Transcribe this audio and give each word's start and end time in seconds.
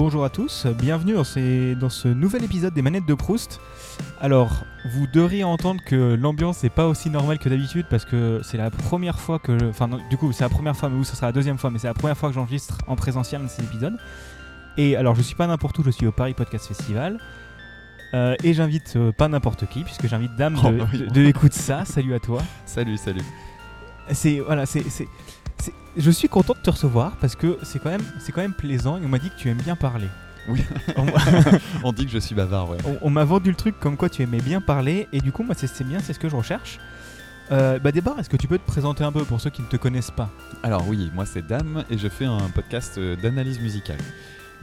bonjour 0.00 0.24
à 0.24 0.30
tous, 0.30 0.64
bienvenue 0.78 1.12
dans, 1.12 1.24
ces- 1.24 1.74
dans 1.74 1.90
ce 1.90 2.08
nouvel 2.08 2.42
épisode 2.42 2.72
des 2.72 2.80
manettes 2.80 3.04
de 3.04 3.12
Proust. 3.12 3.60
Alors, 4.18 4.64
vous 4.94 5.06
devriez 5.06 5.44
entendre 5.44 5.82
que 5.84 6.14
l'ambiance 6.14 6.62
n'est 6.62 6.70
pas 6.70 6.86
aussi 6.88 7.10
normale 7.10 7.38
que 7.38 7.50
d'habitude 7.50 7.84
parce 7.90 8.06
que 8.06 8.40
c'est 8.42 8.56
la 8.56 8.70
première 8.70 9.20
fois 9.20 9.38
que... 9.38 9.68
Enfin, 9.68 9.88
non, 9.88 9.98
du 10.08 10.16
coup, 10.16 10.32
c'est 10.32 10.42
la 10.42 10.48
première 10.48 10.74
fois, 10.74 10.88
mais 10.88 10.96
vous, 10.96 11.04
ce 11.04 11.14
sera 11.14 11.26
la 11.26 11.32
deuxième 11.32 11.58
fois, 11.58 11.70
mais 11.70 11.78
c'est 11.78 11.86
la 11.86 11.92
première 11.92 12.16
fois 12.16 12.30
que 12.30 12.34
j'enregistre 12.34 12.78
en 12.86 12.96
présentiel 12.96 13.42
ces 13.48 13.62
épisodes. 13.62 13.96
Et 14.78 14.96
alors, 14.96 15.14
je 15.14 15.20
suis 15.20 15.34
pas 15.34 15.46
n'importe 15.46 15.78
où, 15.78 15.82
je 15.84 15.90
suis 15.90 16.06
au 16.06 16.12
Paris 16.12 16.32
Podcast 16.32 16.66
Festival. 16.68 17.18
Euh, 18.14 18.34
et 18.42 18.54
j'invite 18.54 18.94
euh, 18.96 19.12
pas 19.12 19.28
n'importe 19.28 19.66
qui, 19.68 19.84
puisque 19.84 20.06
j'invite 20.08 20.34
Dame 20.34 20.54
de, 20.54 20.60
Oh, 20.64 20.70
bah 20.72 20.86
oui. 20.94 20.98
de- 21.00 21.06
de 21.08 21.24
Écoute 21.26 21.52
ça. 21.52 21.84
Salut 21.84 22.14
à 22.14 22.20
toi. 22.20 22.40
Salut, 22.64 22.96
salut. 22.96 23.22
C'est 24.12 24.40
voilà, 24.40 24.64
c'est- 24.66 24.88
je 25.96 26.10
suis 26.10 26.28
content 26.28 26.54
de 26.54 26.62
te 26.62 26.70
recevoir 26.70 27.16
parce 27.20 27.34
que 27.34 27.58
c'est 27.62 27.78
quand 27.78 27.90
même 27.90 28.02
c'est 28.18 28.32
quand 28.32 28.40
même 28.40 28.54
plaisant 28.54 28.96
et 28.96 29.04
on 29.04 29.08
m'a 29.08 29.18
dit 29.18 29.30
que 29.30 29.36
tu 29.36 29.48
aimes 29.48 29.62
bien 29.62 29.76
parler. 29.76 30.08
Oui. 30.48 30.64
on 31.84 31.92
dit 31.92 32.06
que 32.06 32.12
je 32.12 32.18
suis 32.18 32.34
bavard, 32.34 32.70
ouais. 32.70 32.78
on, 32.86 32.98
on 33.02 33.10
m'a 33.10 33.24
vendu 33.24 33.50
le 33.50 33.56
truc 33.56 33.78
comme 33.78 33.96
quoi 33.96 34.08
tu 34.08 34.22
aimais 34.22 34.40
bien 34.40 34.60
parler 34.60 35.08
et 35.12 35.20
du 35.20 35.32
coup 35.32 35.42
moi 35.42 35.54
c'est 35.56 35.84
bien, 35.84 36.00
c'est 36.00 36.12
ce 36.12 36.18
que 36.18 36.28
je 36.28 36.36
recherche. 36.36 36.78
Euh, 37.52 37.80
bah 37.80 37.90
d'abord, 37.90 38.18
est-ce 38.20 38.28
que 38.28 38.36
tu 38.36 38.46
peux 38.46 38.58
te 38.58 38.66
présenter 38.66 39.02
un 39.02 39.10
peu 39.10 39.24
pour 39.24 39.40
ceux 39.40 39.50
qui 39.50 39.62
ne 39.62 39.66
te 39.66 39.76
connaissent 39.76 40.12
pas? 40.12 40.30
Alors 40.62 40.86
oui, 40.86 41.10
moi 41.14 41.26
c'est 41.26 41.44
Dame 41.44 41.84
et 41.90 41.98
je 41.98 42.08
fais 42.08 42.24
un 42.24 42.48
podcast 42.54 42.96
euh, 42.98 43.16
d'analyse 43.16 43.58
musicale. 43.60 43.98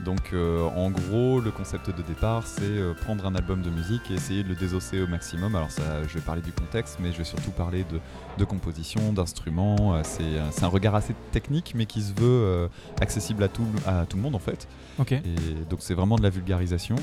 Donc 0.04 0.32
euh, 0.32 0.62
en 0.76 0.90
gros, 0.90 1.40
le 1.40 1.50
concept 1.50 1.90
de 1.90 2.02
départ, 2.02 2.46
c'est 2.46 2.62
euh, 2.62 2.94
prendre 2.94 3.26
un 3.26 3.34
album 3.34 3.62
de 3.62 3.70
musique 3.70 4.10
et 4.10 4.14
essayer 4.14 4.44
de 4.44 4.48
le 4.48 4.54
désosser 4.54 5.02
au 5.02 5.06
maximum. 5.06 5.56
Alors 5.56 5.70
ça, 5.70 5.82
je 6.06 6.14
vais 6.14 6.20
parler 6.20 6.42
du 6.42 6.52
contexte, 6.52 6.98
mais 7.00 7.12
je 7.12 7.18
vais 7.18 7.24
surtout 7.24 7.50
parler 7.50 7.84
de, 7.84 7.98
de 8.38 8.44
composition, 8.44 9.12
d'instruments. 9.12 9.94
Euh, 9.94 10.02
c'est 10.04 10.64
un 10.64 10.68
regard 10.68 10.94
assez 10.94 11.14
technique, 11.32 11.72
mais 11.74 11.86
qui 11.86 12.02
se 12.02 12.12
veut 12.12 12.22
euh, 12.22 12.68
accessible 13.00 13.42
à 13.42 13.48
tout, 13.48 13.66
à 13.86 14.06
tout 14.06 14.16
le 14.16 14.22
monde 14.22 14.36
en 14.36 14.40
fait. 14.40 14.68
Ok. 14.98 15.12
Et 15.12 15.22
donc 15.68 15.80
c'est 15.80 15.94
vraiment 15.94 16.16
de 16.16 16.22
la 16.22 16.30
vulgarisation. 16.30 16.96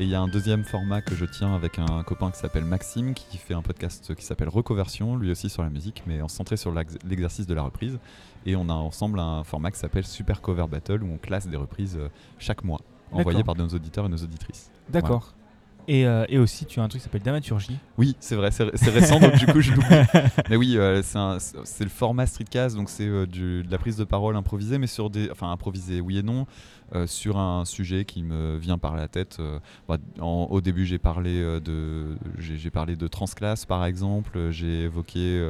Et 0.00 0.04
il 0.04 0.10
y 0.10 0.14
a 0.14 0.20
un 0.20 0.28
deuxième 0.28 0.62
format 0.62 1.00
que 1.02 1.16
je 1.16 1.24
tiens 1.24 1.52
avec 1.56 1.80
un 1.80 2.04
copain 2.04 2.30
qui 2.30 2.38
s'appelle 2.38 2.64
Maxime, 2.64 3.14
qui 3.14 3.36
fait 3.36 3.54
un 3.54 3.62
podcast 3.62 4.14
qui 4.14 4.24
s'appelle 4.24 4.48
Recoversion, 4.48 5.16
lui 5.16 5.28
aussi 5.32 5.50
sur 5.50 5.62
la 5.64 5.70
musique, 5.70 6.04
mais 6.06 6.22
en 6.22 6.28
centré 6.28 6.56
sur 6.56 6.72
l'ex- 6.72 6.96
l'exercice 7.04 7.48
de 7.48 7.54
la 7.54 7.62
reprise. 7.62 7.98
Et 8.46 8.54
on 8.54 8.68
a 8.68 8.74
ensemble 8.74 9.18
un 9.18 9.42
format 9.42 9.72
qui 9.72 9.78
s'appelle 9.80 10.06
Super 10.06 10.40
Cover 10.40 10.66
Battle, 10.70 11.02
où 11.02 11.12
on 11.12 11.18
classe 11.18 11.48
des 11.48 11.56
reprises 11.56 11.96
euh, 11.96 12.08
chaque 12.38 12.62
mois, 12.62 12.80
envoyées 13.10 13.42
par 13.42 13.56
nos 13.56 13.66
auditeurs 13.66 14.06
et 14.06 14.08
nos 14.08 14.18
auditrices. 14.18 14.70
D'accord. 14.88 15.34
Et, 15.90 16.06
euh, 16.06 16.26
et 16.28 16.38
aussi 16.38 16.66
tu 16.66 16.80
as 16.80 16.82
un 16.82 16.88
truc 16.88 17.00
qui 17.00 17.04
s'appelle 17.04 17.22
Damaturgie. 17.22 17.78
Oui, 17.96 18.14
c'est 18.20 18.36
vrai, 18.36 18.50
c'est 18.50 18.64
récent, 18.90 19.18
donc 19.20 19.34
du 19.36 19.46
coup 19.46 19.60
je 19.62 19.72
l'oublie. 19.72 19.86
Mais 20.50 20.56
oui, 20.56 20.76
euh, 20.76 21.00
c'est 21.02 21.84
le 21.84 21.90
format 21.90 22.26
streetcast, 22.26 22.76
donc 22.76 22.90
c'est 22.90 23.06
euh, 23.08 23.24
de 23.26 23.64
la 23.70 23.78
prise 23.78 23.96
de 23.96 24.04
parole 24.04 24.36
improvisée, 24.36 24.76
mais 24.78 24.86
sur 24.86 25.08
des. 25.08 25.30
Enfin, 25.30 25.50
improvisée, 25.50 26.00
oui 26.02 26.18
et 26.18 26.22
non, 26.22 26.46
sur 27.06 27.38
un 27.38 27.64
sujet 27.64 28.04
qui 28.04 28.22
me 28.22 28.56
vient 28.58 28.76
par 28.78 28.96
la 28.96 29.08
tête. 29.08 29.38
bah, 29.88 29.96
en- 30.20 30.46
au 30.50 30.60
début, 30.60 30.84
j'ai 30.84 30.98
parlé, 30.98 31.40
de, 31.60 32.16
j'ai 32.38 32.70
parlé 32.70 32.94
de 32.96 33.08
transclasse, 33.08 33.64
par 33.64 33.84
exemple, 33.86 34.50
j'ai 34.50 34.82
évoqué. 34.84 35.42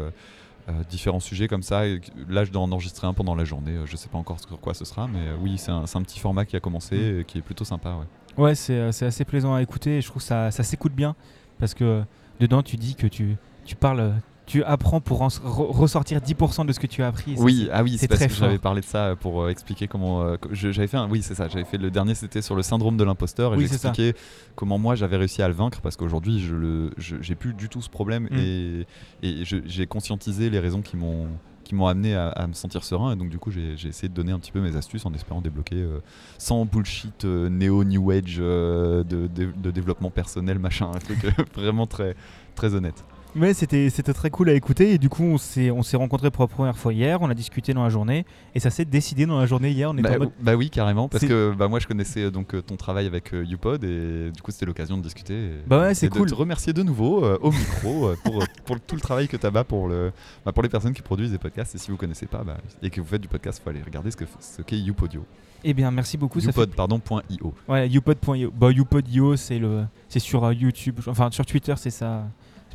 différents 0.91 1.21
sujets 1.21 1.49
comme 1.49 1.63
ça 1.63 1.87
et 1.87 1.99
là 2.29 2.45
je 2.45 2.51
dois 2.53 2.61
en 2.61 2.71
enregistrer 2.73 3.07
un 3.07 3.15
pendant 3.15 3.35
la 3.35 3.47
journée 3.47 3.73
je 3.87 3.97
sais 3.97 4.11
pas 4.11 4.19
encore 4.19 4.39
sur 4.39 4.61
quoi 4.61 4.75
ce 4.75 4.85
sera 4.85 5.09
mais 5.09 5.33
oui 5.41 5.57
c'est 5.57 5.71
un, 5.71 5.87
c'est 5.87 5.97
un 5.97 6.03
petit 6.03 6.19
format 6.19 6.45
qui 6.45 6.57
a 6.57 6.61
commencé 6.61 6.95
Mm. 6.95 7.21
et 7.21 7.25
qui 7.25 7.39
est 7.39 7.43
plutôt 7.43 7.65
sympa 7.65 7.95
ouais. 7.95 8.05
Ouais, 8.39 8.55
c'est 8.55 8.75
euh, 8.75 8.93
c'est 8.93 9.05
assez 9.05 9.25
plaisant 9.25 9.55
à 9.55 9.63
écouter 9.63 9.99
et 9.99 10.01
je 10.01 10.07
trouve 10.07 10.23
que 10.23 10.29
ça, 10.29 10.51
s'écoute 10.51 10.93
bien 10.93 11.17
parce 11.59 11.75
que 11.75 12.05
dedans 12.39 12.63
tu 12.63 12.77
dis 12.77 12.95
que 12.95 13.09
tu 13.09 13.37
parles, 13.81 14.15
tu 14.49 14.65
apprends 14.65 15.01
pour 15.01 15.21
re- 15.27 15.41
ressortir 15.43 16.21
10% 16.21 16.67
de 16.67 16.73
ce 16.73 16.81
que 16.81 16.87
tu 16.89 17.03
as 17.03 17.09
appris. 17.09 17.37
ça, 17.37 17.43
Oui, 17.43 17.69
ah 17.73 17.83
oui, 17.85 17.97
c'est 17.99 18.09
parce 18.09 18.19
très 18.21 18.29
que 18.29 18.35
j'avais 18.35 18.59
parlé 18.59 18.81
de 18.81 18.87
ça 18.87 19.15
pour 19.21 19.43
euh, 19.43 19.49
expliquer 19.51 19.87
comment 19.87 20.23
euh, 20.23 20.37
j'avais 20.53 20.89
fait. 20.89 20.97
Un, 20.97 21.09
oui, 21.09 21.23
c'est 21.23 21.35
ça. 21.35 21.49
J'avais 21.49 21.65
fait 21.65 21.79
le 21.79 21.91
dernier, 21.91 22.15
c'était 22.15 22.43
sur 22.43 22.57
le 22.57 22.63
syndrome 22.63 22.97
de 22.97 23.05
l'imposteur 23.05 23.55
et 23.55 23.57
Oui, 23.59 23.65
expliqué 23.65 24.15
comment 24.57 24.79
moi 24.79 24.95
j'avais 24.97 25.17
réussi 25.17 25.43
à 25.43 25.49
le 25.49 25.55
vaincre 25.55 25.81
parce 25.81 25.97
qu'aujourd'hui 25.97 26.41
je 26.41 26.55
le, 26.55 26.91
j'ai 26.99 27.35
plus 27.35 27.55
du 27.55 27.69
tout 27.69 27.81
ce 27.83 27.89
problème 27.91 28.29
Mm. 28.31 28.37
et, 28.39 28.87
et 29.23 29.45
j'ai 29.45 29.87
conscientisé 29.87 30.51
les 30.51 30.59
raisons 30.59 30.83
qui 30.83 30.97
m'ont 30.97 31.29
qui 31.65 31.75
m'ont 31.75 31.87
amené 31.87 32.15
à, 32.15 32.29
à 32.29 32.47
me 32.47 32.55
sentir 32.55 32.83
serein 32.83 33.13
et 33.13 33.17
donc 33.17 33.29
du 33.29 33.39
coup 33.39 33.51
j'ai 33.51 33.77
j'ai 33.77 33.89
essayé 33.89 34.09
de 34.09 34.15
donner 34.15 34.33
un 34.33 34.39
petit 34.39 34.53
peu 34.53 34.61
mes 34.61 34.75
astuces 34.75 35.05
en 35.05 35.13
espérant 35.13 35.43
débloquer 35.43 35.77
euh, 35.77 35.99
sans 36.39 36.65
bullshit 36.65 37.25
euh, 37.27 37.51
néo 37.51 37.85
new 37.85 38.11
age 38.11 38.39
euh, 38.41 39.05
de, 39.05 39.27
de- 39.27 39.53
de 39.55 39.71
développement 39.71 40.11
personnel 40.11 40.59
machin 40.59 40.91
un 40.95 40.99
truc 40.99 41.23
euh, 41.27 41.31
vraiment 41.55 41.87
très 41.87 42.17
très 42.55 42.75
honnête. 42.75 43.05
Mais 43.35 43.53
c'était 43.55 43.91
très 43.91 44.31
cool 44.31 44.49
à 44.49 44.55
écouter 44.55 44.93
et 44.93 44.99
du 44.99 45.09
coup 45.09 45.23
on 45.23 45.39
s'est 45.39 45.71
on 45.71 45.83
s'est 45.83 45.97
rencontrés 45.97 46.31
pour 46.31 46.45
la 46.45 46.49
première 46.49 46.77
fois 46.79 46.93
hier, 46.93 47.21
on 47.21 47.29
a 47.31 47.35
discuté 47.35 47.75
dans 47.75 47.83
la 47.85 47.91
journée 47.91 48.25
et 48.55 48.61
ça 48.61 48.71
s'est 48.71 48.85
décidé 48.87 49.27
dans 49.27 49.39
la 49.39 49.47
journée 49.47 49.71
hier. 49.71 49.91
On 49.91 49.95
Bah, 49.95 50.11
en 50.15 50.19
mode 50.19 50.31
bah 50.41 50.55
oui, 50.57 50.71
carrément, 50.71 51.09
parce 51.09 51.25
que 51.27 51.53
bah, 51.57 51.69
moi 51.69 51.79
je 51.79 51.87
connaissais 51.87 52.25
euh, 52.25 52.31
donc 52.31 52.55
euh, 52.55 52.63
ton 52.63 52.77
travail 52.77 53.07
avec 53.07 53.35
euh, 53.35 53.45
UPod 53.49 53.85
et 53.85 54.31
du 54.31 54.43
coup 54.43 54.51
c'était 54.51 54.67
l'occasion 54.67 54.97
de 54.97 55.03
discuter. 55.03 55.35
et- 55.35 55.51
Bah 55.67 55.81
ouais, 55.83 55.95
c'est 55.95 56.09
cool. 56.09 56.25
De 56.27 56.31
te 56.31 56.35
remercier 56.35 56.73
de 56.73 56.83
nouveau 56.83 57.25
euh, 57.25 57.39
au 57.43 57.51
micro 57.53 58.11
pour, 58.25 58.43
pour 58.65 58.81
tout 58.81 58.95
le 58.95 59.01
travail 59.01 59.29
que 59.29 59.37
tu 59.37 59.47
as 59.47 59.51
bas 59.51 59.65
pour, 59.65 59.89
le, 59.89 60.11
bah, 60.45 60.53
pour 60.53 60.63
les 60.63 60.69
personnes 60.69 60.95
qui 60.95 61.03
produisent 61.03 61.31
des 61.33 61.39
podcasts. 61.39 61.75
Et 61.75 61.79
si 61.79 61.91
vous 61.91 61.97
connaissez 61.97 62.27
pas 62.27 62.43
bah, 62.45 62.57
et 62.83 62.91
que 62.91 63.01
vous 63.01 63.07
faites 63.07 63.23
du 63.23 63.29
podcast, 63.29 63.59
il 63.61 63.63
faut 63.65 63.71
aller 63.71 63.83
regarder 63.83 64.11
ce 64.11 64.17
qu'est 64.17 64.27
ce 64.41 64.63
qu'est 64.63 64.79
UPodio. 64.81 65.25
Eh 65.65 65.75
bien 65.75 65.91
merci 65.91 66.17
beaucoup. 66.17 66.41
ça 66.41 66.51
fait- 66.51 66.63
UPod, 66.63 66.75
pardon, 66.75 67.01
.io. 67.31 67.53
Ouais, 67.69 67.89
youpod.io. 67.89 68.51
Bah 68.57 68.71
youpod.io 68.73 69.37
c'est 69.37 69.59
le 69.59 69.85
sur 70.17 70.45
euh, 70.45 70.55
YouTube, 70.55 70.99
enfin 71.07 71.29
sur 71.31 71.45
Twitter 71.45 71.75
c'est 71.77 71.91
ça. 71.91 72.25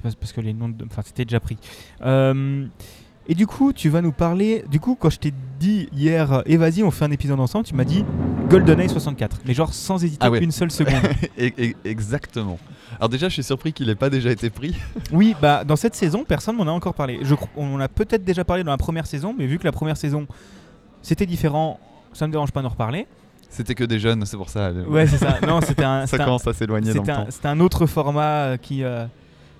Parce 0.04 0.34
que 0.34 0.42
les 0.42 0.54
noms, 0.54 0.70
de- 0.70 0.86
enfin 0.86 1.02
c'était 1.06 1.26
déjà 1.26 1.40
pris. 1.40 1.58
Euh, 2.04 2.66
et 3.28 3.36
du 3.36 3.48
coup 3.48 3.72
tu 3.74 3.90
vas 3.90 4.02
nous 4.02 4.12
parler. 4.12 4.66
Du 4.70 4.80
coup 4.80 4.98
quand 5.00 5.10
je 5.10 5.20
t'ai 5.20 5.34
dit 5.60 5.88
hier, 5.94 6.32
euh, 6.34 6.42
et 6.46 6.58
vas-y 6.58 6.84
on 6.84 6.92
fait 6.92 7.06
un 7.06 7.12
épisode 7.12 7.40
ensemble, 7.40 7.66
tu 7.66 7.74
m'as 7.76 7.86
dit 7.86 8.04
GoldenEye 8.50 8.90
64, 8.90 9.42
mais 9.46 9.54
genre 9.54 9.74
sans 9.74 10.04
hésiter 10.04 10.20
Ah 10.26 10.30
ouais. 10.30 10.40
une 10.44 10.52
seule 10.52 10.72
seconde. 10.72 11.02
Et- 11.38 11.54
et- 11.58 11.76
exactement. 11.86 12.60
Alors 13.00 13.10
déjà, 13.10 13.28
je 13.28 13.34
suis 13.34 13.44
surpris 13.44 13.74
qu'il 13.74 13.88
n'ait 13.88 13.96
pas 13.96 14.10
déjà 14.10 14.30
été 14.32 14.50
pris. 14.50 14.76
Oui, 15.12 15.36
bah 15.42 15.64
dans 15.64 15.76
cette 15.76 15.96
saison, 15.96 16.24
personne 16.28 16.56
m'en 16.58 16.64
a 16.68 16.72
encore 16.72 16.94
parlé. 16.94 17.20
Je, 17.24 17.34
on 17.56 17.76
en 17.76 17.80
a 17.80 17.88
peut-être 17.88 18.24
déjà 18.24 18.44
parlé 18.44 18.64
dans 18.64 18.72
la 18.72 18.78
première 18.78 19.08
saison, 19.08 19.34
mais 19.38 19.48
vu 19.48 19.58
que 19.58 19.64
la 19.64 19.72
première 19.72 19.98
saison 19.98 20.28
c'était 21.02 21.26
différent, 21.26 21.80
ça 22.14 22.28
me 22.28 22.32
dérange 22.32 22.52
pas 22.52 22.62
d'en 22.62 22.70
reparler. 22.70 23.08
C'était 23.50 23.76
que 23.76 23.84
des 23.84 24.00
jeunes, 24.00 24.26
c'est 24.26 24.38
pour 24.38 24.50
ça. 24.50 24.72
Ouais, 24.72 25.06
c'est 25.08 25.18
ça. 25.18 25.38
Non, 25.46 25.60
c'était 25.62 25.84
un, 25.84 26.06
ça 26.08 26.18
commence 26.18 26.46
à 26.48 26.54
s'éloigner 26.54 26.94
dans 26.94 27.00
le 27.02 27.06
c'était 27.06 27.12
un, 27.12 27.24
temps. 27.26 27.28
c'était 27.32 27.48
un 27.48 27.60
autre 27.60 27.86
format 27.86 28.22
euh, 28.46 28.58
qui, 28.58 28.84
euh, 28.84 29.06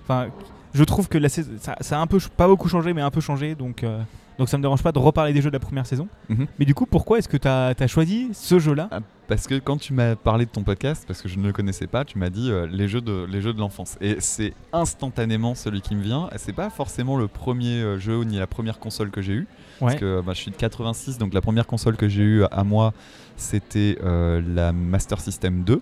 enfin, 0.04 0.28
je 0.72 0.84
trouve 0.84 1.08
que 1.08 1.18
la 1.18 1.28
saison, 1.28 1.50
ça, 1.60 1.76
ça 1.80 1.98
a 1.98 2.00
un 2.02 2.06
peu, 2.06 2.18
pas 2.36 2.46
beaucoup 2.48 2.68
changé, 2.68 2.92
mais 2.92 3.02
un 3.02 3.10
peu 3.10 3.20
changé, 3.20 3.54
donc. 3.54 3.82
euh, 3.84 4.00
donc 4.36 4.48
ça 4.48 4.58
me 4.58 4.62
dérange 4.62 4.82
pas 4.82 4.90
de 4.90 4.98
reparler 4.98 5.32
des 5.32 5.40
jeux 5.40 5.50
de 5.50 5.54
la 5.54 5.60
première 5.60 5.86
saison. 5.86 6.08
Mhm. 6.28 6.48
Mais 6.58 6.64
du 6.64 6.74
coup, 6.74 6.86
pourquoi 6.86 7.18
est-ce 7.18 7.28
que 7.28 7.36
tu 7.36 7.46
as, 7.46 7.86
choisi 7.86 8.30
ce 8.32 8.58
jeu-là? 8.58 8.88
Ah, 8.90 8.98
Parce 9.28 9.46
que 9.46 9.60
quand 9.60 9.76
tu 9.76 9.92
m'as 9.92 10.16
parlé 10.16 10.44
de 10.44 10.50
ton 10.50 10.64
podcast, 10.64 11.04
parce 11.06 11.22
que 11.22 11.28
je 11.28 11.38
ne 11.38 11.46
le 11.46 11.52
connaissais 11.52 11.86
pas, 11.86 12.04
tu 12.04 12.18
m'as 12.18 12.30
dit 12.30 12.50
euh, 12.50 12.66
les 12.68 12.88
jeux 12.88 13.00
de 13.00 13.26
les 13.30 13.40
jeux 13.40 13.52
de 13.52 13.60
l'enfance. 13.60 13.96
Et 14.00 14.16
c'est 14.18 14.52
instantanément 14.72 15.54
celui 15.54 15.80
qui 15.82 15.94
me 15.94 16.02
vient. 16.02 16.28
C'est 16.36 16.52
pas 16.52 16.68
forcément 16.68 17.16
le 17.16 17.28
premier 17.28 17.76
euh, 17.80 17.98
jeu 18.00 18.24
ni 18.24 18.36
la 18.38 18.48
première 18.48 18.80
console 18.80 19.10
que 19.12 19.22
j'ai 19.22 19.34
eu, 19.34 19.46
Ouais. 19.80 19.88
parce 19.90 19.94
que 20.00 20.20
bah, 20.20 20.32
je 20.34 20.40
suis 20.40 20.50
de 20.50 20.56
86, 20.56 21.16
donc 21.18 21.32
la 21.32 21.40
première 21.40 21.66
console 21.68 21.96
que 21.96 22.08
j'ai 22.08 22.22
eue 22.22 22.44
à 22.50 22.64
moi, 22.64 22.92
c'était 23.36 23.98
euh, 24.02 24.42
la 24.54 24.72
Master 24.72 25.20
System 25.20 25.62
2. 25.62 25.80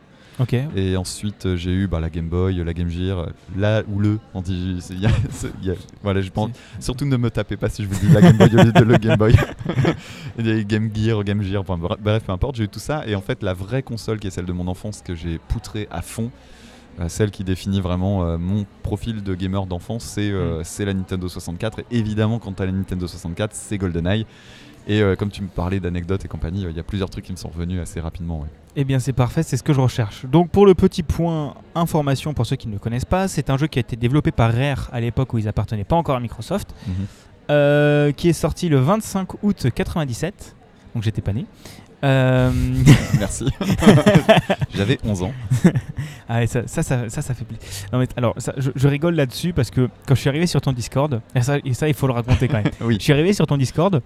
Et 0.75 0.97
ensuite 0.97 1.47
euh, 1.47 1.56
j'ai 1.56 1.70
eu 1.72 1.87
bah, 1.87 2.00
la 2.00 2.09
Game 2.10 2.28
Boy, 2.28 2.56
la 2.65 2.72
Game 2.75 2.88
Gear, 2.88 3.28
là 3.56 3.82
ou 3.88 3.99
le. 4.00 4.19
Il 4.49 5.00
y 5.00 5.06
a- 5.06 5.11
c'est- 5.31 5.52
il 5.62 5.69
y 5.69 5.70
a- 5.70 5.75
voilà, 6.02 6.20
je 6.23 6.31
pense. 6.31 6.50
Surtout 6.81 7.05
ne 7.05 7.17
me 7.17 7.31
tapez 7.31 7.56
pas 7.56 7.69
si 7.69 7.82
je 7.84 7.88
vous 7.88 7.99
dis 8.06 8.12
la 8.12 8.20
Game 8.23 8.37
Boy 8.38 8.49
au 8.55 8.62
lieu 8.64 8.73
de 8.73 8.84
le 8.84 8.96
Game 8.96 9.17
Boy. 9.19 9.34
Game 10.67 10.90
Gear, 10.94 11.23
Game 11.25 11.43
Gear, 11.43 11.61
enfin, 11.61 11.79
bref, 11.79 12.23
peu 12.25 12.32
importe, 12.32 12.56
j'ai 12.56 12.64
eu 12.64 12.69
tout 12.69 12.79
ça. 12.81 13.06
Et 13.06 13.14
en 13.14 13.20
fait, 13.20 13.43
la 13.43 13.55
vraie 13.55 13.82
console 13.82 14.19
qui 14.19 14.26
est 14.26 14.31
celle 14.31 14.46
de 14.46 14.52
mon 14.52 14.67
enfance 14.69 15.02
que 15.02 15.14
j'ai 15.14 15.38
poutrée 15.38 15.87
à 15.90 16.02
fond, 16.02 16.31
euh, 17.00 17.08
celle 17.08 17.31
qui 17.31 17.44
définit 17.44 17.81
vraiment 17.81 18.25
euh, 18.25 18.38
mon 18.38 18.67
profil 18.82 19.23
de 19.23 19.34
gamer 19.34 19.67
d'enfance, 19.67 20.05
c'est 20.05 20.31
euh, 20.31 20.62
Mm. 20.62 20.84
la 20.84 20.94
Nintendo 20.94 21.29
64. 21.29 21.81
Et 21.81 21.84
évidemment, 21.99 22.38
quand 22.38 22.52
tu 22.55 22.62
as 22.62 22.67
la 22.67 22.73
Nintendo 22.73 23.06
64, 23.06 23.55
c'est 23.55 23.79
GoldenEye. 23.79 24.26
Et 24.87 25.00
euh, 25.00 25.14
comme 25.17 25.31
tu 25.31 25.43
me 25.43 25.49
parlais 25.49 25.81
d'anecdotes 25.81 26.25
et 26.25 26.29
compagnie, 26.29 26.64
euh, 26.67 26.70
il 26.70 26.76
y 26.76 26.81
a 26.81 26.82
plusieurs 26.82 27.08
trucs 27.11 27.25
qui 27.25 27.32
me 27.32 27.37
sont 27.37 27.49
revenus 27.49 27.81
assez 27.81 28.00
rapidement. 28.00 28.40
ouais. 28.40 28.49
Eh 28.75 28.84
bien, 28.84 28.99
c'est 28.99 29.12
parfait, 29.12 29.43
c'est 29.43 29.56
ce 29.56 29.62
que 29.62 29.73
je 29.73 29.81
recherche. 29.81 30.25
Donc, 30.26 30.50
pour 30.50 30.64
le 30.67 30.75
petit 30.75 31.02
point 31.02 31.55
information 31.75 32.32
pour 32.34 32.46
ceux 32.46 32.56
qui 32.56 32.69
ne 32.69 32.73
le 32.73 32.79
connaissent 32.79 33.05
pas, 33.05 33.29
c'est 33.29 33.50
un 33.50 33.58
jeu 33.58 33.67
qui 33.67 33.79
a 33.79 33.81
été 33.81 33.96
développé 33.96 34.31
par 34.32 34.52
Rare 34.52 34.88
à 34.93 35.00
l'époque 35.00 35.32
où 35.34 35.38
ils 35.38 35.46
appartenaient 35.46 35.84
pas 35.84 35.96
encore 35.96 36.17
à 36.17 36.20
Microsoft, 36.20 36.75
Mhm. 36.87 36.94
euh, 37.50 38.12
qui 38.12 38.29
est 38.31 38.32
sorti 38.32 38.69
le 38.69 38.79
25 38.79 39.43
août 39.44 39.67
97. 39.75 40.56
Donc, 40.94 41.02
j'étais 41.02 41.20
pas 41.23 41.32
né. 41.32 41.46
Merci. 42.02 43.46
J'avais 44.75 44.99
11 45.05 45.23
ans. 45.23 45.32
ah, 46.29 46.44
ça, 46.49 46.67
ça, 46.67 46.82
ça, 46.82 47.08
ça, 47.08 47.34
fait 47.34 47.44
plaisir. 47.44 47.67
Non, 47.93 48.00
mais 48.00 48.08
alors, 48.17 48.34
je, 48.56 48.88
rigole 48.88 49.14
là-dessus 49.14 49.52
parce 49.52 49.70
que 49.70 49.88
quand 50.08 50.17
je 50.17 50.20
suis 50.20 50.29
arrivé 50.29 50.49
sur 50.49 50.61
ton 50.61 50.73
Discord, 50.73 51.20
et 51.37 51.43
ça, 51.43 51.58
il 51.88 51.94
faut 51.94 52.08
le 52.08 52.12
raconter 52.12 52.49
quand 52.49 52.61
même. 52.62 52.73
Oui. 52.81 52.96
Je 52.99 53.05
suis 53.05 53.12
arrivé 53.12 53.32
sur 53.32 53.46
ton 53.46 53.56
Discord, 53.56 54.02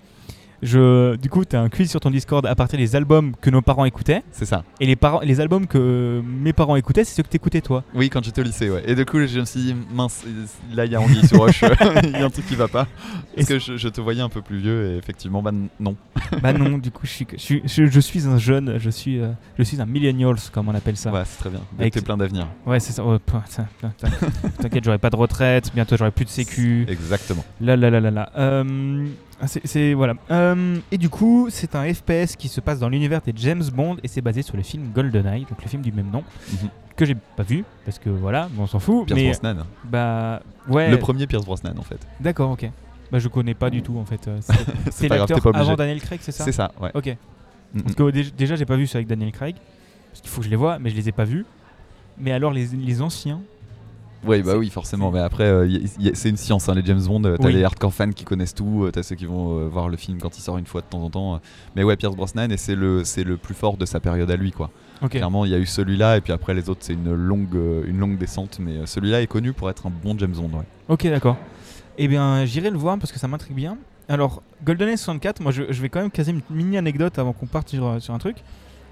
je, 0.66 1.16
du 1.16 1.30
coup, 1.30 1.44
tu 1.44 1.56
as 1.56 1.60
un 1.60 1.68
quiz 1.68 1.88
sur 1.90 2.00
ton 2.00 2.10
Discord 2.10 2.44
à 2.46 2.54
partir 2.54 2.78
des 2.78 2.94
albums 2.96 3.32
que 3.40 3.50
nos 3.50 3.62
parents 3.62 3.84
écoutaient. 3.84 4.22
C'est 4.32 4.44
ça. 4.44 4.64
Et 4.80 4.86
les, 4.86 4.96
parents, 4.96 5.20
les 5.20 5.40
albums 5.40 5.66
que 5.66 6.22
mes 6.26 6.52
parents 6.52 6.76
écoutaient, 6.76 7.04
c'est 7.04 7.14
ceux 7.14 7.22
que 7.22 7.28
t'écoutais 7.28 7.60
toi. 7.60 7.84
Oui, 7.94 8.10
quand 8.10 8.22
j'étais 8.24 8.40
au 8.40 8.44
lycée, 8.44 8.68
ouais. 8.70 8.82
Et 8.86 8.94
du 8.94 9.04
coup, 9.04 9.18
je 9.26 9.40
me 9.40 9.44
suis 9.44 9.60
dit, 9.60 9.76
mince, 9.94 10.24
là, 10.74 10.84
il 10.84 10.92
y 10.92 10.94
a 10.94 11.00
Anguille 11.00 11.26
sur 11.26 11.38
Roche. 11.38 11.62
Il 12.04 12.10
y 12.10 12.16
a 12.16 12.24
un 12.24 12.30
truc 12.30 12.46
qui 12.46 12.56
va 12.56 12.68
pas. 12.68 12.86
Parce 13.34 13.48
que 13.48 13.58
je, 13.58 13.76
je 13.76 13.88
te 13.88 14.00
voyais 14.00 14.20
un 14.22 14.28
peu 14.28 14.42
plus 14.42 14.58
vieux 14.58 14.92
et 14.92 14.96
effectivement, 14.96 15.42
bah 15.42 15.52
non. 15.80 15.96
bah 16.42 16.52
non, 16.52 16.78
du 16.78 16.90
coup, 16.90 17.06
je 17.06 17.10
suis, 17.10 17.26
je 17.32 17.36
suis, 17.38 17.62
je- 17.64 17.86
je 17.86 18.00
suis 18.00 18.26
un 18.26 18.38
jeune, 18.38 18.78
je 18.78 18.90
suis, 18.90 19.20
euh, 19.20 19.28
je 19.58 19.62
suis 19.62 19.80
un 19.80 19.86
millennials, 19.86 20.36
comme 20.52 20.68
on 20.68 20.74
appelle 20.74 20.96
ça. 20.96 21.12
Ouais, 21.12 21.22
c'est 21.24 21.38
très 21.38 21.50
bien. 21.50 21.60
Avec- 21.78 21.92
T'es 21.94 22.00
plein 22.00 22.16
d'avenir. 22.16 22.46
Ouais, 22.66 22.80
c'est 22.80 22.92
ça. 22.92 23.02
Oh, 23.04 23.18
T'inquiète, 24.60 24.84
j'aurai 24.84 24.98
pas 24.98 25.10
de 25.10 25.16
retraite, 25.16 25.70
bientôt 25.74 25.96
j'aurai 25.96 26.10
plus 26.10 26.24
de 26.24 26.30
sécu. 26.30 26.86
Exactement. 26.88 27.44
Là, 27.60 27.76
là, 27.76 27.90
là, 27.90 28.00
là, 28.00 28.10
là. 28.10 28.30
Euh, 28.36 29.06
c'est, 29.46 29.66
c'est- 29.66 29.94
voilà. 29.94 30.14
Euh, 30.30 30.76
et 30.90 30.98
du 30.98 31.08
coup, 31.08 31.48
c'est 31.50 31.74
un 31.74 31.92
FPS 31.92 32.36
qui 32.36 32.48
se 32.48 32.60
passe 32.60 32.78
dans 32.78 32.88
l'univers 32.88 33.20
des 33.20 33.32
James 33.36 33.62
Bond 33.74 33.96
et 34.02 34.08
c'est 34.08 34.20
basé 34.22 34.42
sur 34.42 34.56
le 34.56 34.62
film 34.62 34.90
GoldenEye, 34.94 35.42
donc 35.48 35.62
le 35.62 35.68
film 35.68 35.82
du 35.82 35.92
même 35.92 36.10
nom, 36.10 36.24
Mhm. 36.52 36.68
que 36.96 37.04
j'ai 37.04 37.14
pas 37.36 37.42
vu 37.42 37.64
parce 37.84 37.98
que 37.98 38.08
voilà, 38.08 38.48
on 38.58 38.66
s'en 38.66 38.78
fout. 38.78 39.06
Pierce 39.06 39.20
mais 39.20 39.30
Brosnan. 39.52 39.66
bah 39.84 40.40
ouais. 40.68 40.90
Le 40.90 40.98
premier 40.98 41.26
Pierce 41.26 41.44
Brosnan, 41.44 41.74
en 41.78 41.82
fait. 41.82 41.98
D'accord, 42.20 42.50
ok. 42.52 42.70
Bah 43.12 43.18
je 43.20 43.28
connais 43.28 43.54
pas 43.54 43.70
du 43.70 43.82
tout 43.82 43.98
en 43.98 44.04
fait. 44.04 44.26
euh, 44.26 44.38
C'est, 44.90 45.08
l'acteur 45.08 45.38
avant 45.54 45.74
Daniel 45.76 46.00
Craig, 46.00 46.18
c'est 46.22 46.32
ça 46.32 46.44
C'est 46.44 46.52
ça, 46.52 46.72
ouais. 46.80 46.90
Ok. 46.94 47.14
Mm, 47.74 47.80
Parce 47.82 47.94
que 47.94 48.10
dé- 48.10 48.30
déjà, 48.36 48.56
j'ai 48.56 48.64
pas 48.66 48.76
vu 48.76 48.86
ça 48.86 48.98
avec 48.98 49.06
Daniel 49.06 49.32
Craig. 49.32 49.54
Parce 50.10 50.22
qu'il 50.22 50.30
faut 50.30 50.40
que 50.40 50.46
je 50.46 50.50
les 50.50 50.56
vois, 50.56 50.78
mais 50.78 50.88
je 50.90 50.96
les 50.96 51.08
ai 51.08 51.12
pas 51.12 51.24
vus. 51.24 51.44
Mais 52.18 52.32
alors, 52.32 52.50
les, 52.52 52.66
les 52.68 53.02
anciens. 53.02 53.42
Oui, 54.24 54.42
bah 54.42 54.56
oui, 54.56 54.70
forcément. 54.70 55.10
Mais 55.12 55.20
après, 55.20 55.44
euh, 55.44 55.78
c'est 56.14 56.28
une 56.30 56.36
science, 56.36 56.68
hein, 56.68 56.74
les 56.74 56.84
James 56.84 57.00
Bond. 57.02 57.22
euh, 57.24 57.36
T'as 57.36 57.46
Oui. 57.46 57.52
les 57.52 57.62
hardcore 57.64 57.92
fans 57.94 58.10
qui 58.10 58.24
connaissent 58.24 58.54
tout, 58.54 58.84
euh, 58.84 58.90
t'as 58.90 59.02
ceux 59.02 59.14
qui 59.14 59.26
vont 59.26 59.68
voir 59.68 59.88
le 59.88 59.96
film 59.96 60.18
quand 60.18 60.36
il 60.36 60.40
sort 60.40 60.58
une 60.58 60.66
fois 60.66 60.80
de 60.80 60.86
temps 60.86 61.02
en 61.02 61.10
temps. 61.10 61.40
Mais 61.76 61.84
ouais, 61.84 61.96
Pierce 61.96 62.16
Brosnan, 62.16 62.50
et 62.50 62.56
c'est 62.56 62.74
le, 62.74 63.04
c'est 63.04 63.24
le 63.24 63.36
plus 63.36 63.54
fort 63.54 63.76
de 63.76 63.86
sa 63.86 64.00
période 64.00 64.30
à 64.30 64.36
lui, 64.36 64.50
quoi. 64.52 64.70
Ok. 65.02 65.10
Clairement, 65.10 65.44
il 65.44 65.52
y 65.52 65.54
a 65.54 65.58
eu 65.58 65.66
celui-là, 65.66 66.16
et 66.16 66.20
puis 66.22 66.32
après, 66.32 66.54
les 66.54 66.68
autres, 66.70 66.80
c'est 66.82 66.94
une 66.94 67.12
longue, 67.14 67.54
une 67.86 67.98
longue 67.98 68.18
descente. 68.18 68.58
Mais 68.60 68.86
celui-là 68.86 69.22
est 69.22 69.26
connu 69.26 69.52
pour 69.52 69.70
être 69.70 69.86
un 69.86 69.90
bon 69.90 70.16
James 70.18 70.32
Bond, 70.34 70.58
ouais. 70.58 70.64
Ok, 70.88 71.06
d'accord. 71.06 71.36
Eh 71.98 72.08
bien, 72.08 72.44
j'irai 72.44 72.70
le 72.70 72.78
voir 72.78 72.98
parce 72.98 73.12
que 73.12 73.18
ça 73.18 73.28
m'intrigue 73.28 73.56
bien. 73.56 73.76
Alors, 74.08 74.42
GoldenEye 74.64 74.96
64, 74.98 75.40
moi 75.40 75.50
je, 75.50 75.64
je 75.70 75.82
vais 75.82 75.88
quand 75.88 76.00
même 76.00 76.10
caser 76.10 76.30
une 76.30 76.40
mini 76.50 76.76
anecdote 76.78 77.18
avant 77.18 77.32
qu'on 77.32 77.46
parte 77.46 77.68
sur, 77.70 78.00
sur 78.00 78.14
un 78.14 78.18
truc. 78.18 78.36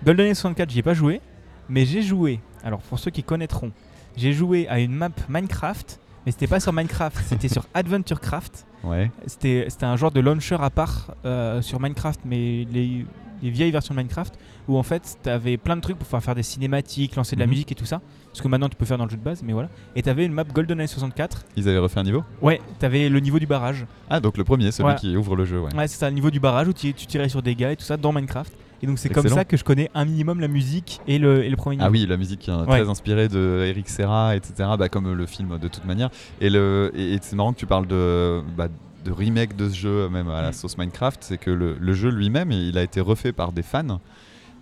GoldenEye 0.04 0.34
64, 0.34 0.70
j'y 0.70 0.78
ai 0.80 0.82
pas 0.82 0.94
joué, 0.94 1.20
mais 1.68 1.84
j'ai 1.86 2.02
joué. 2.02 2.40
Alors, 2.64 2.80
pour 2.80 2.98
ceux 2.98 3.10
qui 3.10 3.22
connaîtront, 3.22 3.70
j'ai 4.16 4.32
joué 4.32 4.69
à 4.69 4.81
une 4.81 4.93
map 4.94 5.11
Minecraft, 5.28 5.99
mais 6.26 6.32
c'était 6.32 6.46
pas 6.46 6.61
sur 6.61 6.72
Minecraft, 6.72 7.19
c'était 7.26 7.49
sur 7.49 7.64
AdventureCraft. 7.75 8.66
Ouais. 8.84 9.11
C'était 9.26 9.66
c'était 9.69 9.87
un 9.87 9.96
genre 9.96 10.11
de 10.11 10.20
launcher 10.20 10.56
à 10.61 10.70
part 10.70 11.14
euh, 11.25 11.62
sur 11.62 11.81
Minecraft, 11.81 12.20
mais 12.25 12.66
les, 12.70 13.06
les 13.43 13.50
vieilles 13.50 13.70
versions 13.70 13.94
de 13.94 13.99
Minecraft, 14.00 14.34
où 14.69 14.76
en 14.76 14.82
fait 14.82 15.16
t'avais 15.22 15.56
plein 15.56 15.76
de 15.76 15.81
trucs 15.81 15.96
pour 15.96 16.05
pouvoir 16.06 16.22
faire 16.22 16.34
des 16.34 16.43
cinématiques, 16.43 17.16
lancer 17.16 17.34
de 17.34 17.40
la 17.40 17.46
Mhm. 17.46 17.50
musique 17.50 17.72
et 17.72 17.75
tout 17.75 17.87
ça. 17.87 18.00
Ce 18.34 18.43
que 18.43 18.49
maintenant 18.49 18.69
tu 18.69 18.76
peux 18.76 18.84
faire 18.84 18.99
dans 18.99 19.05
le 19.05 19.11
jeu 19.11 19.16
de 19.16 19.22
base, 19.22 19.43
mais 19.43 19.52
voilà. 19.55 19.69
Et 19.96 20.02
t'avais 20.02 20.26
une 20.26 20.32
map 20.32 20.44
GoldenEye 20.44 20.88
64. 20.88 21.44
Ils 21.56 21.69
avaient 21.69 21.78
refait 21.78 22.00
un 22.00 22.02
niveau? 22.05 22.25
Ouais, 22.43 22.60
t'avais 22.78 23.08
le 23.08 23.20
niveau 23.20 23.38
du 23.38 23.46
barrage. 23.46 23.87
Ah, 24.10 24.20
donc 24.20 24.37
le 24.37 24.44
premier, 24.44 24.70
celui 24.72 24.90
Ouais. 24.90 24.96
qui 24.96 25.17
ouvre 25.17 25.37
le 25.37 25.44
jeu, 25.44 25.60
ouais. 25.60 25.75
Ouais, 25.75 25.88
c'est 25.88 25.99
ça, 25.99 26.08
le 26.10 26.14
niveau 26.14 26.31
du 26.31 26.40
barrage 26.40 26.69
où 26.69 26.72
tu, 26.72 26.93
tu 26.94 27.06
tirais 27.06 27.28
sur 27.28 27.43
des 27.43 27.55
gars 27.55 27.72
et 27.72 27.76
tout 27.76 27.84
ça 27.84 27.96
dans 27.96 28.12
Minecraft. 28.12 28.52
Et 28.84 28.86
donc 28.86 28.98
c'est 28.98 29.08
comme 29.08 29.26
ça 29.28 29.46
que 29.46 29.56
je 29.56 29.64
connais 29.64 29.90
un 29.94 30.04
minimum 30.04 30.40
la 30.40 30.48
musique 30.48 31.00
et 31.08 31.19
le, 31.19 31.42
et 31.42 31.48
le 31.48 31.56
premier 31.56 31.76
niveau. 31.76 31.86
Ah 31.88 31.90
oui, 31.90 32.04
la 32.06 32.19
musique 32.19 32.50
euh, 32.50 32.66
Ouais. 32.66 32.81
très 32.82 32.88
inspirée 32.90 33.28
de 33.28 33.64
Eric 33.66 33.88
Serra, 33.88 34.36
etc. 34.36 34.69
Bah, 34.78 34.90
comme 34.90 35.10
le 35.10 35.25
film 35.26 35.58
de 35.58 35.69
toute 35.69 35.86
manière. 35.86 36.10
Et, 36.42 36.50
le, 36.50 36.92
et, 36.94 37.14
et 37.14 37.19
c'est 37.22 37.34
marrant 37.34 37.54
que 37.54 37.58
tu 37.58 37.64
parles 37.66 37.86
de, 37.86 38.42
bah, 38.58 38.69
de 39.06 39.10
remake 39.10 39.56
de 39.56 39.70
ce 39.70 39.75
jeu, 39.75 40.08
même 40.10 40.28
à 40.28 40.42
la 40.42 40.50
Mm. 40.50 40.52
sauce 40.52 40.76
Minecraft. 40.76 41.20
C'est 41.22 41.38
que 41.38 41.50
le, 41.50 41.76
le 41.81 41.92
jeu 41.94 42.10
lui-même, 42.10 42.52
il 42.52 42.76
a 42.76 42.82
été 42.82 43.00
refait 43.00 43.32
par 43.32 43.52
des 43.52 43.62
fans. 43.62 44.00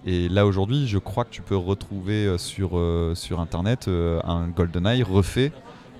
Et 0.06 0.28
là 0.28 0.46
aujourd'hui, 0.46 0.86
je 0.86 0.98
crois 0.98 1.24
que 1.24 1.30
tu 1.30 1.42
peux 1.42 1.56
retrouver 1.56 2.26
euh, 2.26 2.38
sur, 2.38 2.78
euh, 2.78 3.14
sur 3.16 3.40
internet 3.40 3.86
euh, 3.88 4.20
un 4.24 4.46
GoldenEye 4.48 5.02
refait 5.02 5.50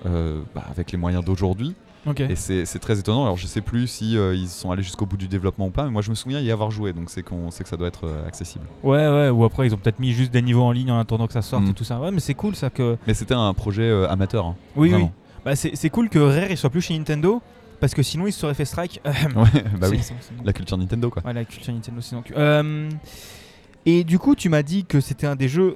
euh, 0.05 0.41
bah, 0.55 0.63
avec 0.69 0.93
les 0.93 0.97
moyens 0.97 1.25
d'aujourd'hui. 1.25 1.75
Et 2.05 2.35
c'est 2.35 2.79
très 2.79 2.99
étonnant. 2.99 3.23
Alors 3.23 3.37
je 3.37 3.47
sais 3.47 3.61
plus 3.61 3.87
si 3.87 4.17
euh, 4.17 4.35
ils 4.35 4.49
sont 4.49 4.71
allés 4.71 4.83
jusqu'au 4.83 5.05
bout 5.05 5.15
du 5.17 5.27
développement 5.27 5.67
ou 5.67 5.69
pas, 5.69 5.85
mais 5.85 5.91
moi 5.91 6.01
je 6.01 6.09
me 6.09 6.15
souviens 6.15 6.39
y 6.41 6.51
avoir 6.51 6.69
joué, 6.71 6.91
donc 6.93 7.09
c'est 7.09 7.23
qu'on 7.23 7.49
sait 7.51 7.63
que 7.63 7.69
ça 7.69 7.77
doit 7.77 7.87
être 7.87 8.05
euh, 8.07 8.27
accessible. 8.27 8.65
Ouais, 8.83 9.07
ouais, 9.07 9.29
ou 9.29 9.43
après 9.45 9.67
ils 9.67 9.73
ont 9.73 9.77
peut-être 9.77 9.99
mis 9.99 10.11
juste 10.11 10.31
des 10.31 10.41
niveaux 10.41 10.63
en 10.63 10.71
ligne 10.71 10.91
en 10.91 10.99
attendant 10.99 11.27
que 11.27 11.33
ça 11.33 11.41
sorte 11.41 11.63
Mm. 11.63 11.69
et 11.69 11.73
tout 11.73 11.83
ça. 11.85 11.99
Ouais, 11.99 12.11
mais 12.11 12.19
c'est 12.19 12.33
cool 12.33 12.55
ça 12.55 12.69
que. 12.69 12.97
Mais 13.07 13.13
c'était 13.13 13.33
un 13.35 13.53
projet 13.53 13.83
euh, 13.83 14.09
amateur. 14.09 14.45
hein. 14.45 14.55
Oui, 14.75 14.91
oui. 14.93 15.05
Bah, 15.45 15.55
c'est 15.55 15.89
cool 15.89 16.09
que 16.09 16.19
Rare 16.19 16.51
il 16.51 16.57
soit 16.57 16.69
plus 16.69 16.81
chez 16.81 16.97
Nintendo 16.97 17.41
parce 17.79 17.93
que 17.93 18.01
sinon 18.03 18.27
il 18.27 18.31
se 18.33 18.39
serait 18.39 18.53
fait 18.53 18.65
strike. 18.65 19.01
Ouais, 19.35 19.63
bah 19.79 19.87
oui. 19.89 19.99
La 20.43 20.51
culture 20.53 20.77
Nintendo 20.77 21.09
quoi. 21.09 21.21
Ouais, 21.25 21.33
la 21.33 21.45
culture 21.45 21.73
Nintendo, 21.73 22.01
sinon. 22.01 22.23
Et 23.85 24.05
du 24.05 24.17
coup, 24.17 24.33
tu 24.33 24.47
m'as 24.47 24.63
dit 24.63 24.85
que 24.85 25.01
c'était 25.01 25.27
un 25.27 25.35
des 25.35 25.49
jeux. 25.49 25.75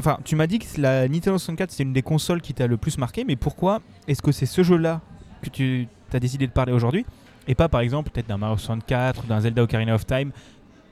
Enfin, 0.00 0.18
tu 0.24 0.34
m'as 0.34 0.48
dit 0.48 0.58
que 0.58 0.66
la 0.80 1.06
Nintendo 1.08 1.38
64 1.38 1.70
c'était 1.70 1.84
une 1.84 1.92
des 1.92 2.02
consoles 2.02 2.40
qui 2.40 2.52
t'a 2.52 2.66
le 2.66 2.76
plus 2.76 2.98
marqué, 2.98 3.22
mais 3.24 3.36
pourquoi 3.36 3.80
est-ce 4.08 4.22
que 4.22 4.32
c'est 4.32 4.46
ce 4.46 4.64
jeu-là 4.64 5.00
que 5.50 5.82
tu 5.82 5.88
as 6.12 6.20
décidé 6.20 6.46
de 6.46 6.52
parler 6.52 6.72
aujourd'hui 6.72 7.04
et 7.48 7.54
pas 7.54 7.68
par 7.68 7.80
exemple 7.80 8.10
peut-être 8.10 8.28
d'un 8.28 8.38
Mario 8.38 8.56
64 8.56 9.24
ou 9.24 9.26
d'un 9.26 9.40
Zelda 9.40 9.62
Ocarina 9.62 9.94
of 9.94 10.06
Time 10.06 10.30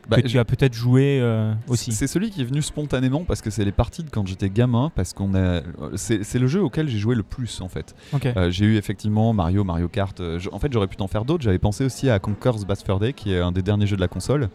Bah, 0.08 0.20
que 0.20 0.26
tu 0.26 0.38
as 0.40 0.44
peut-être 0.44 0.75
joué 0.75 1.20
euh, 1.22 1.54
aussi 1.69 1.93
C'est 1.93 2.08
celui 2.08 2.31
qui 2.31 2.40
est 2.43 2.44
venu 2.44 2.60
spontanément 2.60 3.22
parce 3.25 3.40
que 3.40 3.50
c'est 3.50 3.64
les 3.64 3.70
parties 3.72 4.02
de 4.02 4.10
quand 4.10 4.26
j'étais 4.26 4.50
gamin 4.50 4.90
parce 4.96 5.12
qu'on 5.12 5.32
a 5.37 5.60
c'est 5.94 6.38
le 6.40 6.46
jeu 6.49 6.60
auquel 6.60 6.88
j'ai 6.88 6.99
joué 6.99 7.14
le 7.14 7.22
plus 7.22 7.60
en 7.60 7.69
fait. 7.69 7.94
Euh, 8.37 8.50
j'ai 8.50 8.64
eu 8.66 8.76
effectivement 8.76 9.32
Mario, 9.32 9.62
Mario 9.62 9.88
Kart. 9.88 10.19
euh, 10.20 10.40
je- 10.40 10.50
en 10.50 10.58
fait, 10.58 10.72
j'aurais 10.72 10.88
pu 10.88 10.96
t'en 10.96 11.06
faire 11.06 11.25
d'autres. 11.25 11.44
J'avais 11.44 11.60
pensé 11.60 11.84
aussi 11.84 12.10
à 12.10 12.19
Conker's 12.19 12.64
Bad 12.66 12.82
Fur 12.84 12.99
Day 12.99 13.12
qui 13.12 13.32
est 13.32 13.38
un 13.38 13.52
des 13.52 13.62
derniers 13.62 13.87
jeux 13.87 13.94
de 13.96 14.00
la 14.00 14.08
console 14.08 14.49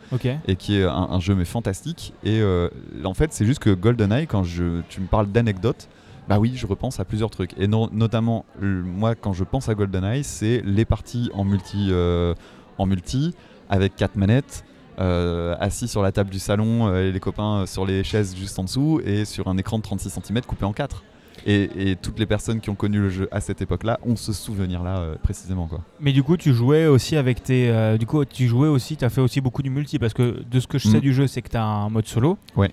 et 0.49 0.55
qui 0.57 0.75
est 0.77 0.83
un, 0.83 0.91
un 1.11 1.19
jeu 1.21 1.33
mais 1.33 1.45
fantastique. 1.45 2.13
Et 2.25 2.41
euh, 2.41 2.67
en 3.05 3.13
fait, 3.13 3.31
c'est 3.31 3.45
juste 3.45 3.59
que 3.59 3.69
GoldenEye, 3.73 4.27
quand 4.27 4.43
je, 4.43 4.81
tu 4.89 4.99
me 4.99 5.07
parles 5.07 5.27
d'anecdotes, 5.31 5.87
bah 6.27 6.39
oui, 6.39 6.53
je 6.55 6.65
repense 6.67 6.99
à 6.99 7.05
plusieurs 7.05 7.29
trucs. 7.29 7.51
Et 7.57 7.67
no- 7.67 7.89
notamment, 7.91 8.45
moi, 8.61 9.15
quand 9.15 9.33
je 9.33 9.43
pense 9.43 9.69
à 9.69 9.75
GoldenEye, 9.75 10.23
c'est 10.23 10.61
les 10.65 10.85
parties 10.85 11.29
en 11.33 11.43
multi, 11.43 11.87
euh, 11.91 12.33
en 12.77 12.85
multi 12.85 13.33
avec 13.69 13.95
quatre 13.95 14.15
manettes. 14.15 14.63
euh, 14.99 15.55
assis 15.59 15.87
sur 15.87 16.01
la 16.01 16.11
table 16.11 16.31
du 16.31 16.39
salon 16.39 16.87
euh, 16.87 17.07
et 17.07 17.11
les 17.11 17.19
copains 17.19 17.67
sur 17.67 17.85
les 17.85 18.03
chaises 18.03 18.35
juste 18.35 18.57
en 18.57 18.63
dessous 18.63 18.99
et 19.05 19.25
sur 19.25 19.47
un 19.47 19.55
écran 19.57 19.77
de 19.77 19.83
36 19.83 20.09
cm 20.09 20.41
coupé 20.41 20.65
en 20.65 20.73
quatre. 20.73 21.03
Et, 21.45 21.91
et 21.91 21.95
toutes 21.95 22.17
les 22.17 22.25
personnes 22.25 22.59
qui 22.59 22.71
ont 22.71 22.75
connu 22.75 22.97
le 22.99 23.09
jeu 23.09 23.27
à 23.31 23.39
cette 23.39 23.61
époque-là 23.61 23.99
ont 24.03 24.15
ce 24.15 24.33
souvenir-là 24.33 24.97
euh, 24.97 25.15
précisément 25.21 25.67
quoi. 25.67 25.81
Mais 25.99 26.13
du 26.13 26.23
coup, 26.23 26.35
tu 26.35 26.51
jouais 26.51 26.87
aussi 26.87 27.15
avec 27.15 27.43
tes. 27.43 27.69
euh, 27.69 27.97
du 27.99 28.07
coup, 28.07 28.25
tu 28.25 28.47
jouais 28.47 28.67
aussi, 28.69 28.97
tu 28.97 29.05
as 29.05 29.09
fait 29.11 29.21
aussi 29.21 29.39
beaucoup 29.39 29.61
du 29.61 29.69
multi 29.69 29.99
parce 29.99 30.15
que 30.15 30.43
de 30.49 30.59
ce 30.59 30.65
que 30.65 30.79
je 30.79 30.87
sais 30.87 30.97
Mm. 30.97 31.01
du 31.01 31.13
jeu, 31.13 31.27
c'est 31.27 31.43
que 31.43 31.49
tu 31.49 31.57
as 31.57 31.63
un 31.63 31.89
mode 31.91 32.07
solo. 32.07 32.39
Ouais. 32.55 32.71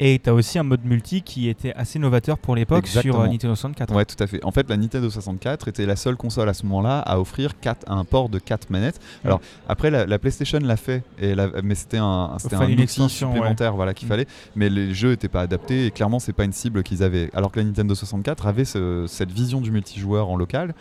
Et 0.00 0.20
tu 0.22 0.30
as 0.30 0.34
aussi 0.34 0.58
un 0.58 0.62
mode 0.62 0.84
multi 0.84 1.22
qui 1.22 1.48
était 1.48 1.74
assez 1.74 1.98
novateur 1.98 2.38
pour 2.38 2.54
l'époque 2.54 2.86
sur 2.86 3.20
euh, 3.20 3.26
Nintendo 3.26 3.54
64. 3.56 3.94
Ouais, 3.94 4.04
tout 4.04 4.22
à 4.22 4.26
fait. 4.28 4.44
En 4.44 4.52
fait, 4.52 4.68
la 4.70 4.76
Nintendo 4.76 5.10
64 5.10 5.66
était 5.68 5.86
la 5.86 5.96
seule 5.96 6.16
console 6.16 6.48
à 6.48 6.54
ce 6.54 6.64
moment-là 6.66 7.00
à 7.00 7.18
offrir 7.18 7.58
quatre- 7.58 7.84
un 7.90 8.04
port 8.04 8.28
de 8.28 8.38
4 8.38 8.70
manettes. 8.70 9.00
Alors, 9.24 9.40
après, 9.68 9.90
la, 9.90 10.06
la 10.06 10.18
PlayStation 10.20 10.58
l'a 10.62 10.76
fait, 10.76 11.02
et 11.18 11.34
la- 11.34 11.50
mais 11.64 11.74
c'était 11.74 11.98
un, 11.98 12.36
c'était 12.38 12.54
un 12.54 12.68
une 12.68 12.80
outil 12.80 13.08
supplémentaire 13.08 13.74
voilà, 13.74 13.92
qu'il 13.92 14.06
Mm. 14.06 14.10
fallait. 14.10 14.26
Mais 14.54 14.68
les 14.70 14.94
jeux 14.94 15.10
n'étaient 15.10 15.28
pas 15.28 15.40
adaptés, 15.42 15.86
et 15.86 15.90
clairement, 15.90 16.20
c'est 16.20 16.32
pas 16.32 16.44
une 16.44 16.52
cible 16.52 16.82
qu'ils 16.84 17.02
avaient. 17.02 17.28
Alors 17.34 17.50
que 17.50 17.58
la 17.58 17.64
Nintendo 17.66 17.94
64 17.94 18.46
avait 18.46 18.64
ce- 18.64 19.06
cette 19.08 19.32
vision 19.32 19.60
du 19.60 19.72
multijoueur 19.72 20.28
en 20.30 20.36
local, 20.36 20.74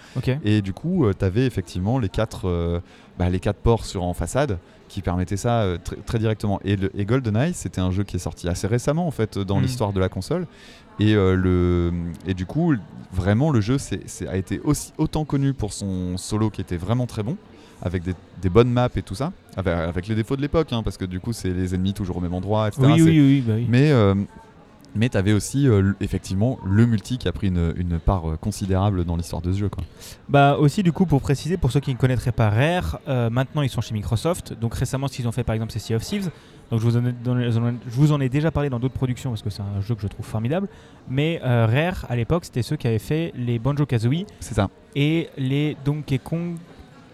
et 0.43 0.61
du 0.61 0.73
coup, 0.73 1.05
tu 1.17 1.25
avais 1.25 1.45
effectivement 1.47 1.97
les 1.97 2.09
quatre, 2.09 2.47
euh, 2.47 2.79
bah, 3.17 3.29
les 3.29 3.39
quatre 3.39 3.57
ports 3.59 3.83
sur, 3.85 4.03
en 4.03 4.13
façade 4.13 4.59
qui 4.87 5.01
permettaient 5.01 5.37
ça 5.37 5.61
euh, 5.61 5.77
tr- 5.77 6.01
très 6.05 6.19
directement. 6.19 6.59
Et, 6.63 6.75
le, 6.75 6.89
et 6.99 7.05
GoldenEye, 7.05 7.53
c'était 7.53 7.81
un 7.81 7.91
jeu 7.91 8.03
qui 8.03 8.15
est 8.15 8.19
sorti 8.19 8.47
assez 8.47 8.67
récemment 8.67 9.07
en 9.07 9.11
fait 9.11 9.37
dans 9.37 9.59
Mm. 9.59 9.63
l'histoire 9.63 9.93
de 9.93 9.99
la 9.99 10.09
console. 10.09 10.47
Et, 10.99 11.13
euh, 11.15 11.35
le, 11.35 11.91
et 12.25 12.33
du 12.33 12.45
coup, 12.45 12.73
vraiment, 13.13 13.51
le 13.51 13.61
jeu 13.61 13.77
a 14.27 14.35
été 14.37 14.59
aussi, 14.63 14.93
autant 14.97 15.25
connu 15.25 15.53
pour 15.53 15.71
son 15.73 16.17
solo 16.17 16.49
qui 16.49 16.61
était 16.61 16.77
vraiment 16.77 17.05
très 17.05 17.21
bon, 17.21 17.37
avec 17.83 18.01
des, 18.03 18.15
des 18.41 18.49
bonnes 18.49 18.71
maps 18.71 18.89
et 18.95 19.03
tout 19.03 19.13
ça, 19.13 19.31
avec, 19.55 19.73
avec 19.73 20.07
les 20.07 20.15
défauts 20.15 20.35
de 20.35 20.41
l'époque, 20.41 20.73
hein, 20.73 20.81
parce 20.83 20.97
que 20.97 21.05
du 21.05 21.19
coup, 21.19 21.33
c'est 21.33 21.49
les 21.53 21.75
ennemis 21.75 21.93
toujours 21.93 22.17
au 22.17 22.21
même 22.21 22.33
endroit, 22.33 22.67
etc. 22.67 22.81
Oui, 22.87 23.01
oui, 23.03 23.43
bah 23.45 23.53
oui. 23.55 23.67
Mais, 23.69 23.91
euh, 23.91 24.15
mais 24.97 25.09
tu 25.09 25.17
avais 25.17 25.33
aussi 25.33 25.67
euh, 25.67 25.93
effectivement 26.01 26.59
le 26.65 26.85
multi 26.85 27.17
qui 27.17 27.27
a 27.27 27.31
pris 27.31 27.47
une, 27.47 27.73
une 27.77 27.99
part 27.99 28.29
euh, 28.29 28.35
considérable 28.35 29.05
dans 29.05 29.15
l'histoire 29.15 29.41
de 29.41 29.51
ce 29.53 29.57
jeu. 29.59 29.69
Quoi. 29.69 29.83
Bah 30.27 30.57
aussi 30.57 30.83
du 30.83 30.91
coup 30.91 31.05
pour 31.05 31.21
préciser 31.21 31.57
pour 31.57 31.71
ceux 31.71 31.79
qui 31.79 31.91
ne 31.93 31.97
connaîtraient 31.97 32.31
pas 32.31 32.49
Rare, 32.49 32.99
euh, 33.07 33.29
maintenant 33.29 33.61
ils 33.61 33.69
sont 33.69 33.81
chez 33.81 33.93
Microsoft. 33.93 34.53
Donc 34.59 34.73
récemment 34.75 35.07
ce 35.07 35.15
qu'ils 35.15 35.27
ont 35.27 35.31
fait 35.31 35.43
par 35.43 35.55
exemple 35.55 35.71
c'est 35.71 35.79
Sea 35.79 35.95
of 35.95 36.03
Thieves. 36.03 36.29
Donc 36.71 36.81
je 36.81 36.85
vous 36.85 36.97
en 36.97 37.05
ai, 37.05 37.13
je 37.51 37.59
vous 37.91 38.11
en 38.11 38.19
ai 38.19 38.27
déjà 38.27 38.51
parlé 38.51 38.69
dans 38.69 38.79
d'autres 38.79 38.93
productions 38.95 39.29
parce 39.29 39.41
que 39.41 39.49
c'est 39.49 39.61
un 39.61 39.79
jeu 39.81 39.95
que 39.95 40.01
je 40.01 40.07
trouve 40.07 40.25
formidable. 40.25 40.67
Mais 41.09 41.39
Rare 41.43 42.05
à 42.09 42.15
l'époque 42.15 42.43
c'était 42.45 42.63
ceux 42.63 42.75
qui 42.75 42.87
avaient 42.87 42.99
fait 42.99 43.31
les 43.37 43.59
Banjo 43.59 43.85
Kazooie 43.85 44.25
C'est 44.41 44.55
ça, 44.55 44.69
et 44.95 45.29
les 45.37 45.77
Donkey 45.85 46.17
Kong 46.17 46.55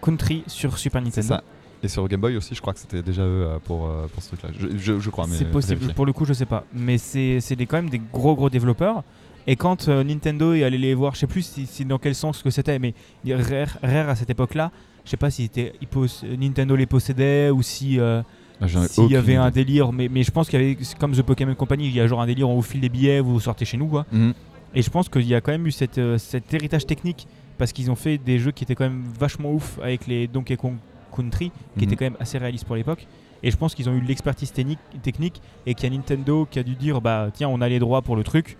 Country 0.02 0.42
sur 0.46 0.76
Super 0.78 1.00
c'est 1.02 1.20
Nintendo. 1.20 1.28
ça. 1.28 1.42
Et 1.84 1.88
sur 1.88 2.08
Game 2.08 2.20
Boy 2.20 2.36
aussi, 2.36 2.54
je 2.54 2.60
crois 2.60 2.72
que 2.72 2.80
c'était 2.80 3.02
déjà 3.02 3.22
eux 3.22 3.46
euh, 3.46 3.58
pour, 3.62 3.86
euh, 3.86 4.06
pour 4.12 4.22
ce 4.22 4.28
truc-là. 4.28 4.48
Je, 4.58 4.68
je- 4.76 4.98
je 5.00 5.10
crois, 5.10 5.26
mais 5.28 5.36
C'est 5.36 5.44
possible, 5.44 5.92
pour 5.94 6.06
le 6.06 6.12
coup 6.12 6.24
je 6.24 6.32
sais 6.32 6.46
pas. 6.46 6.64
Mais 6.74 6.98
c'est 6.98 7.40
quand 7.68 7.76
même 7.76 7.90
des 7.90 8.00
gros 8.12 8.34
gros 8.34 8.50
développeurs. 8.50 9.02
Et 9.46 9.56
quand 9.56 9.88
euh, 9.88 10.02
Nintendo 10.02 10.54
est 10.54 10.64
allé 10.64 10.78
les 10.78 10.94
voir, 10.94 11.14
je 11.14 11.20
sais 11.20 11.26
plus 11.26 11.42
si, 11.42 11.66
si 11.66 11.84
dans 11.84 11.98
quel 11.98 12.14
sens 12.14 12.42
que 12.42 12.48
c'était, 12.48 12.78
mais 12.78 12.94
Rare, 13.28 13.76
Rare, 13.82 14.08
à 14.08 14.14
cette 14.16 14.30
époque-là 14.30 14.70
je 15.04 15.10
sais 15.10 15.18
pas 15.18 15.30
si 15.30 15.50
il 15.82 15.86
pos- 15.86 16.24
Nintendo 16.38 16.74
les 16.74 16.86
possédait 16.86 17.50
ou 17.50 17.60
si 17.60 18.00
euh, 18.00 18.22
Ah, 18.58 18.66
s'il 18.88 19.10
y 19.10 19.16
avait 19.16 19.36
un 19.36 19.50
délire. 19.50 19.92
Mais, 19.92 20.08
mais 20.08 20.22
je 20.22 20.30
pense 20.30 20.48
qu'il 20.48 20.58
y 20.58 20.64
avait, 20.64 20.78
comme 20.98 21.12
The 21.12 21.20
Pokémon 21.20 21.54
Company, 21.54 21.88
il 21.88 21.94
y 21.94 22.00
a 22.00 22.06
genre 22.06 22.22
un 22.22 22.26
délire, 22.26 22.48
on 22.48 22.54
vous 22.54 22.62
file 22.62 22.80
des 22.80 22.88
billets, 22.88 23.20
vous 23.20 23.38
sortez 23.38 23.66
chez 23.66 23.76
nous, 23.76 23.86
quoi. 23.88 24.06
Mhm. 24.10 24.32
Et 24.74 24.80
je 24.80 24.88
pense 24.88 25.10
qu'il 25.10 25.26
y 25.26 25.34
a 25.34 25.42
quand 25.42 25.52
même 25.52 25.66
eu 25.66 25.72
cette, 25.72 25.98
euh, 25.98 26.16
cet 26.16 26.54
héritage 26.54 26.86
technique 26.86 27.28
parce 27.58 27.70
qu'ils 27.74 27.90
ont 27.90 27.94
fait 27.96 28.16
des 28.16 28.38
jeux 28.38 28.50
qui 28.50 28.64
étaient 28.64 28.74
quand 28.74 28.84
même 28.88 29.02
vachement 29.20 29.52
ouf 29.52 29.78
avec 29.82 30.06
les 30.06 30.26
Donkey 30.26 30.56
Kong 30.56 30.76
Country, 31.14 31.50
qui 31.78 31.78
Mhm. 31.78 31.82
étaient 31.84 31.96
quand 31.96 32.06
même 32.06 32.16
assez 32.20 32.38
réalistes 32.38 32.64
pour 32.64 32.76
l'époque. 32.76 33.06
Et 33.42 33.50
je 33.50 33.56
pense 33.58 33.74
qu'ils 33.74 33.88
ont 33.90 33.94
eu 33.94 34.00
l'expertise 34.00 34.52
technique, 34.52 34.78
et 35.66 35.74
qu'il 35.74 35.90
y 35.90 35.92
a 35.92 35.96
Nintendo 35.96 36.46
qui 36.50 36.58
a 36.58 36.62
dû 36.62 36.74
dire 36.76 37.00
bah 37.02 37.28
tiens 37.32 37.48
on 37.48 37.60
a 37.60 37.68
les 37.68 37.78
droits 37.78 38.00
pour 38.02 38.16
le 38.16 38.24
truc. 38.24 38.56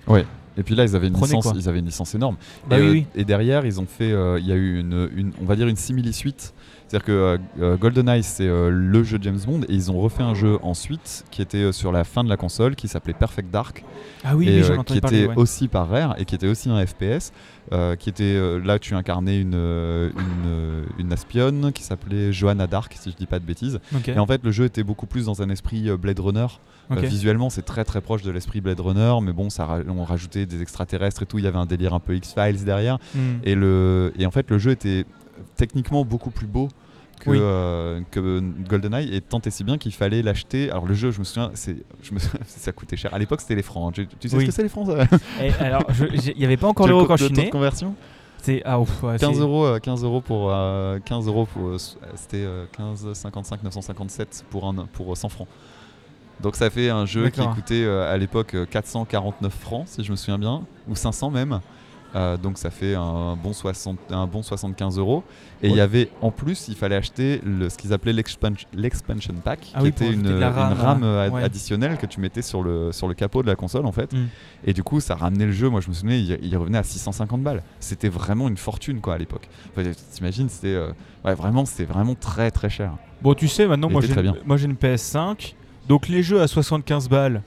Et 0.57 0.63
puis 0.63 0.77
là, 0.77 0.85
ils 0.85 0.95
avaient 0.95 1.09
une, 1.09 1.15
Prenez, 1.15 1.27
licence, 1.35 1.43
quoi. 1.51 1.53
ils 1.61 1.69
avaient 1.69 1.81
une 1.81 1.87
licence 1.87 2.15
énorme. 2.15 2.37
Bah 2.71 2.79
et, 2.79 2.83
oui, 2.83 2.87
euh, 2.87 2.93
oui. 2.93 3.07
et 3.17 3.25
derrière, 3.25 3.67
ils 3.67 3.81
ont 3.81 3.87
fait, 3.87 4.13
euh, 4.13 4.39
il 4.39 4.47
y 4.47 4.53
a 4.53 4.55
eu 4.55 4.79
une, 4.79 5.09
une- 5.17 5.33
on 5.43 5.47
va 5.47 5.57
dire 5.57 5.67
une 5.67 5.75
simili-suite. 5.75 6.55
C'est-à-dire 6.87 7.07
que 7.07 7.11
euh, 7.13 7.39
euh, 7.61 7.77
GoldenEye, 7.77 8.23
c'est 8.23 8.47
le 8.47 9.03
jeu 9.03 9.19
James 9.21 9.41
Bond, 9.45 9.63
et 9.69 9.73
ils 9.75 9.91
ont 9.91 9.99
refait 10.01 10.23
un 10.23 10.35
jeu 10.35 10.59
ensuite 10.63 11.25
qui 11.33 11.43
était 11.43 11.73
sur 11.73 11.91
la 11.91 12.05
fin 12.05 12.23
de 12.23 12.29
la 12.29 12.37
console, 12.37 12.77
qui 12.77 12.87
s'appelait 12.87 13.15
Perfect 13.15 13.51
Dark, 13.51 13.85
Ah 14.23 14.37
oui, 14.37 14.49
et 14.49 14.63
oui, 14.63 14.77
qui 14.87 14.93
était 14.93 15.01
parler. 15.01 15.27
ouais. 15.27 15.35
aussi 15.37 15.67
par 15.67 15.89
Rare, 15.89 16.15
et 16.21 16.25
qui 16.25 16.37
était 16.37 16.47
aussi 16.47 16.71
un 16.71 16.87
FPS, 16.87 17.33
euh, 17.73 17.97
qui 17.97 18.09
était 18.09 18.25
euh, 18.25 18.59
là, 18.59 18.79
tu 18.79 18.95
incarnais 18.95 19.41
une, 19.41 19.55
euh, 19.55 20.11
une, 20.17 20.85
une 20.99 21.13
espionne 21.13 21.73
qui 21.73 21.83
s'appelait 21.83 22.33
Johanna 22.33 22.67
Dark, 22.67 22.95
si 22.99 23.11
je 23.11 23.17
dis 23.17 23.27
pas 23.27 23.39
de 23.39 23.45
bêtises. 23.45 23.81
Et 24.07 24.19
en 24.19 24.27
fait, 24.27 24.43
le 24.45 24.51
jeu 24.51 24.65
était 24.65 24.83
beaucoup 24.83 25.07
plus 25.07 25.27
dans 25.27 25.43
un 25.43 25.49
esprit 25.49 25.91
Blade 25.97 26.21
Runner. 26.21 26.47
Euh, 26.91 27.01
visuellement, 27.01 27.51
c'est 27.51 27.63
très 27.63 27.85
très 27.85 28.01
proche 28.01 28.23
de 28.23 28.31
l'esprit 28.31 28.61
Blade 28.61 28.81
Runner, 28.81 29.15
mais 29.23 29.33
bon, 29.33 29.49
ça 29.49 29.81
on 29.89 30.05
rajoutait 30.05 30.47
des 30.47 30.61
extraterrestres 30.61 31.23
et 31.23 31.27
tout. 31.27 31.39
Il 31.39 31.45
y 31.45 31.49
avait 31.49 31.59
un 31.59 31.67
délire 31.67 31.95
un 31.95 32.01
peu 32.01 32.15
X-Files 32.15 32.65
derrière. 32.65 32.99
Hmm. 33.15 33.39
Et, 33.43 33.55
le, 33.55 34.13
et 34.19 34.27
en 34.27 34.31
fait, 34.31 34.51
le 34.51 34.59
jeu 34.59 34.73
était 34.73 35.07
techniquement 35.57 36.05
beaucoup 36.05 36.31
plus 36.31 36.47
beau 36.47 36.69
que, 37.21 37.31
Oui. 37.31 37.39
euh, 37.41 38.01
que 38.11 38.41
GoldenEye, 38.69 39.15
et 39.15 39.21
tant 39.21 39.41
et 39.41 39.51
si 39.51 39.65
bien 39.65 39.79
qu'il 39.79 39.93
fallait 39.93 40.23
l'acheter. 40.23 40.71
Alors, 40.71 40.87
le 40.87 40.95
jeu, 40.95 41.11
je 41.11 41.19
me 41.19 41.25
souviens, 41.25 41.51
c'est, 41.55 41.77
je 42.03 42.13
me 42.15 42.19
souviens, 42.19 42.41
ça 42.47 42.73
coûtait 42.73 42.97
cher. 42.97 43.13
À 43.15 43.19
l'époque, 43.19 43.41
c'était 43.41 43.55
les 43.55 43.63
francs. 43.63 43.95
Tu, 43.95 44.07
tu 44.07 44.29
sais 44.29 44.37
Oui. 44.37 44.43
ce 44.43 44.47
que 44.49 44.53
c'est 44.55 44.63
les 44.63 44.69
francs 44.69 44.87
ça 44.89 45.17
Et 45.45 45.51
alors 45.63 45.83
il 46.27 46.37
n'y 46.39 46.45
avait 46.45 46.57
pas 46.57 46.69
encore 46.69 46.87
l'euro 46.89 47.03
le 47.03 47.07
quand 47.07 47.17
je 47.17 47.27
suis 47.27 47.35
né. 47.35 47.51
conversion? 47.51 47.95
C'est 48.43 48.61
ah 48.67 48.79
ouf, 48.79 49.03
ouais, 49.03 49.17
15 49.19 49.35
c'est- 49.37 49.41
euros, 49.41 49.65
euh, 49.65 49.79
15 49.79 50.05
euros 50.05 50.21
pour 50.21 50.51
euh, 50.53 50.99
15 51.03 51.27
euros 51.29 51.47
pour 51.47 51.69
euh, 51.69 51.79
c'était 52.15 52.45
euh, 52.45 52.67
15 52.77 53.15
55 53.15 53.63
957 53.63 54.45
pour 54.51 54.67
un 54.67 54.75
pour 54.93 55.13
euh, 55.13 55.15
100 55.15 55.29
francs. 55.31 55.49
Donc 56.43 56.57
ça 56.57 56.69
fait 56.69 56.91
un 56.91 57.07
jeu 57.07 57.31
qui 57.31 57.41
coûtait 57.41 57.85
euh, 57.85 58.13
à 58.13 58.19
l'époque 58.19 58.55
euh, 58.55 58.67
449 58.67 59.51
francs 59.55 59.85
si 59.87 60.05
je 60.05 60.11
me 60.11 60.17
souviens 60.17 60.39
bien 60.39 60.63
ou 60.89 60.95
500 60.95 61.31
même. 61.31 61.61
Euh, 62.15 62.37
donc 62.37 62.59
ça 62.59 62.71
fait 62.71 62.95
un 62.95 63.35
bon 63.43 63.53
60 63.53 63.99
un 64.11 64.27
bon 64.29 64.43
75 64.43 64.99
euros 64.99 65.25
et 65.65 65.69
il 65.69 65.75
y 65.75 65.81
avait 65.81 66.11
en 66.23 66.31
plus 66.31 66.69
il 66.69 66.77
fallait 66.77 66.95
acheter 66.95 67.41
le, 67.45 67.69
ce 67.69 67.77
qu'ils 67.77 67.93
appelaient 67.93 68.13
l'expansion 68.13 69.35
pack 69.43 69.73
Ah 69.75 69.79
qui 69.79 69.83
oui, 69.85 69.89
était 69.89 70.13
une, 70.13 70.27
une 70.27 70.45
RAM, 70.45 71.03
hein. 71.03 71.07
euh, 71.07 71.27
ad- 71.27 71.33
Ouais. 71.33 71.43
additionnelle 71.43 71.97
que 71.99 72.07
tu 72.07 72.21
mettais 72.21 72.43
sur 72.43 72.63
le 72.63 72.93
sur 72.93 73.09
le 73.09 73.15
capot 73.15 73.43
de 73.43 73.49
la 73.49 73.57
console 73.57 73.87
en 73.87 73.93
fait 73.93 74.13
Hmm. 74.13 74.27
et 74.65 74.73
du 74.73 74.83
coup, 74.85 75.01
ça 75.01 75.15
ramenait 75.17 75.47
le 75.47 75.53
jeu. 75.53 75.69
Moi, 75.69 75.81
je 75.81 75.89
me 75.89 75.95
souvenais, 75.95 76.21
il, 76.21 76.39
il 76.43 76.57
revenait 76.57 76.79
à 76.79 76.83
650 76.85 77.43
balles. 77.43 77.63
C'était 77.81 78.09
vraiment 78.11 78.47
une 78.49 78.57
fortune, 78.59 79.01
quoi, 79.01 79.15
à 79.15 79.19
l'époque. 79.19 79.49
Enfin, 79.77 79.91
T'imagines, 80.13 80.49
c'était 80.49 80.75
euh, 80.75 80.91
ouais, 81.25 81.35
vraiment, 81.35 81.65
c'était 81.65 81.85
vraiment 81.91 82.15
très 82.15 82.51
très 82.51 82.69
cher. 82.71 82.93
Bon, 83.23 83.35
tu 83.35 83.49
sais, 83.49 83.67
maintenant, 83.67 83.89
moi 83.91 84.01
j'ai 84.57 84.67
une 84.67 84.75
PS5. 84.75 85.55
Donc 85.89 86.09
les 86.09 86.23
jeux 86.23 86.41
à 86.41 86.47
75 86.47 87.09
balles, 87.09 87.43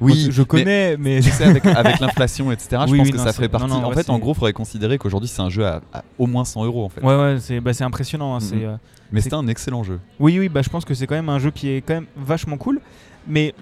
Oui, 0.00 0.28
je 0.30 0.42
connais, 0.42 0.96
mais, 0.98 1.20
Tu 1.20 1.30
sais, 1.30 1.44
avec, 1.44 1.64
avec 1.66 2.00
l'inflation, 2.00 2.52
etc. 2.52 2.68
je 2.72 2.76
pense 2.76 2.90
oui, 2.90 3.10
que 3.10 3.16
non, 3.16 3.24
ça 3.24 3.32
ferait 3.32 3.48
partie. 3.48 3.68
non, 3.68 3.84
en 3.84 3.88
ouais, 3.88 3.94
fait, 3.94 4.10
en 4.10 4.18
gros, 4.18 4.32
il 4.32 4.34
faudrait 4.34 4.52
considérer 4.52 4.98
qu'aujourd'hui, 4.98 5.28
c'est 5.28 5.40
un 5.40 5.48
jeu 5.50 5.64
à, 5.66 5.80
à 5.92 6.04
au 6.18 6.26
moins 6.26 6.44
100 6.44 6.64
euros, 6.64 6.84
en 6.84 6.88
fait. 6.88 7.00
ouais, 7.02 7.16
ouais, 7.16 7.36
c'est, 7.40 7.60
bah, 7.60 7.72
impressionnant. 7.80 8.34
hein, 8.36 8.40
c'est, 8.40 8.56
Mhm. 8.56 8.62
euh, 8.64 8.76
Mais 9.12 9.20
c'est- 9.20 9.24
c'était 9.24 9.36
un 9.36 9.46
excellent 9.48 9.82
jeu. 9.84 9.98
Oui, 10.20 10.38
oui, 10.38 10.48
bah, 10.48 10.60
je 10.62 10.68
pense 10.68 10.84
que 10.84 10.92
c'est 10.94 11.06
quand 11.06 11.14
même 11.14 11.28
un 11.28 11.38
jeu 11.38 11.50
qui 11.50 11.68
est 11.68 11.80
quand 11.80 11.94
même 11.94 12.06
vachement 12.16 12.56
cool. 12.58 12.80
Mais 13.26 13.54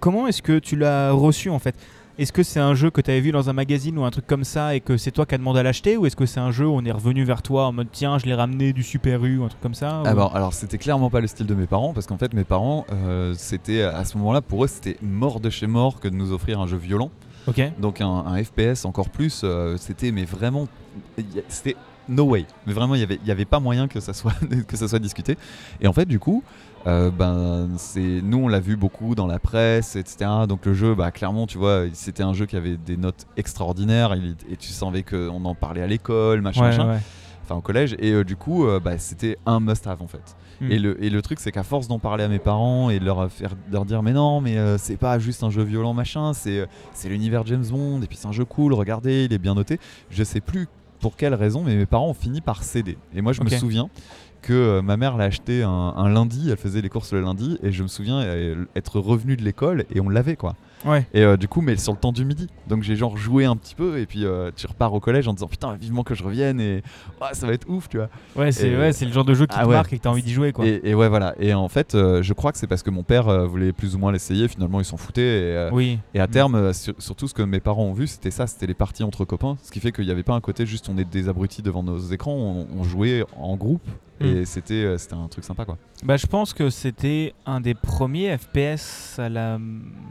comment 0.00 0.26
est-ce 0.26 0.42
que 0.42 0.58
tu 0.58 0.76
l'as 0.76 1.12
reçu 1.12 1.48
en 1.50 1.58
fait? 1.58 1.74
Est-ce 2.18 2.32
que 2.32 2.42
c'est 2.42 2.60
un 2.60 2.74
jeu 2.74 2.90
que 2.90 3.00
tu 3.00 3.10
avais 3.10 3.20
vu 3.20 3.32
dans 3.32 3.48
un 3.48 3.54
magazine 3.54 3.96
ou 3.98 4.04
un 4.04 4.10
truc 4.10 4.26
comme 4.26 4.44
ça 4.44 4.74
et 4.74 4.80
que 4.80 4.96
c'est 4.98 5.10
toi 5.10 5.24
qui 5.24 5.34
as 5.34 5.38
demandé 5.38 5.60
à 5.60 5.62
l'acheter 5.62 5.96
Ou 5.96 6.04
est-ce 6.06 6.14
que 6.16 6.26
c'est 6.26 6.40
un 6.40 6.50
jeu 6.50 6.66
où 6.66 6.72
on 6.74 6.84
est 6.84 6.92
revenu 6.92 7.24
vers 7.24 7.40
toi 7.40 7.66
en 7.66 7.72
mode 7.72 7.88
tiens, 7.90 8.18
je 8.18 8.26
l'ai 8.26 8.34
ramené 8.34 8.72
du 8.74 8.82
Super 8.82 9.24
U 9.24 9.38
ou 9.38 9.44
un 9.44 9.48
truc 9.48 9.60
comme 9.62 9.74
ça 9.74 10.00
ou- 10.00 10.02
bah, 10.14 10.30
alors, 10.34 10.52
c'était 10.52 10.76
clairement 10.78 11.08
pas 11.08 11.20
le 11.20 11.26
style 11.26 11.46
de 11.46 11.54
mes 11.54 11.66
parents, 11.66 11.92
parce 11.94 12.06
qu'en 12.06 12.18
fait, 12.18 12.34
mes 12.34 12.44
parents, 12.44 12.84
euh, 12.92 13.34
c'était 13.36 13.82
à 13.82 14.04
ce 14.04 14.18
moment-là, 14.18 14.42
pour 14.42 14.62
eux, 14.64 14.68
c'était 14.68 14.98
mort 15.02 15.40
de 15.40 15.48
chez 15.48 15.66
mort 15.66 16.00
que 16.00 16.08
de 16.08 16.14
nous 16.14 16.32
offrir 16.32 16.60
un 16.60 16.66
jeu 16.66 16.76
violent. 16.76 17.10
Ok. 17.46 17.60
Donc 17.80 18.00
un, 18.02 18.06
un 18.08 18.44
FPS 18.44 18.84
encore 18.84 19.08
plus, 19.08 19.40
euh, 19.42 19.76
c'était 19.78 20.12
mais 20.12 20.24
vraiment, 20.24 20.68
c'était 21.48 21.76
no 22.08 22.24
way. 22.24 22.44
Mais 22.66 22.72
vraiment, 22.72 22.94
il 22.94 23.00
y 23.00 23.04
avait, 23.04 23.18
il 23.22 23.26
y 23.26 23.30
avait 23.30 23.44
pas 23.44 23.58
moyen 23.58 23.88
que 23.88 24.00
ça 24.00 24.12
soit 24.12 24.34
que 24.68 24.76
ça 24.76 24.86
soit 24.86 24.98
discuté. 24.98 25.36
Et 25.80 25.86
en 25.88 25.92
fait, 25.92 26.04
du 26.06 26.18
coup, 26.18 26.42
euh, 26.86 27.10
ben 27.10 27.68
c'est 27.76 28.20
nous 28.22 28.38
on 28.38 28.48
l'a 28.48 28.60
vu 28.60 28.76
beaucoup 28.76 29.14
dans 29.14 29.26
la 29.26 29.38
presse, 29.38 29.96
etc. 29.96 30.30
Donc 30.48 30.66
le 30.66 30.74
jeu, 30.74 30.94
bah 30.94 31.10
clairement, 31.10 31.46
tu 31.46 31.58
vois, 31.58 31.84
c'était 31.92 32.22
un 32.22 32.32
jeu 32.32 32.46
qui 32.46 32.56
avait 32.56 32.76
des 32.76 32.96
notes 32.96 33.26
extraordinaires. 33.36 34.14
Et 34.50 34.56
tu 34.56 34.70
savais 34.70 35.02
qu'on 35.02 35.44
en 35.44 35.54
parlait 35.54 35.82
à 35.82 35.86
l'école, 35.86 36.40
machin, 36.40 36.62
Ouais, 36.62 36.68
machin. 36.68 36.90
ouais. 36.92 37.00
Enfin 37.44 37.56
au 37.56 37.60
collège. 37.60 37.96
Et 37.98 38.12
euh, 38.12 38.24
du 38.24 38.36
coup, 38.36 38.66
euh, 38.66 38.80
bah, 38.80 38.98
c'était 38.98 39.36
un 39.46 39.60
must-have 39.60 40.02
en 40.02 40.06
fait. 40.06 40.36
Hmm. 40.60 40.70
Et, 40.70 40.78
le, 40.78 41.02
et 41.02 41.10
le 41.10 41.22
truc, 41.22 41.40
c'est 41.40 41.50
qu'à 41.50 41.64
force 41.64 41.88
d'en 41.88 41.98
parler 41.98 42.24
à 42.24 42.28
mes 42.28 42.38
parents 42.38 42.90
et 42.90 42.98
de 43.00 43.04
leur, 43.04 43.30
faire, 43.30 43.54
leur 43.70 43.84
dire, 43.84 44.02
mais 44.02 44.12
non, 44.12 44.40
mais 44.40 44.56
c'est 44.78 44.96
pas 44.96 45.18
juste 45.18 45.42
un 45.42 45.50
jeu 45.50 45.62
violent, 45.62 45.92
machin, 45.94 46.34
c'est 46.34 46.66
c'est 46.92 47.08
l'univers 47.08 47.44
James 47.46 47.64
Bond, 47.68 48.00
et 48.02 48.06
puis 48.06 48.16
c'est 48.16 48.28
un 48.28 48.32
jeu 48.32 48.44
cool, 48.44 48.72
regardez, 48.72 49.24
il 49.24 49.32
est 49.32 49.38
bien 49.38 49.54
noté. 49.54 49.78
Je 50.10 50.22
sais 50.22 50.40
plus 50.40 50.68
pour 51.02 51.16
quelle 51.16 51.34
raison, 51.34 51.62
mais 51.64 51.74
mes 51.74 51.84
parents 51.84 52.08
ont 52.08 52.14
fini 52.14 52.40
par 52.40 52.62
céder. 52.62 52.96
Et 53.14 53.20
moi, 53.20 53.32
je 53.32 53.42
me 53.42 53.48
souviens 53.50 53.90
que 54.42 54.52
euh, 54.52 54.82
ma 54.82 54.96
mère 54.96 55.16
l'a 55.16 55.24
acheté 55.24 55.62
un, 55.62 55.70
un 55.96 56.08
lundi, 56.10 56.48
elle 56.50 56.56
faisait 56.56 56.80
les 56.82 56.88
courses 56.88 57.12
le 57.12 57.20
lundi, 57.22 57.58
et 57.62 57.72
je 57.72 57.82
me 57.82 57.88
souviens 57.88 58.20
euh, 58.20 58.64
être 58.76 58.98
revenu 59.00 59.36
de 59.36 59.42
l'école 59.42 59.84
et 59.94 60.00
on 60.00 60.08
l'avait 60.08 60.36
quoi. 60.36 60.54
Ouais. 60.84 61.06
Et 61.14 61.22
euh, 61.22 61.36
du 61.36 61.46
coup, 61.46 61.60
mais 61.60 61.76
sur 61.76 61.92
le 61.92 61.98
temps 61.98 62.10
du 62.10 62.24
midi. 62.24 62.48
Donc 62.66 62.82
j'ai 62.82 62.96
genre 62.96 63.16
joué 63.16 63.44
un 63.44 63.54
petit 63.56 63.76
peu, 63.76 63.98
et 64.00 64.06
puis 64.06 64.24
euh, 64.24 64.50
tu 64.56 64.66
repars 64.66 64.92
au 64.92 64.98
collège 64.98 65.28
en 65.28 65.32
disant 65.32 65.46
putain, 65.46 65.74
vivement 65.76 66.02
que 66.02 66.14
je 66.16 66.24
revienne, 66.24 66.60
et 66.60 66.82
ouais, 67.20 67.28
ça 67.34 67.46
va 67.46 67.52
être 67.52 67.68
ouf, 67.70 67.88
tu 67.88 67.98
vois. 67.98 68.08
Ouais, 68.34 68.50
c'est 68.50 68.76
ouais, 68.76 68.90
le 69.00 69.12
genre 69.12 69.24
de 69.24 69.32
jeu 69.34 69.46
qui 69.46 69.54
Ah 69.56 69.62
te 69.62 69.68
ouais. 69.68 69.74
marque 69.76 69.92
et 69.92 69.98
que 69.98 70.02
t'as 70.02 70.10
envie 70.10 70.24
d'y 70.24 70.32
jouer 70.32 70.52
quoi. 70.52 70.66
Et, 70.66 70.80
et 70.82 70.94
ouais, 70.96 71.08
voilà. 71.08 71.34
Et 71.38 71.54
en 71.54 71.68
fait, 71.68 71.94
euh, 71.94 72.20
je 72.22 72.32
crois 72.32 72.50
que 72.50 72.58
c'est 72.58 72.66
parce 72.66 72.82
que 72.82 72.90
mon 72.90 73.04
père 73.04 73.46
voulait 73.48 73.72
plus 73.72 73.94
ou 73.94 73.98
moins 73.98 74.10
l'essayer. 74.10 74.48
Finalement, 74.48 74.80
ils 74.80 74.84
s'en 74.84 74.96
foutaient. 74.96 75.22
Et, 75.22 75.68
Oui. 75.72 76.00
et 76.14 76.20
à 76.20 76.26
Mm. 76.26 76.30
terme, 76.30 76.72
sur- 76.72 76.94
surtout 76.98 77.28
ce 77.28 77.34
que 77.34 77.42
mes 77.42 77.60
parents 77.60 77.84
ont 77.84 77.92
vu, 77.92 78.08
c'était 78.08 78.32
ça 78.32 78.48
c'était 78.48 78.66
les 78.66 78.74
parties 78.74 79.04
entre 79.04 79.24
copains. 79.24 79.56
Ce 79.62 79.70
qui 79.70 79.78
fait 79.78 79.92
qu'il 79.92 80.04
n'y 80.04 80.10
avait 80.10 80.24
pas 80.24 80.34
un 80.34 80.40
côté 80.40 80.66
juste 80.66 80.88
on 80.88 80.98
est 80.98 81.04
des 81.08 81.28
abrutis 81.28 81.62
devant 81.62 81.84
nos 81.84 81.98
écrans. 81.98 82.34
On, 82.34 82.66
on 82.76 82.82
jouait 82.82 83.24
en 83.38 83.54
groupe. 83.56 83.82
Mm. 84.22 84.36
Et 84.36 84.44
c'était 84.44 84.84
euh, 84.84 84.98
c'était 84.98 85.14
un 85.14 85.28
truc 85.28 85.44
sympa, 85.44 85.64
quoi. 85.64 85.76
Bah, 86.04 86.16
je 86.16 86.26
pense 86.26 86.52
que 86.52 86.70
c'était 86.70 87.34
un 87.46 87.60
des 87.60 87.74
premiers 87.74 88.36
FPS 88.36 89.18
à 89.18 89.28
la... 89.28 89.58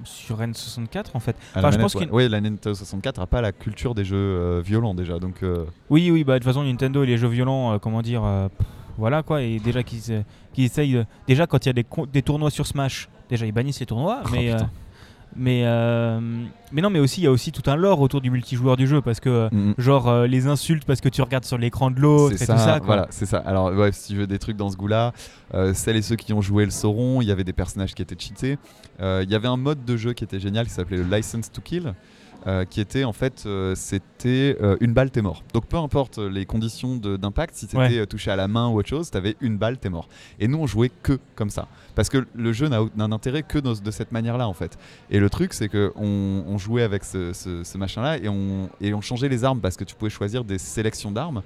sur 0.03 0.39
N64 0.39 1.05
en 1.13 1.19
fait. 1.19 1.35
Enfin, 1.55 1.61
la 1.61 1.71
je 1.71 1.77
pense 1.79 1.95
ouais. 1.95 2.09
Ouais, 2.09 2.29
la 2.29 2.39
Nintendo 2.41 2.73
64 2.75 3.19
n'a 3.19 3.27
pas 3.27 3.41
la 3.41 3.51
culture 3.51 3.93
des 3.95 4.05
jeux 4.05 4.15
euh, 4.17 4.61
violents 4.63 4.93
déjà. 4.95 5.19
Donc, 5.19 5.43
euh, 5.43 5.65
Oui, 5.89 6.09
oui, 6.11 6.23
bah 6.23 6.33
de 6.33 6.39
toute 6.39 6.45
façon, 6.45 6.63
Nintendo 6.63 7.03
et 7.03 7.07
les 7.07 7.17
jeux 7.17 7.27
violents, 7.27 7.73
euh, 7.73 7.77
comment 7.77 8.01
dire, 8.01 8.23
voilà 8.97 9.23
quoi, 9.23 9.41
et 9.41 9.59
déjà 9.59 9.83
qu'ils 9.83 10.23
qu'ils 10.53 10.65
essayent. 10.65 11.05
déjà, 11.27 11.47
quand 11.47 11.65
il 11.65 11.69
y 11.69 11.71
a 11.71 11.73
des, 11.73 11.85
des 12.11 12.21
tournois 12.21 12.51
sur 12.51 12.67
Smash, 12.67 13.09
déjà 13.29 13.45
ils 13.45 13.51
bannissent 13.51 13.79
les 13.79 13.85
tournois, 13.85 14.21
Oh, 14.25 14.29
mais. 14.31 14.51
putain. 14.51 14.69
Mais, 15.35 15.63
euh, 15.65 16.19
mais 16.71 16.81
non, 16.81 16.89
mais 16.89 16.99
aussi, 16.99 17.21
il 17.21 17.23
y 17.23 17.27
a 17.27 17.31
aussi 17.31 17.51
tout 17.51 17.69
un 17.69 17.75
lore 17.75 18.01
autour 18.01 18.21
du 18.21 18.29
multijoueur 18.29 18.77
du 18.77 18.87
jeu, 18.87 19.01
parce 19.01 19.19
que, 19.19 19.29
euh, 19.29 19.49
mm, 19.51 19.73
genre, 19.77 20.07
euh, 20.07 20.27
les 20.27 20.47
insultes 20.47 20.85
parce 20.85 21.01
que 21.01 21.09
tu 21.09 21.21
regardes 21.21 21.45
sur 21.45 21.57
l'écran 21.57 21.91
de 21.91 21.99
l'autre 21.99 22.35
c'est 22.37 22.45
tout 22.45 22.57
ça, 22.57 22.77
quoi. 22.79 22.85
voilà, 22.85 23.07
c'est 23.09 23.25
ça. 23.25 23.37
Alors, 23.37 23.71
ouais, 23.73 23.91
si 23.91 24.13
tu 24.13 24.19
veux 24.19 24.27
des 24.27 24.39
trucs 24.39 24.57
dans 24.57 24.69
ce 24.69 24.77
goût-là, 24.77 25.13
euh, 25.53 25.73
celles 25.73 25.95
et 25.95 26.01
ceux 26.01 26.15
qui 26.15 26.33
ont 26.33 26.41
joué 26.41 26.65
le 26.65 26.71
sauront. 26.71 27.21
Il 27.21 27.27
y 27.27 27.31
avait 27.31 27.43
des 27.43 27.53
personnages 27.53 27.93
qui 27.93 28.01
étaient 28.01 28.15
cheatés. 28.17 28.57
Il 28.99 29.29
y 29.29 29.35
avait 29.35 29.47
un 29.47 29.57
mode 29.57 29.83
de 29.85 29.97
jeu 29.97 30.13
qui 30.13 30.23
était 30.23 30.39
génial 30.39 30.65
qui 30.67 30.73
s'appelait 30.73 30.97
le 30.97 31.03
License 31.03 31.51
to 31.51 31.61
Kill. 31.61 31.93
Euh, 32.47 32.65
qui 32.65 32.81
était 32.81 33.03
en 33.03 33.13
fait, 33.13 33.43
euh, 33.45 33.75
c'était 33.75 34.57
euh, 34.61 34.75
une 34.81 34.93
balle, 34.93 35.11
t'es 35.11 35.21
mort. 35.21 35.43
Donc 35.53 35.67
peu 35.67 35.77
importe 35.77 36.17
les 36.17 36.45
conditions 36.45 36.95
d'impact, 36.95 37.55
si 37.55 37.67
t'étais 37.67 37.99
Ouais. 37.99 38.05
touché 38.07 38.31
à 38.31 38.35
la 38.35 38.47
main 38.47 38.67
ou 38.69 38.77
autre 38.79 38.89
chose, 38.89 39.11
t'avais 39.11 39.35
une 39.41 39.57
balle, 39.57 39.77
t'es 39.77 39.89
mort. 39.89 40.07
Et 40.39 40.47
nous 40.47 40.57
on 40.57 40.67
jouait 40.67 40.91
que 41.03 41.19
comme 41.35 41.49
ça, 41.49 41.67
parce 41.95 42.09
que 42.09 42.25
le 42.33 42.53
jeu 42.53 42.67
n'a 42.67 42.79
n'a 42.95 43.07
d'intérêt 43.07 43.43
que 43.43 43.59
dans- 43.59 43.73
de 43.73 43.91
cette 43.91 44.11
manière-là 44.11 44.47
en 44.47 44.53
fait. 44.53 44.77
Et 45.09 45.19
le 45.19 45.29
truc 45.29 45.53
c'est 45.53 45.69
que 45.69 45.91
on, 45.95 46.43
on 46.47 46.57
jouait 46.57 46.83
avec 46.83 47.03
ce, 47.03 47.33
ce- 47.33 47.63
ce 47.63 47.77
machin-là 47.77 48.17
et 48.17 48.27
on, 48.29 48.69
et 48.81 48.93
on 48.93 49.01
changeait 49.01 49.29
les 49.29 49.43
armes 49.43 49.59
parce 49.61 49.77
que 49.77 49.83
tu 49.83 49.95
pouvais 49.95 50.09
choisir 50.11 50.43
des 50.43 50.57
sélections 50.57 51.11
d'armes. 51.11 51.41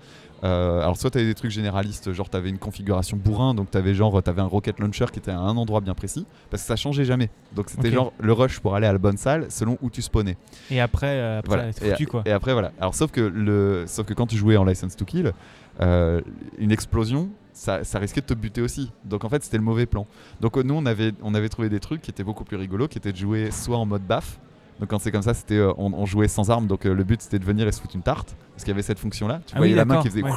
Euh, 0.45 0.81
alors 0.81 0.95
soit 0.95 1.09
tu 1.09 1.17
avais 1.17 1.27
des 1.27 1.33
trucs 1.33 1.49
généralistes, 1.51 2.13
genre 2.13 2.29
tu 2.29 2.37
avais 2.37 2.49
une 2.49 2.59
configuration 2.59 3.17
bourrin, 3.17 3.53
donc 3.55 3.71
tu 3.71 3.77
avais 3.77 3.93
genre 3.95 4.21
t'avais 4.21 4.41
un 4.41 4.45
rocket 4.45 4.79
launcher 4.79 5.05
qui 5.11 5.19
était 5.19 5.31
à 5.31 5.39
un 5.39 5.57
endroit 5.57 5.81
bien 5.81 5.95
précis, 5.95 6.25
parce 6.51 6.61
que 6.63 6.67
ça 6.67 6.75
changeait 6.75 7.05
jamais. 7.05 7.29
Donc 7.55 7.69
c'était 7.69 7.91
genre 7.91 8.13
le 8.19 8.31
rush 8.31 8.59
pour 8.59 8.75
aller 8.75 8.85
à 8.85 8.93
la 8.93 8.99
bonne 8.99 9.17
salle 9.17 9.47
selon 9.49 9.77
où 9.81 9.89
tu 9.89 10.01
spawnais. 10.01 10.37
Et 10.69 10.79
après, 10.79 11.07
euh, 11.07 11.39
après 11.39 11.55
Voilà. 11.55 11.73
foutu, 11.73 12.05
quoi. 12.05 12.21
Et 12.25 12.31
après 12.31 12.53
voilà. 12.53 12.71
Alors 12.79 12.93
sauf 12.93 13.11
que 13.11 13.21
le, 13.21 13.85
sauf 13.87 14.05
que 14.05 14.13
quand 14.13 14.27
tu 14.27 14.35
jouais 14.37 14.57
en 14.57 14.65
license 14.65 14.95
to 14.95 15.03
kill, 15.05 15.33
euh, 15.81 16.21
une 16.57 16.71
explosion. 16.71 17.29
Ça, 17.57 17.85
ça 17.85 17.99
risquait 17.99 18.19
de 18.19 18.25
te 18.25 18.33
buter 18.33 18.61
aussi. 18.61 18.91
Donc 19.05 19.23
en 19.23 19.29
fait, 19.29 19.41
c'était 19.41 19.55
le 19.55 19.63
mauvais 19.63 19.85
plan. 19.85 20.05
Donc 20.41 20.57
nous, 20.57 20.73
on 20.73 20.85
avait, 20.85 21.13
on 21.23 21.33
avait 21.33 21.47
trouvé 21.47 21.69
des 21.69 21.79
trucs 21.79 22.01
qui 22.01 22.11
étaient 22.11 22.21
beaucoup 22.25 22.43
plus 22.43 22.57
rigolos, 22.57 22.89
qui 22.89 22.97
étaient 22.97 23.13
de 23.13 23.17
jouer 23.17 23.49
soit 23.49 23.77
en 23.77 23.85
mode 23.85 24.01
baf. 24.01 24.39
Donc 24.79 24.89
quand 24.89 24.99
c'est 24.99 25.11
comme 25.11 25.21
ça, 25.21 25.33
c'était 25.33 25.55
euh, 25.57 25.71
on, 25.77 25.93
on 25.93 26.05
jouait 26.05 26.27
sans 26.27 26.49
arme. 26.51 26.67
Donc 26.67 26.85
euh, 26.85 26.93
le 26.93 27.03
but 27.03 27.21
c'était 27.21 27.39
de 27.39 27.45
venir 27.45 27.67
et 27.67 27.71
se 27.71 27.79
foutre 27.81 27.95
une 27.95 28.01
tarte, 28.01 28.35
parce 28.53 28.63
qu'il 28.63 28.71
y 28.71 28.73
avait 28.73 28.81
cette 28.81 28.99
fonction-là. 28.99 29.39
Tu 29.47 29.53
Ah 29.55 29.57
voyais 29.59 29.73
oui, 29.73 29.77
la 29.77 29.85
main 29.85 30.01
qui 30.01 30.09
faisait 30.09 30.23
ouais. 30.23 30.31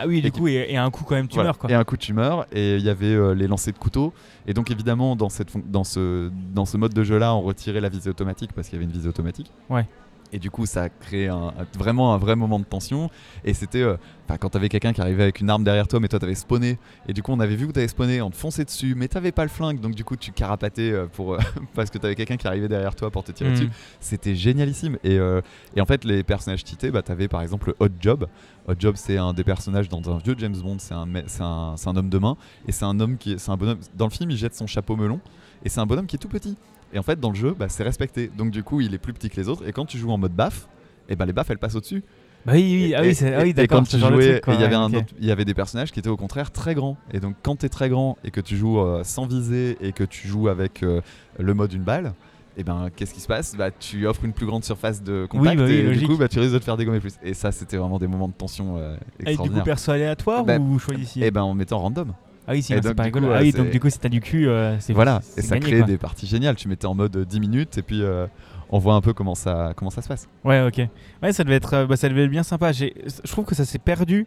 Ah 0.00 0.06
oui, 0.06 0.20
du 0.20 0.28
Et 0.28 0.30
coup, 0.30 0.46
et, 0.46 0.66
et 0.68 0.76
un 0.76 0.90
coup 0.90 1.02
quand 1.04 1.16
même 1.16 1.26
tu 1.26 1.34
Voilà. 1.34 1.48
meurs 1.48 1.58
quoi. 1.58 1.70
Et 1.70 1.74
un 1.74 1.82
coup 1.84 1.96
tu 1.96 2.12
meurs. 2.12 2.46
Et 2.52 2.76
il 2.76 2.82
y 2.84 2.88
avait 2.88 3.06
euh, 3.14 3.34
les 3.34 3.48
lancers 3.48 3.72
de 3.72 3.78
couteau. 3.78 4.12
Et 4.46 4.54
donc 4.54 4.70
évidemment 4.70 5.16
dans, 5.16 5.28
cette 5.28 5.50
fon- 5.50 5.62
dans, 5.66 5.82
ce, 5.84 6.30
dans 6.54 6.64
ce 6.66 6.76
mode 6.76 6.94
de 6.94 7.02
jeu 7.02 7.18
là, 7.18 7.34
on 7.34 7.40
retirait 7.42 7.80
la 7.80 7.88
visée 7.88 8.08
automatique 8.10 8.52
parce 8.52 8.68
qu'il 8.68 8.76
y 8.76 8.82
avait 8.82 8.84
une 8.86 8.96
visée 8.96 9.08
automatique. 9.08 9.50
Ouais. 9.68 9.86
Et 10.32 10.38
du 10.38 10.50
coup 10.50 10.66
ça 10.66 10.82
a 10.84 10.88
créé 10.88 11.28
un- 11.28 11.52
vraiment 11.78 12.12
un 12.14 12.18
vrai 12.18 12.36
moment 12.36 12.58
de 12.58 12.64
tension. 12.64 13.10
Et 13.44 13.54
c'était 13.54 13.82
euh, 13.82 13.96
quand 14.40 14.50
t'avais 14.50 14.68
quelqu'un 14.68 14.92
qui 14.92 15.00
arrivait 15.00 15.22
avec 15.22 15.40
une 15.40 15.48
arme 15.48 15.64
derrière 15.64 15.88
toi, 15.88 16.00
mais 16.00 16.08
toi 16.08 16.18
t'avais 16.18 16.34
spawné. 16.34 16.78
Et 17.08 17.12
du 17.14 17.22
coup 17.22 17.32
on 17.32 17.40
avait 17.40 17.56
vu 17.56 17.66
que 17.66 17.72
t'avais 17.72 17.88
spawné, 17.88 18.20
on 18.20 18.30
te 18.30 18.36
fonçait 18.36 18.64
dessus, 18.64 18.94
mais 18.94 19.08
t'avais 19.08 19.32
pas 19.32 19.42
le 19.44 19.48
flingue. 19.48 19.80
Donc 19.80 19.94
du 19.94 20.04
coup 20.04 20.16
tu 20.16 20.32
carapatais 20.32 20.90
euh, 20.92 21.06
pour, 21.06 21.34
euh, 21.34 21.38
parce 21.74 21.88
que 21.90 21.96
t'avais 21.98 22.14
quelqu'un 22.14 22.36
qui 22.36 22.46
arrivait 22.46 22.68
derrière 22.68 22.94
toi 22.94 23.10
pour 23.10 23.24
te 23.24 23.32
tirer 23.32 23.50
Mm. 23.50 23.52
dessus. 23.54 23.70
C'était 24.00 24.34
génialissime. 24.34 24.98
Et, 25.04 25.18
euh, 25.18 25.40
et 25.74 25.80
en 25.80 25.86
fait, 25.86 26.04
les 26.04 26.22
personnages 26.22 26.64
cheatés, 26.64 26.90
bah, 26.90 27.00
t'avais 27.02 27.28
par 27.28 27.40
exemple 27.42 27.74
Hot 27.80 27.88
Job. 28.00 28.26
Hot 28.68 28.74
Job, 28.78 28.94
c'est 28.98 29.16
un 29.16 29.32
des 29.32 29.44
personnages 29.44 29.88
dans 29.88 30.02
un 30.14 30.18
vieux 30.18 30.34
James 30.38 30.56
Bond. 30.56 30.76
C'est 30.78 30.92
un, 30.94 31.06
un, 31.40 31.74
un 31.86 31.96
homme 31.96 32.10
de 32.10 32.18
main. 32.18 32.36
Et 32.66 32.72
c'est 32.72 32.84
un 32.84 33.00
homme 33.00 33.16
qui 33.16 33.32
est, 33.32 33.38
c'est 33.38 33.50
un 33.50 33.56
bonhomme. 33.56 33.78
Dans 33.94 34.04
le 34.06 34.10
film, 34.10 34.30
il 34.30 34.36
jette 34.36 34.54
son 34.54 34.66
chapeau 34.66 34.94
melon. 34.96 35.20
Et 35.64 35.70
c'est 35.70 35.80
un 35.80 35.86
bonhomme 35.86 36.06
qui 36.06 36.16
est 36.16 36.18
tout 36.18 36.28
petit. 36.28 36.56
Et 36.92 36.98
en 36.98 37.02
fait, 37.02 37.20
dans 37.20 37.30
le 37.30 37.36
jeu, 37.36 37.54
bah, 37.58 37.66
c'est 37.68 37.82
respecté. 37.84 38.30
Donc 38.36 38.50
du 38.50 38.62
coup, 38.62 38.80
il 38.80 38.94
est 38.94 38.98
plus 38.98 39.12
petit 39.12 39.28
que 39.30 39.36
les 39.36 39.48
autres. 39.48 39.66
Et 39.68 39.72
quand 39.72 39.84
tu 39.84 39.98
joues 39.98 40.10
en 40.10 40.18
mode 40.18 40.32
baf, 40.32 40.68
et 41.08 41.16
ben 41.16 41.26
les 41.26 41.32
baffes 41.32 41.50
elles 41.50 41.58
passent 41.58 41.74
au-dessus. 41.74 42.02
Bah 42.46 42.52
oui, 42.54 42.84
oui, 42.86 42.94
ah 42.94 43.02
Et- 43.04 43.08
oui, 43.08 43.14
c'est- 43.14 43.34
ah 43.34 43.40
oui 43.42 43.48
et- 43.48 43.50
et 43.50 43.52
d'accord. 43.54 43.78
quand 43.80 43.84
tu 43.88 43.98
jouais, 43.98 44.36
et 44.36 44.40
il 44.48 44.60
y 44.60 44.64
avait 44.64 44.76
ouais, 44.76 45.42
y 45.42 45.44
des 45.44 45.54
personnages 45.54 45.90
qui 45.90 45.98
étaient 45.98 46.08
au 46.08 46.16
contraire 46.16 46.50
très 46.50 46.74
grands. 46.74 46.96
Et 47.12 47.20
donc 47.20 47.34
quand 47.42 47.56
t'es 47.56 47.68
très 47.68 47.88
grand 47.88 48.16
et 48.24 48.30
que 48.30 48.40
tu 48.40 48.56
joues 48.56 48.78
euh, 48.80 49.02
sans 49.04 49.26
viser 49.26 49.76
et 49.80 49.92
que 49.92 50.04
tu 50.04 50.28
joues 50.28 50.48
avec 50.48 50.82
euh, 50.82 51.00
le 51.38 51.52
mode 51.54 51.72
une 51.72 51.82
balle, 51.82 52.14
et 52.56 52.64
ben 52.64 52.88
qu'est-ce 52.94 53.12
qui 53.12 53.20
se 53.20 53.26
passe? 53.26 53.54
Bah 53.56 53.70
tu 53.70 54.06
offres 54.06 54.24
une 54.24 54.32
plus 54.32 54.46
grande 54.46 54.64
surface 54.64 55.02
de 55.02 55.26
contact 55.28 55.58
bah 55.58 55.64
oui, 55.66 55.72
et 55.72 55.82
logique. 55.82 56.02
du 56.02 56.08
coup 56.08 56.16
bah 56.16 56.28
tu 56.28 56.38
risques 56.38 56.54
de 56.54 56.58
te 56.58 56.64
faire 56.64 56.76
dégommer 56.76 57.00
plus. 57.00 57.14
Et 57.22 57.34
ça 57.34 57.52
c'était 57.52 57.76
vraiment 57.76 57.98
des 57.98 58.06
moments 58.06 58.28
de 58.28 58.32
tension 58.34 58.76
euh, 58.78 58.96
Ah, 58.96 59.02
et 59.02 59.02
du 59.02 59.24
coup, 59.24 59.28
extraordinaires. 59.30 59.64
perso 59.64 59.92
aléatoire 59.92 60.44
Bah, 60.44 60.58
ou 60.58 60.78
choisi 60.78 61.22
et 61.24 61.30
ben 61.30 61.42
en 61.42 61.54
mettant 61.54 61.78
random. 61.78 62.12
Ah 62.48 62.52
oui, 62.52 62.62
c'est 62.62 62.80
pas 62.80 62.92
coup, 62.94 63.02
rigolo. 63.02 63.28
ouais, 63.28 63.34
ah 63.36 63.40
oui, 63.42 63.52
c'est- 63.52 63.58
donc 63.58 63.70
du 63.70 63.78
coup, 63.78 63.90
si 63.90 63.98
t'as 63.98 64.08
du 64.08 64.20
cul, 64.20 64.48
euh, 64.48 64.80
c'est 64.80 64.92
Voilà, 64.94 65.20
et 65.36 65.42
ça 65.42 65.58
crée 65.60 65.82
des 65.82 65.98
parties 65.98 66.26
géniales. 66.26 66.56
Tu 66.56 66.66
mettais 66.68 66.86
en 66.86 66.94
mode 66.94 67.16
10 67.16 67.40
minutes 67.40 67.76
et 67.78 67.82
puis 67.82 68.02
euh, 68.02 68.26
on 68.70 68.78
voit 68.78 68.94
un 68.94 69.00
peu 69.02 69.12
comment 69.12 69.34
ça, 69.34 69.72
comment 69.76 69.90
ça 69.90 70.00
se 70.02 70.08
passe. 70.08 70.28
Ouais, 70.44 70.62
ok. 70.66 70.80
Ouais, 71.22 71.32
ça 71.32 71.44
devait 71.44 71.56
être, 71.56 71.74
euh, 71.74 71.86
bah, 71.86 71.96
ça 71.96 72.08
devait 72.08 72.24
être 72.24 72.30
bien 72.30 72.42
sympa. 72.42 72.72
Je 72.72 72.88
trouve 73.30 73.44
que 73.44 73.54
ça 73.54 73.64
s'est 73.64 73.78
perdu. 73.78 74.26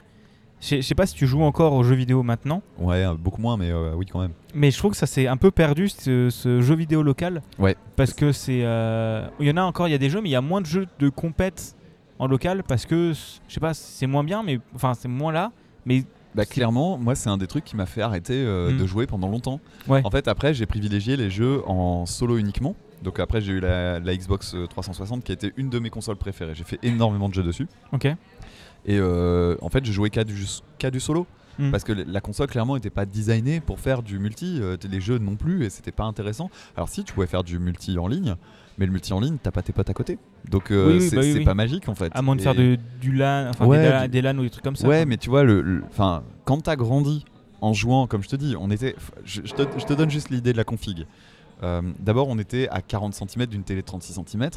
Je 0.64 0.80
sais- 0.82 0.94
pas 0.94 1.08
si 1.08 1.16
tu 1.16 1.26
joues 1.26 1.42
encore 1.42 1.74
aux 1.74 1.82
jeux 1.82 1.96
vidéo 1.96 2.22
maintenant, 2.22 2.62
Ouais, 2.78 3.04
euh, 3.04 3.16
beaucoup 3.16 3.42
moins, 3.42 3.58
mais 3.58 3.72
euh, 3.72 3.96
oui 3.96 4.06
quand 4.06 4.20
même. 4.22 4.34
mais 4.54 4.70
je 4.70 4.78
trouve 4.78 4.92
que 4.92 4.98
ça 4.98 5.08
s'est 5.08 5.26
un 5.26 5.36
peu 5.38 5.50
perdu 5.50 5.90
ce, 5.90 6.30
ce 6.30 6.62
jeu 6.62 6.76
vidéo 6.76 7.02
local. 7.02 7.42
Ouais. 7.58 7.76
Parce 7.96 8.14
que 8.14 8.32
c'est, 8.32 8.62
euh, 8.64 9.28
il 9.40 9.48
y 9.48 9.52
en 9.52 9.58
a 9.58 9.64
encore, 9.64 9.88
il 9.88 9.92
y 9.92 9.96
a 9.96 9.98
des 9.98 10.12
jeux, 10.12 10.22
mais 10.22 10.30
il 10.30 10.34
y 10.34 10.36
a 10.36 10.42
moins 10.42 10.62
de 10.62 10.68
jeux 10.68 10.86
de 11.00 11.10
compète 11.10 11.76
en 12.20 12.28
local 12.28 12.62
parce 12.68 12.86
que 12.86 13.12
je 13.48 13.54
sais 13.56 13.60
pas, 13.60 13.74
c'est 13.74 14.06
moins 14.06 14.24
bien, 14.24 14.44
mais 14.44 14.60
enfin 14.76 14.94
c'est 14.94 15.08
moins 15.08 15.32
là. 15.32 15.52
Mais 15.88 16.04
Bah 16.36 16.46
clairement, 16.46 16.98
moi 16.98 17.16
c'est 17.16 17.30
un 17.30 17.38
des 17.38 17.48
trucs 17.48 17.66
qui 17.66 17.76
m'a 17.76 17.86
fait 17.86 18.02
arrêter 18.02 18.36
euh, 18.36 18.72
Mm. 18.72 18.78
de 18.78 18.86
jouer 18.86 19.08
pendant 19.08 19.28
longtemps. 19.28 19.60
Ouais. 19.88 20.02
En 20.06 20.10
fait, 20.12 20.28
après 20.28 20.54
j'ai 20.54 20.66
privilégié 20.66 21.18
les 21.18 21.30
jeux 21.30 21.62
en 21.68 22.06
solo 22.06 22.38
uniquement. 22.38 22.76
Donc 23.04 23.20
après 23.20 23.42
j'ai 23.42 23.54
eu 23.54 23.60
la, 23.60 24.00
la 24.00 24.16
Xbox 24.16 24.54
euh, 24.56 24.68
360 24.68 25.24
qui 25.24 25.32
a 25.32 25.34
été 25.34 25.52
une 25.58 25.70
de 25.70 25.80
mes 25.80 25.90
consoles 25.90 26.18
préférées. 26.18 26.54
J'ai 26.56 26.64
fait 26.64 26.80
énormément 26.84 27.28
de 27.30 27.34
jeux 27.34 27.44
dessus. 27.44 27.68
ok. 27.92 28.06
Et 28.86 28.98
euh, 28.98 29.56
en 29.62 29.70
fait 29.70 29.84
j'ai 29.86 29.94
joué 29.94 30.10
qu'à 30.10 30.24
du, 30.24 31.00
solo. 31.00 31.28
Mm. 31.60 31.70
Parce 31.72 31.84
que 31.84 31.92
la 31.92 32.22
console 32.22 32.48
clairement 32.48 32.76
n'était 32.76 32.90
pas 32.90 33.06
designée 33.06 33.60
pour 33.60 33.80
faire 33.80 34.02
du 34.02 34.18
multi. 34.20 34.60
euh, 34.62 34.78
les 34.90 35.02
jeux 35.02 35.18
non 35.18 35.36
plus 35.36 35.66
et 35.66 35.70
c'était 35.70 35.92
pas 35.92 36.06
intéressant. 36.06 36.50
Alors 36.78 36.88
si 36.90 37.04
tu 37.04 37.14
pouvais 37.14 37.28
faire 37.28 37.44
du 37.44 37.60
multi 37.60 37.98
en 38.00 38.08
ligne, 38.08 38.36
mais 38.82 38.88
le 38.88 38.92
multi 38.92 39.14
en 39.14 39.20
ligne 39.20 39.38
t'as 39.42 39.52
pas 39.52 39.62
tes 39.62 39.72
potes 39.74 39.90
à 39.90 39.94
côté. 39.94 40.18
Donc 40.50 40.72
euh, 40.72 40.88
Oui, 40.88 40.94
oui, 41.00 41.08
c'est 41.10 41.16
bah 41.16 41.22
oui, 41.24 41.46
pas 41.46 41.54
magique 41.54 41.88
en 41.88 41.94
fait. 41.96 42.12
À 42.16 42.22
moins 42.24 42.36
de 42.36 42.42
Et- 42.42 42.44
faire 42.44 42.56
de, 42.56 42.78
du 43.00 43.12
LAN, 43.14 43.48
enfin 43.50 43.66
Ouais, 43.68 43.78
des, 43.82 43.90
LAN, 43.90 44.02
du- 44.02 44.08
des 44.10 44.22
LAN 44.24 44.38
ou 44.40 44.42
des 44.42 44.50
trucs 44.50 44.64
comme 44.64 44.76
ça. 44.76 44.88
Ouais, 44.88 44.98
quoi. 44.98 45.06
mais 45.06 45.18
tu 45.18 45.30
vois, 45.30 45.44
le, 45.44 45.62
le- 45.62 45.84
quand 46.46 46.62
t'as 46.64 46.76
grandi 46.76 47.24
en 47.62 47.74
jouant, 47.74 48.08
comme 48.08 48.24
je 48.24 48.28
te 48.30 48.36
dis, 48.36 48.56
on 48.60 48.72
était. 48.72 48.96
Je, 49.24 49.42
je 49.46 49.54
te, 49.54 49.62
je 49.78 49.86
te 49.86 49.94
donne 49.94 50.10
juste 50.10 50.32
l'idée 50.32 50.52
de 50.52 50.58
la 50.58 50.64
config. 50.64 51.06
Euh, 51.62 51.82
D'abord, 52.00 52.28
on 52.28 52.40
était 52.40 52.68
à 52.70 52.82
40 52.82 53.14
cm 53.14 53.46
d'une 53.46 53.62
télé 53.64 53.82
de 53.82 53.86
36 53.86 54.14
cm. 54.28 54.50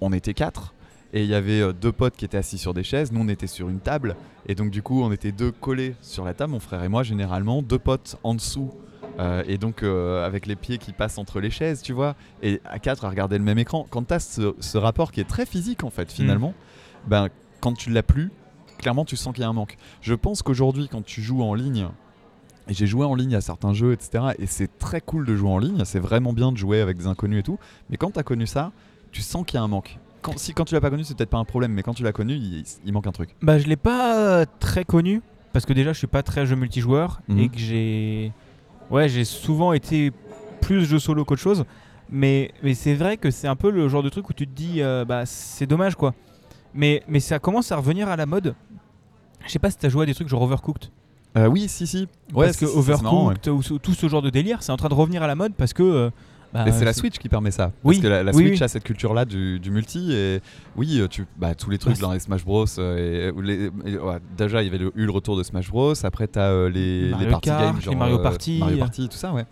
On 0.00 0.10
était 0.14 0.32
quatre. 0.32 0.72
Et 1.12 1.22
il 1.22 1.28
y 1.28 1.34
avait 1.34 1.60
euh, 1.60 1.72
deux 1.74 1.92
potes 1.92 2.16
qui 2.16 2.24
étaient 2.24 2.38
assis 2.38 2.56
sur 2.56 2.72
des 2.72 2.82
chaises. 2.82 3.12
Nous, 3.12 3.20
on 3.20 3.28
était 3.28 3.46
sur 3.46 3.68
une 3.68 3.80
table. 3.80 4.16
Et 4.48 4.54
donc, 4.54 4.70
du 4.70 4.80
coup, 4.82 5.02
on 5.02 5.12
était 5.12 5.32
deux 5.32 5.52
collés 5.52 5.94
sur 6.00 6.24
la 6.24 6.32
table, 6.32 6.52
mon 6.52 6.60
frère 6.60 6.82
et 6.82 6.88
moi, 6.88 7.02
généralement. 7.02 7.60
Deux 7.60 7.78
potes 7.78 8.16
en 8.24 8.34
dessous. 8.34 8.70
Euh, 9.18 9.42
et 9.46 9.56
donc, 9.58 9.82
euh, 9.82 10.26
avec 10.26 10.46
les 10.46 10.56
pieds 10.56 10.78
qui 10.78 10.92
passent 10.92 11.18
entre 11.18 11.40
les 11.40 11.50
chaises, 11.50 11.82
tu 11.82 11.92
vois. 11.92 12.16
Et 12.42 12.60
à 12.64 12.78
quatre, 12.78 13.04
à 13.04 13.08
regarder 13.08 13.38
le 13.38 13.44
même 13.44 13.58
écran. 13.58 13.86
Quand 13.90 14.02
t'as 14.02 14.18
ce, 14.18 14.54
ce 14.60 14.76
rapport 14.78 15.10
qui 15.12 15.20
est 15.20 15.28
très 15.28 15.46
physique, 15.46 15.84
en 15.84 15.90
fait, 15.90 16.12
finalement, 16.12 16.52
ben, 17.06 17.28
quand 17.60 17.72
tu 17.72 17.90
l'as 17.90 18.02
plus, 18.02 18.30
clairement, 18.78 19.04
tu 19.04 19.16
sens 19.16 19.32
qu'il 19.34 19.42
y 19.42 19.44
a 19.44 19.48
un 19.48 19.54
manque. 19.54 19.76
Je 20.02 20.14
pense 20.14 20.42
qu'aujourd'hui, 20.42 20.88
quand 20.90 21.02
tu 21.04 21.22
joues 21.22 21.42
en 21.42 21.54
ligne, 21.54 21.88
et 22.68 22.74
j'ai 22.74 22.86
joué 22.86 23.06
en 23.06 23.14
ligne 23.14 23.34
à 23.34 23.40
certains 23.40 23.72
jeux, 23.72 23.92
etc., 23.92 24.24
et 24.38 24.46
c'est 24.46 24.76
très 24.78 25.00
cool 25.00 25.24
de 25.24 25.34
jouer 25.34 25.48
en 25.50 25.58
ligne, 25.58 25.82
c'est 25.84 26.00
vraiment 26.00 26.32
bien 26.32 26.52
de 26.52 26.56
jouer 26.58 26.80
avec 26.80 26.96
des 26.98 27.06
inconnus 27.06 27.40
et 27.40 27.42
tout, 27.42 27.58
mais 27.88 27.96
quand 27.96 28.10
tu 28.10 28.18
as 28.18 28.22
connu 28.22 28.46
ça, 28.46 28.72
tu 29.12 29.22
sens 29.22 29.44
qu'il 29.46 29.56
y 29.56 29.60
a 29.60 29.62
un 29.62 29.68
manque. 29.68 29.98
Quand, 30.20 30.36
si 30.36 30.52
quand 30.52 30.64
tu 30.64 30.74
l'as 30.74 30.80
pas 30.80 30.90
connu, 30.90 31.04
c'est 31.04 31.16
peut-être 31.16 31.30
pas 31.30 31.38
un 31.38 31.44
problème, 31.44 31.72
mais 31.72 31.82
quand 31.82 31.94
tu 31.94 32.02
l'as 32.02 32.12
connu, 32.12 32.34
il, 32.34 32.64
il 32.84 32.92
manque 32.92 33.06
un 33.06 33.12
truc. 33.12 33.30
Bah, 33.40 33.58
je 33.58 33.66
l'ai 33.66 33.76
pas 33.76 34.18
euh, 34.40 34.44
très 34.58 34.84
connu 34.84 35.22
parce 35.52 35.64
que 35.64 35.72
déjà, 35.72 35.92
je 35.92 35.98
suis 35.98 36.06
pas 36.08 36.22
très 36.24 36.44
jeu 36.44 36.56
multijoueur 36.56 37.20
Mhm. 37.28 37.38
et 37.38 37.48
que 37.48 37.58
j'ai, 37.58 38.32
ouais, 38.90 39.08
j'ai 39.08 39.24
souvent 39.24 39.72
été 39.72 40.12
plus 40.60 40.84
jeu 40.84 40.98
solo 40.98 41.24
qu'autre 41.24 41.42
chose. 41.42 41.64
Mais, 42.08 42.52
mais 42.62 42.74
c'est 42.74 42.94
vrai 42.94 43.16
que 43.16 43.30
c'est 43.30 43.48
un 43.48 43.56
peu 43.56 43.70
le 43.70 43.88
genre 43.88 44.02
de 44.02 44.08
truc 44.08 44.28
où 44.30 44.32
tu 44.32 44.46
te 44.46 44.52
dis, 44.54 44.80
euh, 44.80 45.04
bah, 45.04 45.26
c'est 45.26 45.66
dommage 45.66 45.96
quoi. 45.96 46.14
Mais, 46.72 47.02
mais 47.08 47.20
ça 47.20 47.38
commence 47.38 47.72
à 47.72 47.76
revenir 47.76 48.08
à 48.08 48.16
la 48.16 48.26
mode. 48.26 48.54
Je 49.44 49.50
sais 49.50 49.58
pas 49.58 49.70
si 49.70 49.78
t'as 49.78 49.88
joué 49.88 50.04
à 50.04 50.06
des 50.06 50.14
trucs 50.14 50.28
genre 50.28 50.42
Overcooked. 50.42 50.90
Euh, 51.36 51.46
oui, 51.46 51.68
si, 51.68 51.86
si. 51.86 52.08
Ouais, 52.32 52.46
parce 52.46 52.56
que 52.58 52.64
marrant, 53.02 53.28
ouais. 53.28 53.34
Overcooked 53.46 53.70
ou 53.70 53.78
tout 53.78 53.94
ce 53.94 54.08
genre 54.08 54.22
de 54.22 54.30
délire, 54.30 54.62
c'est 54.62 54.72
en 54.72 54.76
train 54.76 54.88
de 54.88 54.94
revenir 54.94 55.22
à 55.22 55.26
la 55.26 55.34
mode 55.34 55.54
parce 55.54 55.72
que. 55.72 55.82
euh, 55.82 56.10
bah, 56.56 56.62
Mais 56.66 56.72
c'est 56.72 56.84
la 56.84 56.92
Switch 56.92 57.18
qui 57.18 57.28
permet 57.28 57.50
ça. 57.50 57.72
Oui, 57.84 57.96
Parce 57.96 58.02
que 58.02 58.08
la, 58.24 58.32
Switch 58.32 58.58
oui. 58.58 58.62
a 58.62 58.68
cette 58.68 58.84
culture-là 58.84 59.24
du, 59.24 59.58
du 59.60 59.70
multi. 59.70 60.12
Et 60.12 60.40
oui, 60.76 60.98
euh, 61.00 61.08
tu, 61.08 61.26
bah, 61.36 61.54
tous 61.54 61.70
les 61.70 61.78
trucs 61.78 61.94
Ouais, 61.96 62.00
dans 62.00 62.12
les 62.12 62.18
Smash 62.20 62.44
Bros. 62.44 62.64
euh, 62.78 63.28
et, 63.28 63.30
ou 63.30 63.40
les- 63.40 63.70
et, 63.84 63.98
ouais, 63.98 64.18
déjà, 64.36 64.62
il 64.62 64.66
y 64.66 64.68
avait 64.68 64.78
le- 64.78 64.92
eu 64.96 65.04
le 65.06 65.10
retour 65.12 65.36
de 65.36 65.42
Smash 65.42 65.68
Bros. 65.68 65.94
Après, 66.04 66.26
tu 66.28 66.38
as 66.38 66.68
les, 66.68 67.10
Mario 67.10 67.24
les 67.26 67.30
party 67.30 67.48
Kart, 67.48 67.60
games. 67.64 67.76
les 67.76 67.82
Genre, 67.82 67.96
Mario 67.96 68.18
euh, 68.18 68.22
Party. 68.22 68.58
Mario 68.58 68.78
Party, 68.78 69.08
tout 69.08 69.16
ça, 69.16 69.32
ouais. 69.32 69.42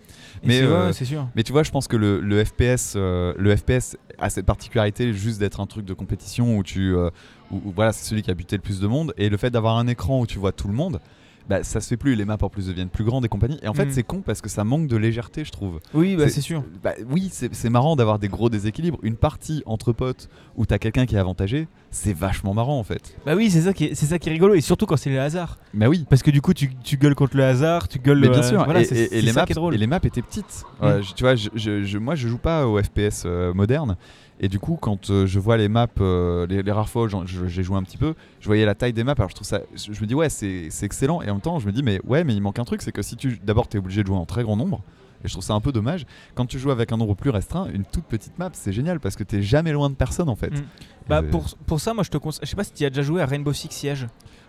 et 0.43 0.47
mais, 0.47 0.59
c'est- 0.61 0.67
ouais, 0.67 0.73
euh, 0.73 0.93
c'est 0.93 1.05
sûr. 1.05 1.29
Mais 1.35 1.43
tu 1.43 1.53
vois, 1.53 1.63
je 1.63 1.71
pense 1.71 1.89
que 1.89 1.97
le, 1.97 2.21
le 2.21 2.45
FPS, 2.45 2.95
euh, 2.97 3.33
le 3.39 3.55
FPS 3.57 3.97
a 4.19 4.31
cette 4.31 4.47
particularité 4.47 5.13
juste 5.13 5.41
d'être 5.41 5.61
un 5.61 5.67
truc 5.67 5.85
de 5.85 5.95
compétition 5.95 6.57
où 6.57 6.63
tu, 6.63 6.95
euh, 6.95 7.11
où- 7.51 7.57
où, 7.65 7.73
voilà, 7.75 7.93
c'est 7.93 8.05
celui 8.09 8.23
qui 8.23 8.31
a 8.31 8.35
buté 8.35 8.57
le 8.57 8.63
plus 8.63 8.81
de 8.81 8.87
monde. 8.87 9.13
Et 9.17 9.29
le 9.29 9.37
fait 9.37 9.51
d'avoir 9.51 9.77
un 9.77 9.87
écran 9.87 10.21
où 10.21 10.27
tu 10.27 10.39
vois 10.39 10.53
tout 10.53 10.69
le 10.69 10.75
monde, 10.75 11.01
bah, 11.49 11.63
ça 11.63 11.81
se 11.81 11.89
fait 11.89 11.97
plus. 11.97 12.15
Les 12.15 12.25
maps 12.25 12.37
en 12.41 12.49
plus 12.49 12.67
deviennent 12.69 12.89
plus 12.89 13.05
grandes 13.05 13.25
et 13.25 13.29
compagnie. 13.29 13.59
Et 13.63 13.69
en 13.69 13.75
fait, 13.75 13.87
Mm. 13.87 13.91
c'est 13.93 14.03
con 14.03 14.23
parce 14.25 14.41
que 14.41 14.49
ça 14.49 14.65
manque 14.65 14.87
de 14.87 14.97
légèreté, 14.97 15.45
je 15.45 15.51
trouve. 15.53 15.81
Oui, 15.93 16.17
bah, 16.17 16.29
c'est- 16.29 16.41
sûr. 16.41 16.65
Bah, 16.83 16.93
oui, 17.11 17.31
c'est 17.31 17.71
marrant 17.71 17.97
d'avoir 17.97 18.19
des 18.19 18.29
gros 18.29 18.49
déséquilibres. 18.51 18.99
Une 19.03 19.17
partie 19.17 19.63
entre 19.67 19.93
potes 19.93 20.29
où 20.57 20.67
t'as 20.67 20.79
quelqu'un 20.79 21.07
qui 21.07 21.15
est 21.17 21.19
avantagé, 21.19 21.69
c'est 21.91 22.13
vachement 22.13 22.55
marrant 22.55 22.79
en 22.79 22.83
fait. 22.83 23.17
Bah 23.25 23.35
oui, 23.37 23.51
c'est 23.51 23.61
ça 23.63 23.73
qui 23.73 23.85
est, 23.85 23.95
c'est 23.95 24.07
ça 24.07 24.19
qui 24.19 24.29
est 24.29 24.33
rigolo 24.33 24.55
et 24.55 24.61
surtout 24.61 24.85
quand 24.87 24.97
c'est 24.97 25.11
le 25.11 25.21
hasard. 25.21 25.59
Mais 25.73 25.87
oui. 25.87 26.05
Parce 26.11 26.23
que 26.23 26.31
du 26.31 26.41
coup, 26.43 26.53
tu, 26.55 26.75
tu 26.83 26.97
gueules 26.97 27.15
contre 27.15 27.37
le 27.37 27.45
hasard, 27.45 27.87
tu 27.89 27.99
gueules. 27.99 28.19
Mais 28.21 28.29
bien 28.29 28.41
euh, 28.41 28.49
sûr, 28.49 28.65
voilà, 28.65 28.81
et, 28.83 28.85
les 29.23 29.33
maps, 29.33 29.45
et 29.73 29.77
les 29.77 30.07
étaient 30.09 30.23
petites. 30.23 30.65
Mm. 30.81 30.85
Ouais, 30.87 31.03
je- 31.03 31.15
tu 31.15 31.23
vois, 31.25 31.35
je, 31.37 31.49
je- 31.55 31.85
je- 31.85 31.99
moi 31.99 32.15
je 32.17 32.27
joue 32.29 32.39
pas 32.39 32.67
au 32.67 32.83
FPS 32.83 33.23
euh, 33.27 33.55
moderne, 33.55 33.97
et 34.41 34.49
du 34.49 34.59
coup 34.59 34.77
quand 34.81 35.11
euh, 35.11 35.27
je 35.27 35.39
vois 35.39 35.57
les 35.57 35.69
maps, 35.69 35.87
euh, 36.01 36.47
les, 36.47 36.63
les 36.63 36.73
rares 36.73 36.89
fois 36.89 37.05
où 37.05 37.27
j'ai 37.27 37.63
joué 37.63 37.77
un 37.77 37.83
petit 37.83 37.99
peu, 37.99 38.15
je 38.41 38.47
voyais 38.47 38.65
la 38.67 38.75
taille 38.75 38.93
des 38.93 39.05
maps, 39.05 39.15
alors 39.17 39.31
je 39.31 39.35
trouve 39.35 39.47
ça, 39.47 39.61
je, 39.75 39.93
je 39.93 40.01
me 40.01 40.07
dis 40.07 40.15
ouais 40.15 40.29
c'est 40.29 40.69
excellent, 40.83 41.23
et 41.23 41.31
en 41.31 41.35
même 41.35 41.41
temps 41.41 41.59
je 41.59 41.67
me 41.67 41.73
dis 41.73 41.83
mais 41.83 42.01
ouais 42.05 42.25
mais 42.25 42.35
il 42.35 42.41
manque 42.43 42.59
un 42.59 42.65
truc, 42.65 42.83
c'est 42.83 42.93
que 42.93 43.03
si 43.03 43.17
tu 43.17 43.39
d'abord 43.45 43.69
t'es 43.69 43.79
obligé 43.79 44.03
de 44.03 44.07
jouer 44.09 44.17
en 44.17 44.27
très 44.27 44.43
grand 44.43 44.57
nombre. 44.57 44.83
Et 45.23 45.29
je 45.29 45.33
trouve 45.33 45.45
ça 45.45 45.55
un 45.55 45.61
peu 45.63 45.73
dommage. 45.73 46.05
Quand 46.35 46.45
tu 46.45 46.59
joues 46.59 46.71
avec 46.71 46.93
un 46.93 46.99
nombre 46.99 47.15
plus 47.15 47.31
restreint, 47.31 47.67
une 47.73 47.85
toute 47.87 48.05
petite 48.05 48.39
map, 48.39 48.51
c'est 48.53 48.75
génial 48.75 49.01
parce 49.01 49.17
que 49.17 49.25
t'es 49.25 49.41
jamais 49.41 49.73
loin 49.73 49.89
de 49.89 49.95
personne 49.95 50.29
en 50.29 50.37
fait. 50.37 50.51
Mm. 50.51 50.63
Bah, 51.09 51.23
pour, 51.23 51.47
pour 51.67 51.81
ça, 51.81 51.95
moi 51.95 52.05
je 52.05 52.11
te 52.11 52.19
conseille. 52.19 52.41
Je 52.43 52.51
sais 52.51 52.57
pas 52.57 52.65
si 52.65 52.75
tu 52.75 52.85
as 52.85 52.91
déjà 52.91 53.01
joué 53.01 53.23
à 53.23 53.27
Rainbow 53.27 53.55
Six 53.55 53.69
Siege. 53.71 54.07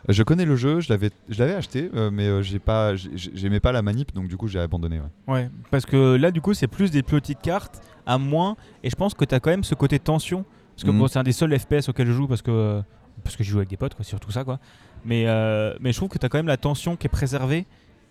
Je 0.10 0.21
connais 0.24 0.43
le 0.43 0.58
jeu, 0.58 0.82
je 0.82 0.89
l'avais, 0.89 1.12
je 1.30 1.39
l'avais 1.39 1.54
acheté, 1.56 1.89
euh, 1.95 2.12
mais 2.12 2.28
euh, 2.28 2.41
j'ai 2.41 2.60
pas, 2.60 2.93
j'ai- 2.98 3.10
j'aimais 3.15 3.62
pas 3.62 3.71
la 3.71 3.84
manip, 3.84 4.13
donc 4.13 4.28
du 4.28 4.36
coup 4.36 4.50
j'ai 4.50 4.60
abandonné. 4.60 5.00
ouais. 5.00 5.34
Ouais. 5.34 5.50
Parce 5.71 5.86
que 5.86 6.15
là, 6.17 6.32
du 6.32 6.41
coup, 6.41 6.54
c'est 6.54 6.67
plus 6.67 6.91
des 6.91 7.04
petites 7.04 7.41
cartes 7.41 7.82
à 8.06 8.18
moins. 8.18 8.56
Et 8.84 8.89
je 8.89 8.96
pense 8.96 9.13
que 9.13 9.26
tu 9.26 9.34
as 9.36 9.39
quand 9.39 9.50
même 9.50 9.63
ce 9.63 9.76
côté 9.76 10.00
tension. 10.00 10.46
Parce 10.76 10.84
que 10.84 10.91
Mhm. 10.91 11.00
bon, 11.00 11.08
c'est 11.08 11.20
un 11.20 11.24
des 11.24 11.32
seuls 11.32 11.58
FPS 11.58 11.88
auxquels 11.89 12.08
je 12.08 12.12
joue 12.12 12.28
parce 12.28 12.41
que, 12.41 12.82
parce 13.24 13.36
que 13.36 13.44
je 13.44 13.50
joue 13.52 13.58
avec 13.58 13.70
des 13.70 13.78
potes, 13.78 13.94
quoi, 13.96 14.04
surtout 14.04 14.32
ça. 14.32 14.44
Quoi. 14.44 14.60
Mais, 15.06 15.24
euh, 15.28 15.74
mais 15.80 15.91
je 15.91 15.98
trouve 15.98 16.10
que 16.10 16.18
tu 16.18 16.26
as 16.26 16.30
quand 16.30 16.38
même 16.38 16.48
la 16.48 16.58
tension 16.58 16.96
qui 16.98 17.08
est 17.08 17.10
préservée. 17.10 17.65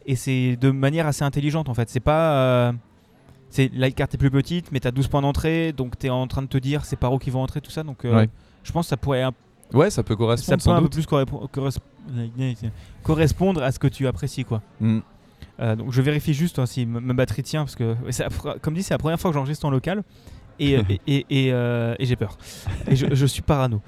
Et 0.06 0.16
c'est 0.16 0.56
de 0.56 0.70
manière 0.70 1.06
assez 1.06 1.24
intelligente 1.24 1.68
en 1.68 1.74
fait. 1.74 1.88
C'est 1.90 2.00
pas. 2.00 2.34
euh, 2.36 2.72
c'est, 3.50 3.70
la 3.74 3.90
carte 3.90 4.14
est 4.14 4.18
plus 4.18 4.30
petite, 4.30 4.72
mais 4.72 4.80
tu 4.80 4.88
as 4.88 4.90
12 4.90 5.08
points 5.08 5.22
d'entrée. 5.22 5.72
Donc 5.72 5.98
tu 5.98 6.06
es 6.06 6.10
en 6.10 6.26
train 6.26 6.42
de 6.42 6.46
te 6.48 6.58
dire 6.58 6.84
c'est 6.84 6.96
par 6.96 7.12
où 7.12 7.18
qu'ils 7.18 7.32
vont 7.32 7.42
entrer, 7.42 7.60
tout 7.60 7.70
ça. 7.70 7.82
Donc 7.82 8.04
euh, 8.04 8.14
Ouais. 8.16 8.28
je 8.62 8.72
pense 8.72 8.86
que 8.86 8.90
ça 8.90 8.96
pourrait 8.96 9.22
un 9.22 9.32
Ouais, 9.72 9.90
ça 9.90 10.02
peut 10.02 10.12
ça 10.14 10.18
correspondre 10.18 10.56
peut 10.58 10.62
sans 10.62 10.74
un 10.74 10.82
peu 10.82 10.88
plus 10.90 11.06
correspondre, 11.06 11.48
correspondre 13.02 13.62
à 13.62 13.72
ce 13.72 13.78
que 13.78 13.86
tu 13.88 14.06
apprécies 14.06 14.44
quoi. 14.44 14.62
Mm. 14.80 14.98
Euh, 15.60 15.76
donc 15.76 15.92
je 15.92 16.02
vérifie 16.02 16.34
juste 16.34 16.58
hein, 16.58 16.66
si 16.66 16.84
ma 16.84 17.14
batterie 17.14 17.44
tient 17.44 17.64
parce 17.64 17.76
que 17.76 17.94
comme 18.60 18.74
dit 18.74 18.82
c'est 18.82 18.94
la 18.94 18.98
première 18.98 19.20
fois 19.20 19.30
que 19.30 19.34
j'enregistre 19.34 19.64
en 19.66 19.70
local 19.70 20.02
et, 20.58 20.72
et, 20.88 21.00
et, 21.06 21.26
et, 21.30 21.52
euh, 21.52 21.94
et 21.98 22.06
j'ai 22.06 22.16
peur 22.16 22.36
et 22.88 22.96
je, 22.96 23.06
je 23.14 23.26
suis 23.26 23.42
parano. 23.42 23.80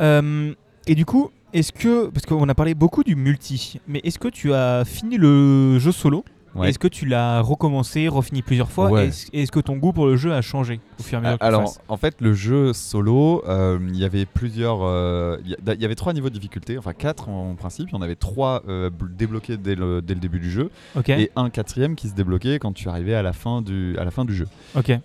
Euh, 0.00 0.52
et 0.86 0.94
du 0.94 1.06
coup 1.06 1.30
est-ce 1.54 1.72
que, 1.72 2.08
parce 2.08 2.26
qu'on 2.26 2.46
a 2.48 2.54
parlé 2.54 2.74
beaucoup 2.74 3.02
du 3.02 3.16
multi, 3.16 3.80
mais 3.88 4.00
est-ce 4.04 4.18
que 4.18 4.28
tu 4.28 4.52
as 4.52 4.84
fini 4.84 5.16
le 5.16 5.78
jeu 5.78 5.92
solo? 5.92 6.24
Ouais. 6.58 6.68
Est-ce 6.70 6.78
que 6.78 6.88
tu 6.88 7.06
l'as 7.06 7.40
recommencé, 7.40 8.08
refini 8.08 8.42
plusieurs 8.42 8.70
fois 8.70 8.90
Ouais. 8.90 9.10
Est-ce 9.32 9.52
que 9.52 9.60
ton 9.60 9.76
goût 9.76 9.92
pour 9.92 10.06
le 10.06 10.16
jeu 10.16 10.32
a 10.32 10.42
changé 10.42 10.80
au 10.98 11.02
fur 11.02 11.14
et 11.14 11.20
à 11.20 11.20
mesure 11.22 11.38
tu 11.38 11.44
Alors, 11.44 11.60
en 11.88 11.96
fait, 11.96 12.20
le 12.20 12.32
jeu 12.34 12.72
solo, 12.72 13.42
euh, 13.48 13.78
il 13.88 13.96
y 13.98 14.04
avait 14.04 14.26
plusieurs. 14.26 14.78
euh, 14.82 15.38
Il 15.46 15.56
y 15.80 15.84
avait 15.84 15.94
trois 15.94 16.12
niveaux 16.12 16.30
de 16.30 16.34
difficulté, 16.34 16.78
enfin 16.78 16.92
quatre 16.92 17.28
en 17.28 17.54
principe. 17.54 17.88
Il 17.90 17.94
y 17.94 17.96
en 17.98 18.02
avait 18.02 18.16
trois 18.16 18.62
euh, 18.68 18.90
bl- 18.90 19.14
débloqués 19.16 19.56
dès 19.56 19.74
le, 19.74 20.02
dès 20.02 20.14
le 20.14 20.20
début 20.20 20.40
du 20.40 20.50
jeu 20.50 20.70
et 21.18 21.30
un 21.36 21.50
quatrième 21.50 21.94
qui 21.94 22.08
se 22.08 22.14
débloquait 22.14 22.58
quand 22.58 22.72
tu 22.72 22.88
arrivais 22.88 23.14
à 23.14 23.22
la 23.22 23.32
fin 23.32 23.62
du, 23.62 23.96
à 23.98 24.04
la 24.04 24.10
fin 24.10 24.24
du 24.24 24.34
jeu. 24.34 24.46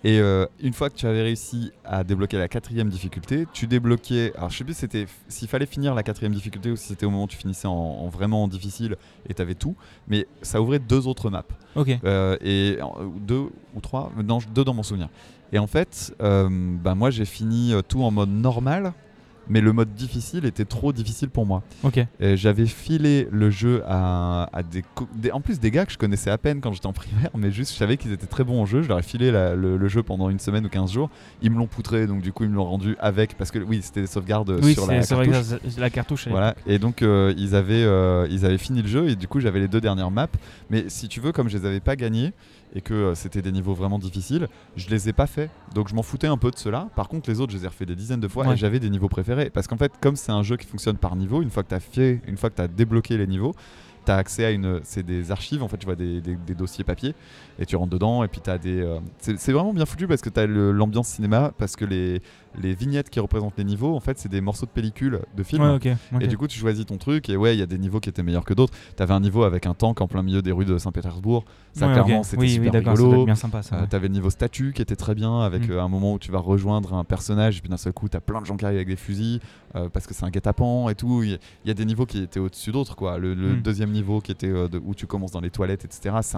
Et 0.04 0.18
une 0.62 0.72
fois 0.72 0.90
que 0.90 0.96
tu 0.96 1.06
avais 1.06 1.22
réussi 1.22 1.72
à 1.84 2.04
débloquer 2.04 2.38
la 2.38 2.48
quatrième 2.48 2.88
difficulté, 2.88 3.46
tu 3.52 3.66
débloquais. 3.66 4.32
Alors 4.36 4.50
je 4.50 4.58
sais 4.58 4.64
plus 4.64 4.74
c'était 4.74 5.06
s'il 5.28 5.48
fallait 5.48 5.66
finir 5.66 5.94
la 5.94 6.02
quatrième 6.02 6.32
difficulté 6.34 6.70
ou 6.70 6.76
si 6.76 6.88
c'était 6.88 7.06
au 7.06 7.10
moment 7.10 7.24
où 7.24 7.28
tu 7.28 7.36
finissais 7.36 7.68
en, 7.68 7.72
en 7.72 8.08
vraiment 8.08 8.42
en 8.44 8.48
difficile 8.48 8.96
et 9.28 9.34
t'avais 9.34 9.54
tout, 9.54 9.74
mais 10.08 10.26
ça 10.42 10.60
ouvrait 10.60 10.78
deux 10.78 11.06
autres 11.06 11.30
maps. 11.30 11.43
Ok. 11.76 11.98
Euh, 12.04 12.36
et 12.40 12.78
euh, 12.80 13.08
deux 13.20 13.48
ou 13.74 13.80
trois, 13.80 14.10
non 14.22 14.38
deux 14.54 14.64
dans 14.64 14.74
mon 14.74 14.82
souvenir. 14.82 15.08
Et 15.52 15.58
en 15.58 15.66
fait, 15.66 16.14
euh, 16.20 16.48
bah, 16.50 16.94
moi 16.94 17.10
j'ai 17.10 17.24
fini 17.24 17.72
tout 17.88 18.02
en 18.02 18.10
mode 18.10 18.30
normal. 18.30 18.92
Mais 19.48 19.60
le 19.60 19.72
mode 19.72 19.92
difficile 19.94 20.44
était 20.46 20.64
trop 20.64 20.92
difficile 20.92 21.28
pour 21.28 21.46
moi. 21.46 21.62
Ok. 21.82 22.04
J'avais 22.20 22.66
filé 22.66 23.28
le 23.30 23.50
jeu 23.50 23.82
à, 23.86 24.48
à 24.52 24.62
des, 24.62 24.82
En 25.32 25.40
plus, 25.40 25.60
des 25.60 25.70
gars 25.70 25.84
que 25.86 25.92
je 25.92 25.98
connaissais 25.98 26.30
à 26.30 26.38
peine 26.38 26.60
quand 26.60 26.72
j'étais 26.72 26.86
en 26.86 26.92
primaire, 26.94 27.30
mais 27.36 27.50
juste 27.50 27.72
je 27.72 27.76
savais 27.76 27.96
qu'ils 27.96 28.12
étaient 28.12 28.26
très 28.26 28.44
bons 28.44 28.62
au 28.62 28.66
jeu. 28.66 28.82
Je 28.82 28.88
leur 28.88 28.98
ai 28.98 29.02
filé 29.02 29.30
la- 29.30 29.54
le, 29.54 29.76
le 29.76 29.88
jeu 29.88 30.02
pendant 30.02 30.30
une 30.30 30.38
semaine 30.38 30.64
ou 30.64 30.68
15 30.68 30.92
jours. 30.92 31.10
Ils 31.42 31.50
me 31.50 31.58
l'ont 31.58 31.66
poutré, 31.66 32.06
donc 32.06 32.22
du 32.22 32.32
coup, 32.32 32.44
ils 32.44 32.50
me 32.50 32.56
l'ont 32.56 32.64
rendu 32.64 32.96
avec. 33.00 33.36
Parce 33.36 33.50
que 33.50 33.58
oui, 33.58 33.80
c'était 33.82 34.00
des 34.02 34.06
sauvegardes 34.06 34.50
euh, 34.50 34.60
Oui, 34.62 34.74
sur 34.74 34.86
c'est 34.86 34.98
la 35.78 35.90
cartouche. 35.90 36.26
la 36.26 36.30
Voilà, 36.30 36.54
et 36.66 36.78
donc 36.78 37.02
euh, 37.02 37.34
ils, 37.36 37.54
avaient, 37.54 37.84
euh, 37.84 38.26
ils 38.30 38.44
avaient 38.46 38.58
fini 38.58 38.82
le 38.82 38.88
jeu 38.88 39.08
et 39.08 39.16
du 39.16 39.28
coup 39.28 39.40
j'avais 39.40 39.60
les 39.60 39.68
deux 39.68 39.80
dernières 39.80 40.10
maps. 40.10 40.28
Mais 40.70 40.84
si 40.88 41.08
tu 41.08 41.20
veux, 41.20 41.32
comme 41.32 41.48
je 41.48 41.58
les 41.58 41.66
avais 41.66 41.80
pas 41.80 41.96
gagnés 41.96 42.32
et 42.74 42.80
que 42.80 42.94
euh, 42.94 43.14
c'était 43.14 43.42
des 43.42 43.52
niveaux 43.52 43.74
vraiment 43.74 43.98
difficiles, 43.98 44.48
je 44.76 44.88
les 44.90 45.08
ai 45.08 45.12
pas 45.12 45.26
fait. 45.26 45.50
Donc 45.74 45.88
je 45.88 45.94
m'en 45.94 46.02
foutais 46.02 46.26
un 46.26 46.36
peu 46.36 46.50
de 46.50 46.58
cela. 46.58 46.88
Par 46.96 47.08
contre, 47.08 47.30
les 47.30 47.40
autres, 47.40 47.52
je 47.52 47.58
les 47.58 47.64
ai 47.64 47.68
refait 47.68 47.86
des 47.86 47.94
dizaines 47.96 48.20
de 48.20 48.28
fois 48.28 48.46
Ouais. 48.46 48.54
et 48.54 48.56
j'avais 48.56 48.80
des 48.80 48.90
niveaux 48.90 49.08
préférés. 49.08 49.50
Parce 49.50 49.66
qu'en 49.66 49.76
fait, 49.76 49.92
comme 50.00 50.16
c'est 50.16 50.32
un 50.32 50.42
jeu 50.42 50.56
qui 50.56 50.66
fonctionne 50.66 50.96
par 50.96 51.14
niveau, 51.16 51.40
une 51.42 51.50
fois 51.50 51.62
que 51.62 51.68
tu 51.68 51.74
as 51.74 51.80
fait, 51.80 52.20
une 52.26 52.36
fois 52.36 52.50
que 52.50 52.56
tu 52.56 52.62
as 52.62 52.68
débloqué 52.68 53.16
les 53.16 53.26
niveaux, 53.26 53.54
tu 54.04 54.12
as 54.12 54.16
accès 54.16 54.44
à 54.44 54.50
une. 54.50 54.80
C'est 54.82 55.02
des 55.02 55.30
archives, 55.30 55.62
en 55.62 55.68
fait, 55.68 55.78
tu 55.78 55.86
vois 55.86 55.94
des, 55.96 56.20
des- 56.20 56.36
des 56.36 56.54
dossiers 56.54 56.84
papier 56.84 57.14
et 57.58 57.64
tu 57.64 57.74
rentres 57.76 57.92
dedans 57.92 58.22
et 58.24 58.28
puis 58.28 58.40
tu 58.42 58.50
as 58.50 58.58
des. 58.58 58.80
euh, 58.82 58.98
c'est 59.18 59.38
c'est 59.38 59.52
vraiment 59.52 59.72
bien 59.72 59.86
foutu 59.86 60.06
parce 60.06 60.20
que 60.20 60.28
tu 60.28 60.40
as 60.40 60.46
l'ambiance 60.46 61.08
cinéma, 61.08 61.52
parce 61.56 61.74
que 61.76 61.84
les, 61.86 62.20
les 62.60 62.74
vignettes 62.74 63.10
qui 63.10 63.20
représentent 63.20 63.54
les 63.58 63.64
niveaux, 63.64 63.94
en 63.96 64.00
fait, 64.00 64.18
c'est 64.18 64.28
des 64.28 64.40
morceaux 64.40 64.66
de 64.66 64.70
pellicule 64.70 65.20
de 65.36 65.42
film. 65.42 65.62
Ouais. 65.62 65.96
Et 66.20 66.26
du 66.26 66.36
coup, 66.38 66.46
tu 66.46 66.58
choisis 66.58 66.86
ton 66.86 66.98
truc, 66.98 67.28
et 67.28 67.36
ouais, 67.36 67.54
il 67.54 67.58
y 67.58 67.62
a 67.62 67.66
des 67.66 67.78
niveaux 67.78 68.00
qui 68.00 68.08
étaient 68.08 68.22
meilleurs 68.22 68.44
que 68.44 68.54
d'autres. 68.54 68.72
T'avais 68.96 69.14
un 69.14 69.20
niveau 69.20 69.42
avec 69.44 69.66
un 69.66 69.74
tank 69.74 70.00
en 70.00 70.06
plein 70.08 70.22
milieu 70.22 70.42
des 70.42 70.52
rues 70.52 70.64
de 70.64 70.78
Saint-Pétersbourg. 70.78 71.44
Ça, 71.72 71.86
Ouais, 71.88 71.92
clairement, 71.92 72.22
c'était 72.22 72.40
oui, 72.42 72.50
super 72.50 72.72
oui, 72.72 72.78
rigolo. 72.88 73.24
bien 73.24 73.34
sympa 73.34 73.62
ça. 73.62 73.76
Euh. 73.76 73.86
T'avais 73.86 74.08
le 74.08 74.14
niveau 74.14 74.30
statut 74.30 74.72
qui 74.72 74.82
était 74.82 74.96
très 74.96 75.14
bien, 75.14 75.40
avec 75.40 75.68
Mm. 75.68 75.72
euh, 75.72 75.82
un 75.82 75.88
moment 75.88 76.14
où 76.14 76.18
tu 76.18 76.30
vas 76.30 76.38
rejoindre 76.38 76.94
un 76.94 77.04
personnage, 77.04 77.58
et 77.58 77.60
puis 77.60 77.68
d'un 77.70 77.76
seul 77.76 77.92
coup, 77.92 78.08
t'as 78.08 78.20
plein 78.20 78.40
de 78.40 78.46
gens 78.46 78.56
qui 78.56 78.64
arrivent 78.64 78.76
avec 78.78 78.88
des 78.88 78.96
fusils, 78.96 79.40
euh, 79.74 79.88
parce 79.88 80.06
que 80.06 80.14
c'est 80.14 80.24
un 80.24 80.30
guet-apens 80.30 80.88
et 80.90 80.94
tout. 80.94 81.22
Il 81.24 81.38
y, 81.64 81.70
a 81.70 81.74
des 81.74 81.84
niveaux 81.84 82.06
qui 82.06 82.18
étaient 82.22 82.40
au-dessus 82.40 82.70
d'autres, 82.72 82.94
quoi. 82.96 83.18
Le, 83.18 83.34
le 83.34 83.56
Mm. 83.56 83.62
deuxième 83.62 83.90
niveau 83.90 84.20
qui 84.20 84.30
était 84.32 84.48
de- 84.68 84.80
où 84.84 84.94
tu 84.94 85.06
commences 85.06 85.32
dans 85.32 85.40
les 85.40 85.50
toilettes, 85.50 85.84
etc., 85.84 86.16
c'est 86.22 86.36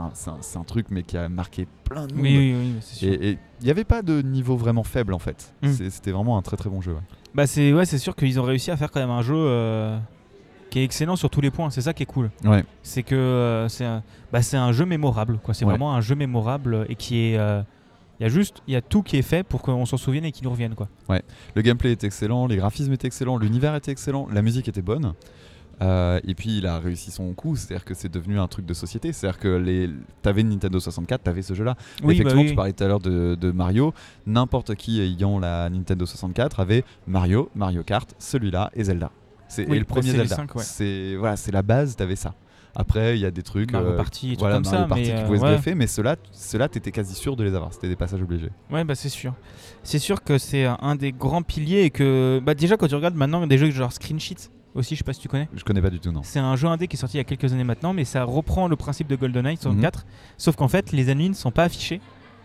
un, 0.59 0.65
truc, 0.65 0.87
mais 0.91 1.03
qui 1.03 1.17
a 1.17 1.29
marqué 1.29 1.67
plein 1.85 2.07
de 2.07 2.15
monde. 2.15 2.23
Oui, 2.23 2.37
oui, 2.37 2.57
oui, 2.59 2.75
c'est 2.81 2.95
sûr. 2.97 3.13
Et 3.13 3.39
il 3.61 3.65
n'y 3.65 3.71
avait 3.71 3.85
pas 3.85 4.03
de 4.03 4.23
niveau 4.23 4.57
vraiment 4.57 4.83
faible, 4.85 5.13
en 5.15 5.19
fait. 5.19 5.55
Mm. 5.63 5.69
C'est- 5.73 5.91
C'était 6.07 6.15
vraiment 6.15 6.39
un 6.39 6.43
très 6.43 6.57
très 6.57 6.71
bon 6.71 6.81
jeu. 6.81 6.93
ouais. 6.93 7.01
Bah 7.35 7.49
c'est 7.49 7.73
ouais, 7.73 7.85
c'est 7.85 7.99
sûr 7.99 8.15
qu'ils 8.15 8.39
ont 8.39 8.45
réussi 8.45 8.71
à 8.71 8.77
faire 8.77 8.93
quand 8.93 9.01
même 9.01 9.11
un 9.11 9.23
jeu 9.23 9.35
euh, 9.37 9.99
qui 10.71 10.79
est 10.79 10.85
excellent 10.85 11.17
sur 11.17 11.31
tous 11.31 11.41
les 11.41 11.51
points. 11.51 11.69
C'est 11.71 11.81
ça 11.81 11.93
qui 11.93 12.05
est 12.05 12.07
cool. 12.07 12.31
Ouais. 12.45 12.65
C'est 12.85 13.03
que 13.03 13.17
euh, 13.17 13.69
c'est 13.69 13.85
un, 13.85 14.05
bah, 14.33 14.41
c'est 14.41 14.57
un 14.57 14.71
jeu 14.71 14.85
mémorable. 14.87 15.39
quoi. 15.43 15.53
C'est 15.53 15.65
Ouais. 15.65 15.73
vraiment 15.73 15.93
un 15.97 16.01
jeu 16.01 16.15
mémorable 16.15 16.87
et 16.89 16.95
qui 16.95 17.33
est. 17.33 17.39
euh, 17.39 17.61
Il 18.21 18.23
y 18.23 18.27
a 18.27 18.29
juste, 18.29 18.63
il 18.69 18.73
y 18.73 18.77
a 18.77 18.81
tout 18.83 19.03
qui 19.03 19.17
est 19.17 19.23
fait 19.23 19.43
pour 19.43 19.63
qu'on 19.63 19.85
s'en 19.85 19.97
souvienne 19.97 20.25
et 20.25 20.31
qu'il 20.31 20.45
nous 20.45 20.51
revienne 20.53 20.77
quoi. 20.77 20.87
Le 21.57 21.63
gameplay 21.63 21.91
était 21.91 22.07
excellent, 22.07 22.47
les 22.47 22.57
graphismes 22.57 22.93
étaient 22.93 23.09
excellents, 23.09 23.37
l'univers 23.37 23.75
était 23.75 23.91
excellent, 23.91 24.29
la 24.33 24.43
musique 24.43 24.69
était 24.69 24.81
bonne. 24.81 25.13
Euh, 25.83 26.21
et 26.27 26.35
puis 26.35 26.57
il 26.59 26.67
a 26.67 26.79
réussi 26.79 27.11
son 27.11 27.33
coup, 27.35 27.55
c'est-à-dire 27.55 27.85
que 27.85 27.93
c'est 27.95 28.09
devenu 28.11 28.39
un 28.39 28.49
truc 28.49 28.65
de 28.65 28.73
société. 28.75 29.13
C'est-à-dire 29.13 29.39
que 29.39 29.49
les... 29.57 29.91
t'avais 30.23 30.41
une 30.41 30.49
Nintendo 30.49 30.81
64, 30.81 31.23
t'avais 31.23 31.43
ce 31.43 31.53
jeu-là. 31.55 31.77
Oui, 32.03 32.15
Effectivement, 32.15 32.41
bah 32.41 32.45
oui. 32.45 32.51
tu 32.51 32.57
parlais 32.57 32.73
tout 32.73 32.85
à 32.85 32.89
l'heure 32.89 33.01
de, 33.01 33.35
de 33.39 33.51
Mario. 33.51 33.93
N'importe 34.27 34.75
qui 34.75 35.01
ayant 35.01 35.39
la 35.39 35.69
Nintendo 35.69 36.07
64 36.07 36.61
avait 36.61 36.85
Mario, 37.07 37.51
Mario 37.55 37.83
Kart, 37.83 38.15
celui-là 38.19 38.71
et 38.75 38.85
Zelda. 38.85 39.11
C'est 39.49 39.67
Oui, 39.69 39.77
et 39.77 39.79
le 39.81 39.85
bah, 39.85 39.95
premier 39.97 40.13
les 40.13 40.27
Zelda. 40.27 40.43
ouais. 40.55 40.63
C'est 40.63 41.17
voilà, 41.17 41.37
c'est 41.37 41.53
la 41.53 41.63
base. 41.63 41.95
T'avais 41.97 42.17
ça. 42.17 42.35
Après, 42.79 43.17
il 43.17 43.21
y 43.23 43.25
a 43.27 43.31
des 43.31 43.43
trucs. 43.43 43.73
Mario 43.73 43.89
euh, 43.89 43.97
Party 43.97 44.33
et 44.33 44.35
tout 44.35 44.41
voilà, 44.41 44.57
comme 44.57 44.65
Mario 44.65 44.79
ça, 44.81 44.87
Party 44.87 45.03
mais, 45.03 45.09
qui 45.09 45.13
euh, 45.23 45.25
pouvaient 45.27 45.39
se 45.39 45.43
ouais. 45.45 45.51
greffer, 45.53 45.75
mais 45.75 45.87
ceux-là, 45.87 46.17
ceux-là, 46.33 46.69
t'étais 46.69 46.91
quasi 46.91 47.15
sûr 47.15 47.35
de 47.37 47.43
les 47.45 47.55
avoir. 47.55 47.73
C'était 47.73 47.89
des 47.89 47.97
passages 47.97 48.21
obligés. 48.21 48.51
Ouais, 48.71 48.85
bah 48.85 48.95
c'est 48.95 49.09
sûr. 49.09 49.35
C'est 49.83 49.99
sûr 49.99 50.23
que 50.23 50.37
c'est 50.37 50.65
un- 50.67 50.77
un 50.83 50.95
des 50.97 51.13
grands 51.13 51.43
piliers 51.43 51.83
et 51.83 51.91
que 51.91 52.41
bah 52.45 52.55
déjà 52.55 52.77
quand 52.77 52.87
tu 52.89 52.95
regardes 52.95 53.15
maintenant 53.15 53.47
des 53.47 53.57
jeux 53.59 53.71
genre 53.71 53.93
Screen 53.93 54.19
Sheet 54.21 54.51
aussi, 54.77 54.95
je 54.95 54.99
sais 54.99 55.05
pas 55.05 55.13
si 55.13 55.21
tu 55.21 55.29
connais. 55.29 55.49
Je 55.55 55.65
connais 55.65 55.83
pas 55.83 55.91
du 55.91 55.99
tout, 56.01 56.13
non. 56.13 56.21
C'est 56.23 56.39
un 56.39 56.55
jeu 56.57 56.69
indé 56.69 56.87
qui 56.89 56.97
est 56.97 56.99
sorti 56.99 57.17
il 57.17 57.19
y 57.19 57.21
a 57.21 57.25
quelques 57.25 57.53
années 57.53 57.65
maintenant, 57.65 57.93
mais 57.93 58.05
ça 58.05 58.25
reprend 58.25 58.69
le 58.69 58.77
principe 58.77 59.09
de 59.09 59.15
Mhm. 59.15 59.21
GoldenEye 59.21 59.57
64. 59.57 60.07
Sauf 60.39 60.57
qu'en 60.57 60.69
fait, 60.69 60.93
les 60.93 61.11
ennemis 61.11 61.31
ne 61.31 61.35
sont 61.35 61.51
pas 61.51 61.65
affichés. 61.65 62.01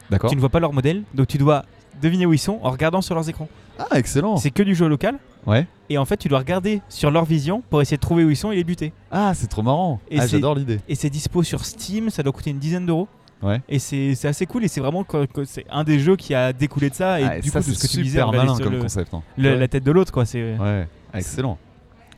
D'accord. 0.09 0.29
Tu 0.29 0.35
ne 0.35 0.41
vois 0.41 0.49
pas 0.49 0.59
leur 0.59 0.73
modèle, 0.73 1.03
donc 1.13 1.27
tu 1.27 1.37
dois 1.37 1.63
deviner 2.01 2.25
où 2.25 2.33
ils 2.33 2.39
sont 2.39 2.59
en 2.63 2.71
regardant 2.71 3.01
sur 3.01 3.15
leurs 3.15 3.29
écrans. 3.29 3.47
Ah, 3.79 3.97
excellent. 3.97 4.37
C'est 4.37 4.51
que 4.51 4.63
du 4.63 4.75
jeu 4.75 4.87
local. 4.87 5.17
Ouais. 5.47 5.65
Et 5.89 5.97
en 5.97 6.05
fait, 6.05 6.17
tu 6.17 6.27
dois 6.27 6.39
regarder 6.39 6.81
sur 6.89 7.09
leur 7.11 7.25
vision 7.25 7.63
pour 7.69 7.81
essayer 7.81 7.97
de 7.97 8.01
trouver 8.01 8.23
où 8.23 8.29
ils 8.29 8.35
sont 8.35 8.51
et 8.51 8.55
les 8.55 8.63
buter. 8.63 8.93
Ah, 9.11 9.33
c'est 9.33 9.47
trop 9.47 9.61
marrant. 9.63 9.99
Et 10.09 10.19
ah, 10.19 10.27
j'adore 10.27 10.55
l'idée. 10.55 10.79
Et 10.87 10.95
c'est 10.95 11.09
dispo 11.09 11.43
sur 11.43 11.65
Steam, 11.65 12.09
ça 12.09 12.23
doit 12.23 12.31
coûter 12.33 12.51
une 12.51 12.59
dizaine 12.59 12.85
d'euros. 12.85 13.07
Ouais. 13.41 13.59
Et 13.67 13.79
c'est 13.79 14.13
assez 14.25 14.45
cool 14.45 14.63
et 14.65 14.67
c'est 14.67 14.81
vraiment 14.81 15.03
c'est 15.45 15.65
un 15.71 15.83
des 15.83 15.97
jeux 15.99 16.15
qui 16.15 16.35
a 16.35 16.53
découlé 16.53 16.91
de 16.91 16.95
ça 16.95 17.19
et 17.19 17.23
Ah, 17.23 17.39
du 17.39 17.49
ça, 17.49 17.59
coup 17.59 17.69
de 17.71 17.73
ce 17.75 17.81
que 17.87 17.91
tu 17.91 18.03
disais 18.03 18.23
malin 18.23 18.55
comme 18.55 18.73
le- 18.73 18.81
concept. 18.81 19.11
hein. 19.15 19.23
le- 19.35 19.53
Ouais. 19.53 19.57
la 19.57 19.67
tête 19.67 19.83
de 19.83 19.91
l'autre 19.91 20.11
quoi. 20.11 20.25
C'est 20.25 20.55
Ouais, 20.59 20.87
excellent. 21.15 21.57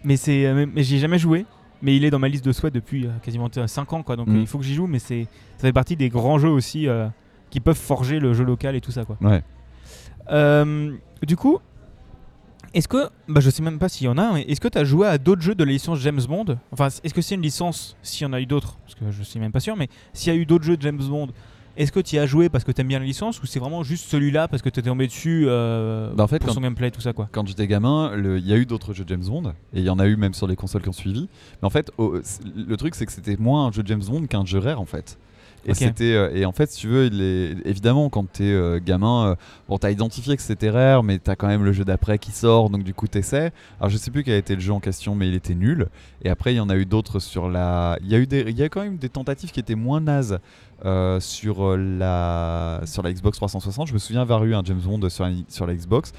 Mais 0.04 0.18
c'est 0.18 0.46
euh, 0.46 0.54
mais- 0.56 0.66
mais 0.66 0.84
j'y 0.84 0.96
ai 0.96 1.00
jamais 1.00 1.20
joué. 1.20 1.46
Mais 1.82 1.98
il 1.98 2.06
est 2.06 2.10
dans 2.12 2.20
ma 2.20 2.30
liste 2.30 2.46
de 2.46 2.54
souhaits 2.54 2.74
depuis 2.74 3.06
euh, 3.08 3.10
quasiment 3.22 3.50
5 3.66 3.92
ans 3.92 4.04
quoi. 4.04 4.16
Donc 4.16 4.28
Mm. 4.30 4.36
euh, 4.38 4.40
il 4.42 4.48
faut 4.48 4.58
que 4.58 4.64
j'y 4.64 4.74
joue. 4.74 4.88
Mais 4.88 5.00
c'est 5.00 5.28
ça 5.58 5.68
fait 5.68 5.74
partie 5.74 5.96
des 5.98 6.08
grands 6.10 6.40
jeux 6.40 6.50
aussi 6.50 6.88
euh, 6.88 7.08
qui 7.50 7.60
peuvent 7.60 7.76
forger 7.78 8.20
le 8.20 8.34
jeu 8.34 8.46
local 8.46 8.76
et 8.76 8.82
tout 8.82 8.92
ça 8.92 9.04
quoi. 9.06 9.18
Ouais. 9.22 9.44
Euh, 10.32 10.94
du 11.26 11.36
coup, 11.36 11.60
est-ce 12.74 12.88
que, 12.88 13.10
bah 13.28 13.40
je 13.42 13.50
sais 13.50 13.62
même 13.62 13.78
pas 13.80 13.90
s'il 13.90 14.06
y 14.06 14.10
en 14.10 14.18
a, 14.18 14.32
mais 14.34 14.44
est-ce 14.44 14.62
que 14.62 14.68
tu 14.68 14.78
as 14.78 14.84
joué 14.84 15.08
à 15.08 15.18
d'autres 15.18 15.42
jeux 15.42 15.56
de 15.56 15.64
la 15.64 15.72
licence 15.72 16.00
James 16.00 16.22
Bond? 16.28 16.58
Enfin, 16.72 16.88
est-ce 16.88 17.14
que 17.14 17.22
c'est 17.22 17.36
une 17.36 17.42
licence, 17.42 17.96
s'il 18.02 18.24
y 18.26 18.30
en 18.30 18.34
a 18.34 18.40
eu 18.42 18.46
d'autres? 18.46 18.78
Parce 18.86 18.96
que 18.96 19.12
je 19.12 19.22
suis 19.22 19.40
même 19.40 19.52
pas 19.52 19.60
sûr, 19.60 19.76
mais 19.76 19.90
s'il 20.14 20.34
y 20.34 20.36
a 20.36 20.40
eu 20.40 20.46
d'autres 20.46 20.64
jeux 20.64 20.78
de 20.78 20.82
James 20.82 20.98
Bond, 21.04 21.28
est-ce 21.78 21.92
que 21.92 22.00
tu 22.00 22.16
y 22.16 22.20
as 22.20 22.26
joué 22.26 22.50
parce 22.50 22.64
que 22.64 22.72
t'aimes 22.72 22.88
bien 22.88 23.00
la 23.00 23.06
licence 23.06 23.42
ou 23.42 23.46
c'est 23.46 23.60
vraiment 23.60 23.84
juste 23.84 24.06
celui-là 24.10 24.48
parce 24.48 24.62
que 24.62 24.70
t'étais 24.70 24.90
tombé 24.90 25.08
dessus 25.08 25.46
euh, 25.48 26.14
Bah, 26.14 26.24
en 26.24 26.28
fait, 26.28 26.40
pour 26.40 26.48
quand- 26.50 26.54
son 26.56 26.62
gameplay 26.62 26.92
tout 26.92 27.02
ça 27.02 27.14
quoi? 27.14 27.30
Quand 27.32 27.48
j'étais 27.48 27.68
gamin, 27.68 28.12
il 28.16 28.48
y 28.48 28.54
a 28.54 28.58
eu 28.58 28.66
d'autres 28.66 28.94
jeux 28.94 29.06
James 29.08 29.24
Bond, 29.26 29.50
et 29.74 29.80
il 29.80 29.84
y 29.84 29.90
en 29.90 30.00
a 30.00 30.06
eu 30.08 30.16
même 30.16 30.34
sur 30.34 30.48
les 30.48 30.56
consoles 30.56 30.82
qui 30.82 30.90
ont 30.90 30.94
suivi. 30.94 31.28
Mais 31.62 31.66
en 31.66 31.70
fait, 31.72 31.92
le 31.98 32.76
truc, 32.78 32.96
c'est 32.96 33.06
que 33.06 33.12
c'était 33.12 33.38
moins 33.38 33.68
un 33.68 33.72
jeu 33.72 33.84
James 33.86 34.04
Bond 34.08 34.26
qu'un 34.28 34.46
jeu 34.46 34.60
rare, 34.60 34.80
en 34.80 34.86
fait. 34.86 35.18
Et, 35.66 35.74
c'était, 35.74 36.14
euh, 36.14 36.30
et 36.36 36.46
en 36.46 36.52
fait, 36.52 36.70
si 36.72 36.82
tu 36.82 36.88
veux, 36.88 37.06
il 37.06 37.22
est- 37.22 37.56
évidemment, 37.66 38.10
quand 38.10 38.30
t'es 38.32 38.44
euh, 38.44 38.80
gamin, 38.84 39.28
euh, 39.32 39.36
bon, 39.70 39.78
t'as 39.78 39.92
identifié 39.92 40.36
que 40.36 40.42
c'était 40.42 40.70
rare, 40.70 41.04
mais 41.04 41.20
t'as 41.20 41.36
quand 41.36 41.48
même 41.48 41.64
le 41.64 41.72
jeu 41.72 41.86
d'après 41.86 42.18
qui 42.20 42.32
sort, 42.32 42.70
donc 42.70 42.84
du 42.84 42.94
coup, 42.94 43.08
t'essaies. 43.08 43.52
Alors, 43.80 43.90
je 43.90 43.98
sais 43.98 44.12
plus 44.12 44.24
quel 44.24 44.36
était 44.36 44.56
le 44.56 44.62
jeu 44.62 44.74
en 44.74 44.80
question, 44.80 45.16
mais 45.16 45.28
il 45.30 45.36
était 45.36 45.56
nul. 45.56 45.88
Et 46.24 46.30
après, 46.30 46.54
il 46.54 46.58
y 46.58 46.60
en 46.60 46.70
a 46.70 46.76
eu 46.76 46.86
d'autres 46.86 47.20
sur 47.20 47.50
la. 47.50 47.98
Il 48.02 48.10
y 48.10 48.16
a 48.16 48.20
eu 48.20 48.28
des, 48.28 48.42
il 48.42 48.58
y 48.58 48.64
a 48.64 48.70
quand 48.70 48.82
même 48.82 48.98
des 48.98 49.10
tentatives 49.10 49.52
qui 49.52 49.60
étaient 49.60 49.76
moins 49.76 50.02
nazes 50.02 50.40
euh, 50.86 51.20
sur 51.22 51.78
la 51.78 52.82
sur 52.86 53.02
la 53.04 53.14
Xbox 53.14 53.38
360. 53.38 53.88
Je 53.88 53.94
me 53.94 54.00
souviens 54.00 54.22
avoir 54.22 54.44
eu 54.44 54.54
un 54.54 54.64
James 54.66 54.82
Bond 54.84 55.10
sur 55.10 55.26
sur 55.48 55.66
la 55.66 55.76
Xbox 55.76 56.12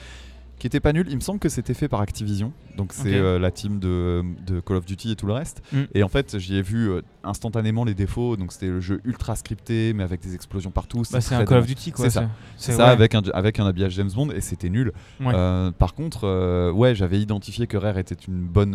qui 0.59 0.67
était 0.67 0.81
pas 0.81 0.93
nul. 0.93 1.07
Il 1.09 1.17
me 1.17 1.21
semble 1.21 1.39
que 1.39 1.49
c'était 1.49 1.75
fait 1.75 1.89
par 1.89 2.01
Activision, 2.01 2.53
donc 2.77 2.93
c'est 2.93 3.15
euh, 3.15 3.39
la 3.39 3.51
team 3.51 3.79
de, 3.79 4.25
de 4.47 4.61
Call 4.61 4.77
of 4.77 4.85
Duty 4.85 5.13
et 5.13 5.17
tout 5.17 5.27
le 5.27 5.33
reste. 5.33 5.63
Mm. 5.73 5.83
Et 5.95 6.03
en 6.03 6.09
fait, 6.09 6.39
j'y 6.39 6.57
ai 6.57 6.63
vu 6.63 6.91
euh, 6.91 7.03
instantanément 7.23 7.85
les 7.85 7.95
défauts. 7.95 8.37
Donc 8.37 8.53
c'était 8.53 8.69
le 8.69 8.81
jeu 8.81 9.01
ultra 9.05 9.37
scripté, 9.37 9.93
mais 9.93 10.03
avec 10.03 10.21
des 10.21 10.35
explosions 10.35 10.71
partout. 10.71 11.03
Bah, 11.13 11.21
c'est 11.21 11.35
un 11.35 11.45
Call 11.45 11.59
of 11.59 11.67
Duty 11.67 11.93
quoi. 11.93 12.05
C'est 12.05 12.11
ça. 12.11 12.29
C'est 12.57 12.73
ça, 12.73 12.85
ouais. 12.85 12.91
avec 12.91 13.15
un, 13.15 13.23
avec 13.33 13.59
un 13.59 13.67
habillage 13.67 13.93
James 13.93 14.11
Bond, 14.15 14.31
et 14.31 14.41
c'était 14.41 14.71
nul. 14.71 14.93
Ouais. 15.21 15.33
Euh, 15.35 15.71
par 15.71 15.95
contre, 15.95 16.71
ouais, 16.73 16.95
j'avais 16.95 17.21
identifié 17.21 17.67
que 17.67 17.77
Rare 17.77 17.99
était 17.99 18.15
une 18.15 18.45
bonne, 18.47 18.75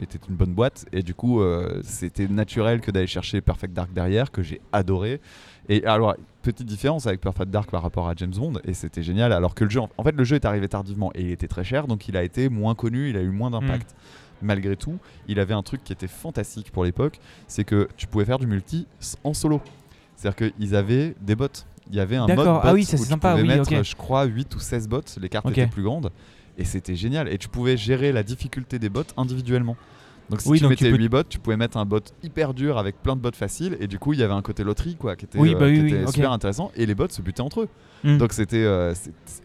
était 0.00 0.18
une 0.28 0.36
bonne 0.36 0.52
boîte, 0.52 0.86
et 0.92 1.02
du 1.02 1.14
coup, 1.14 1.42
c'était 1.82 2.28
naturel 2.28 2.80
que 2.80 2.90
d'aller 2.90 3.06
chercher 3.06 3.40
Perfect 3.40 3.72
Dark 3.72 3.92
derrière, 3.92 4.30
que 4.30 4.42
j'ai 4.42 4.60
adoré. 4.72 5.20
Et 5.70 5.84
alors, 5.86 6.16
petite 6.42 6.66
différence 6.66 7.06
avec 7.06 7.20
Perfect 7.20 7.48
Dark 7.48 7.70
par 7.70 7.82
rapport 7.82 8.08
à 8.08 8.14
James 8.16 8.32
Bond, 8.34 8.54
et 8.64 8.74
c'était 8.74 9.04
génial. 9.04 9.32
Alors 9.32 9.54
que 9.54 9.62
le 9.62 9.70
jeu, 9.70 9.80
en 9.80 10.02
fait, 10.02 10.16
le 10.16 10.24
jeu 10.24 10.34
est 10.34 10.44
arrivé 10.44 10.68
tardivement 10.68 11.12
et 11.14 11.22
il 11.22 11.30
était 11.30 11.46
très 11.46 11.62
cher, 11.62 11.86
donc 11.86 12.08
il 12.08 12.16
a 12.16 12.24
été 12.24 12.48
moins 12.48 12.74
connu, 12.74 13.08
il 13.08 13.16
a 13.16 13.22
eu 13.22 13.30
moins 13.30 13.52
d'impact. 13.52 13.94
Malgré 14.42 14.74
tout, 14.74 14.98
il 15.28 15.38
avait 15.38 15.54
un 15.54 15.62
truc 15.62 15.84
qui 15.84 15.92
était 15.92 16.08
fantastique 16.08 16.72
pour 16.72 16.82
l'époque, 16.82 17.20
c'est 17.46 17.62
que 17.62 17.88
tu 17.96 18.08
pouvais 18.08 18.24
faire 18.24 18.38
du 18.38 18.48
multi 18.48 18.88
en 19.22 19.32
solo. 19.32 19.60
C'est-à-dire 20.16 20.52
qu'ils 20.52 20.74
avaient 20.74 21.14
des 21.20 21.36
bots. 21.36 21.46
Il 21.88 21.96
y 21.96 22.00
avait 22.00 22.16
un 22.16 22.26
mode 22.26 22.36
bot 22.36 22.60
Ah 22.62 22.72
oui, 22.72 22.84
ça, 22.84 22.96
où 22.96 23.00
tu 23.00 23.06
sympa, 23.06 23.30
pouvais 23.30 23.42
oui, 23.42 23.48
mettre, 23.48 23.84
je 23.84 23.94
crois, 23.94 24.24
8 24.24 24.54
ou 24.56 24.58
16 24.58 24.88
bots. 24.88 25.00
Les 25.20 25.28
cartes 25.28 25.48
étaient 25.50 25.68
plus 25.68 25.84
grandes. 25.84 26.10
Et 26.58 26.64
c'était 26.64 26.96
génial. 26.96 27.32
Et 27.32 27.38
tu 27.38 27.48
pouvais 27.48 27.76
gérer 27.76 28.10
la 28.10 28.24
difficulté 28.24 28.80
des 28.80 28.88
bots 28.88 29.04
individuellement. 29.16 29.76
Donc 30.30 30.40
si 30.40 30.48
Oui, 30.48 30.58
tu 30.58 30.62
donc 30.62 30.70
mettais 30.70 30.84
tu 30.86 30.90
peux- 30.92 30.96
8 30.98 31.08
bots, 31.08 31.22
tu 31.28 31.38
pouvais 31.38 31.56
mettre 31.56 31.76
un 31.76 31.84
bot 31.84 32.00
hyper 32.22 32.54
dur 32.54 32.78
avec 32.78 33.02
plein 33.02 33.16
de 33.16 33.20
bots 33.20 33.30
faciles. 33.34 33.76
Et 33.80 33.86
du 33.88 33.98
coup, 33.98 34.12
il 34.12 34.20
y 34.20 34.22
avait 34.22 34.32
un 34.32 34.42
côté 34.42 34.62
loterie 34.64 34.94
quoi, 34.96 35.16
qui 35.16 35.24
était, 35.24 35.38
Oui, 35.38 35.54
euh, 35.54 35.58
bah 35.58 35.66
oui, 35.66 35.74
qui 35.74 35.80
oui, 35.82 35.92
était 35.94 36.04
ok. 36.04 36.14
super 36.14 36.32
intéressant. 36.32 36.70
Et 36.76 36.86
les 36.86 36.94
bots 36.94 37.08
se 37.08 37.20
butaient 37.20 37.40
entre 37.42 37.62
eux. 37.62 37.68
Hmm. 38.04 38.16
Donc 38.18 38.32
c'était 38.32 38.64
euh, 38.64 38.94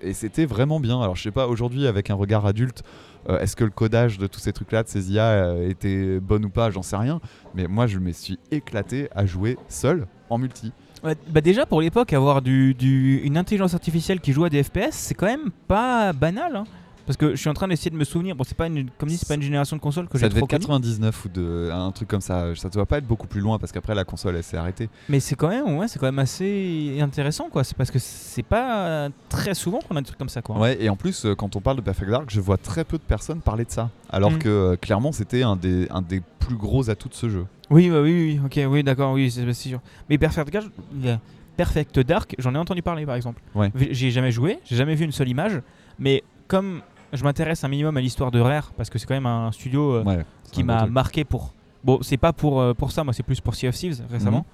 et 0.02 0.14
c'était 0.14 0.46
vraiment 0.46 0.80
bien. 0.80 1.02
Alors 1.02 1.16
je 1.16 1.24
sais 1.24 1.32
pas 1.32 1.48
aujourd'hui 1.48 1.88
avec 1.88 2.10
un 2.10 2.14
regard 2.16 2.46
adulte, 2.46 2.84
euh, 3.28 3.40
est-ce 3.40 3.56
que 3.56 3.64
le 3.66 3.70
codage 3.72 4.18
de 4.18 4.28
tous 4.28 4.40
ces 4.40 4.54
trucs 4.54 4.72
là 4.72 4.84
de 4.84 4.88
ces 4.88 5.12
IA 5.12 5.56
était 5.64 6.20
bon 6.22 6.46
ou 6.46 6.50
pas, 6.50 6.70
j'en 6.72 6.82
sais 6.84 6.96
rien. 6.96 7.20
Mais 7.56 7.68
moi 7.68 7.88
je 7.88 8.00
me 8.00 8.12
suis 8.14 8.40
éclaté 8.52 9.10
à 9.14 9.26
jouer 9.26 9.58
seul 9.68 10.08
en 10.30 10.38
multi. 10.38 10.72
Bah 11.04 11.42
déjà 11.42 11.66
pour 11.66 11.82
l'époque 11.82 12.14
avoir 12.14 12.42
du, 12.42 12.74
du- 12.74 13.18
une 13.24 13.38
intelligence 13.38 13.74
artificielle 13.76 14.20
qui 14.22 14.32
joue 14.34 14.44
à 14.46 14.50
des 14.50 14.64
FPS 14.64 14.90
c'est 14.92 15.14
quand 15.14 15.28
même 15.28 15.52
pas 15.68 16.14
banal 16.14 16.56
hein. 16.56 16.64
Parce 17.06 17.18
que 17.18 17.32
je 17.32 17.36
suis 17.36 17.50
en 17.50 17.54
train 17.54 17.68
d'essayer 17.68 17.92
de 17.92 17.96
me 17.96 18.04
souvenir 18.04 18.36
bon 18.36 18.44
c'est 18.44 18.58
pas 18.58 18.68
une, 18.68 18.90
comme 18.98 19.10
dit 19.10 19.18
c'est 19.18 19.28
pas 19.28 19.36
une 19.36 19.42
génération 19.42 19.76
de 19.76 19.82
consoles 19.82 20.08
que 20.08 20.18
ça 20.18 20.26
j'ai 20.26 20.30
devait 20.30 20.42
trop 20.42 20.46
être 20.56 20.68
connue, 20.68 20.82
99 20.82 21.26
ou 21.26 21.30
de, 21.30 21.70
un 21.72 21.92
truc 21.92 22.08
comme 22.08 22.22
ça. 22.22 22.56
Ça 22.56 22.70
doit 22.70 22.86
pas 22.86 22.98
être 22.98 23.08
beaucoup 23.08 23.28
plus 23.28 23.42
loin 23.42 23.60
parce 23.60 23.72
qu'après 23.72 23.94
la 23.96 24.04
console 24.04 24.36
elle 24.36 24.44
s'est 24.44 24.58
arrêtée. 24.58 24.90
mais 25.10 25.20
c'est 25.20 25.36
quand 25.36 25.50
même 25.50 25.78
ouais 25.78 25.88
c'est 25.88 26.00
quand 26.00 26.08
même 26.08 26.20
assez 26.20 26.98
intéressant 27.02 27.50
quoi 27.50 27.64
c'est 27.64 27.76
parce 27.78 27.92
que 27.92 28.00
c'est 28.00 28.44
pas 28.44 29.10
très 29.30 29.54
souvent 29.54 29.80
qu'on 29.80 29.96
a 29.96 30.02
des 30.02 30.06
trucs 30.08 30.18
comme 30.20 30.30
ça 30.30 30.42
quoi 30.42 30.58
Ouais, 30.58 30.78
et 30.82 30.90
en 30.90 30.96
plus, 30.96 31.26
euh, 31.26 31.36
quand 31.36 31.56
on 31.56 31.62
parle 31.62 31.78
de 31.78 31.82
Perfect 31.82 32.10
Dark, 32.10 32.30
je 32.30 32.40
vois 32.40 32.58
très 32.58 32.84
peu 32.84 32.98
de 32.98 33.04
personnes 33.04 33.42
parler 33.42 33.66
de 33.66 33.72
ça. 33.72 33.90
Alors 34.10 34.32
Mm. 34.32 34.40
que 34.40 34.50
euh, 34.50 34.76
clairement, 34.76 35.12
c'était 35.12 35.44
un 35.44 35.56
des, 35.56 35.88
un 35.90 36.02
des 36.02 36.22
plus 36.40 36.56
gros 36.56 36.90
atouts 36.90 37.10
de 37.10 37.14
ce 37.14 37.28
jeu. 37.30 37.46
oui 37.70 37.90
bah 37.90 38.02
oui 38.02 38.12
oui 38.12 38.40
ok 38.46 38.60
oui 38.72 38.84
d'accord 38.84 39.14
oui 39.14 39.32
c'est 39.32 39.46
c'est 39.46 39.70
sûr 39.70 39.80
mais 40.10 40.18
Perfect 40.18 40.52
Dark 40.54 40.68
euh, 41.06 41.18
Perfect 41.58 42.00
Dark 42.02 42.36
j'en 42.38 42.54
ai 42.54 42.58
entendu 42.58 42.82
parler 42.84 43.06
par 43.06 43.16
exemple 43.16 43.42
Ouais. 43.56 43.72
j'ai 43.92 44.12
jamais 44.12 44.32
joué 44.32 44.60
j'ai 44.66 44.76
jamais 44.76 44.94
vu 44.96 45.06
une 45.06 45.12
seule 45.12 45.30
image 45.30 45.62
mais 45.98 46.24
comme 46.48 46.82
je 47.16 47.24
m'intéresse 47.24 47.64
un 47.64 47.68
minimum 47.68 47.96
à 47.98 48.02
l'histoire 48.02 48.32
de 48.32 48.40
Rare 48.40 48.72
parce 48.78 48.90
que 48.90 48.98
c'est 49.00 49.06
quand 49.06 49.14
même 49.16 49.26
un 49.26 49.52
studio 49.52 49.96
euh, 49.96 50.04
Ouais, 50.04 50.26
qui 50.52 50.64
m'a 50.64 50.86
marqué 50.88 51.24
pour. 51.24 51.54
Bon, 51.84 52.00
c'est 52.02 52.18
pas 52.18 52.34
pour, 52.34 52.60
euh, 52.62 52.74
pour 52.74 52.92
ça, 52.92 53.04
moi, 53.04 53.14
c'est 53.14 53.24
plus 53.24 53.42
pour 53.42 53.56
Sea 53.56 53.68
of 53.68 53.76
Thieves 53.76 54.02
récemment. 54.10 54.46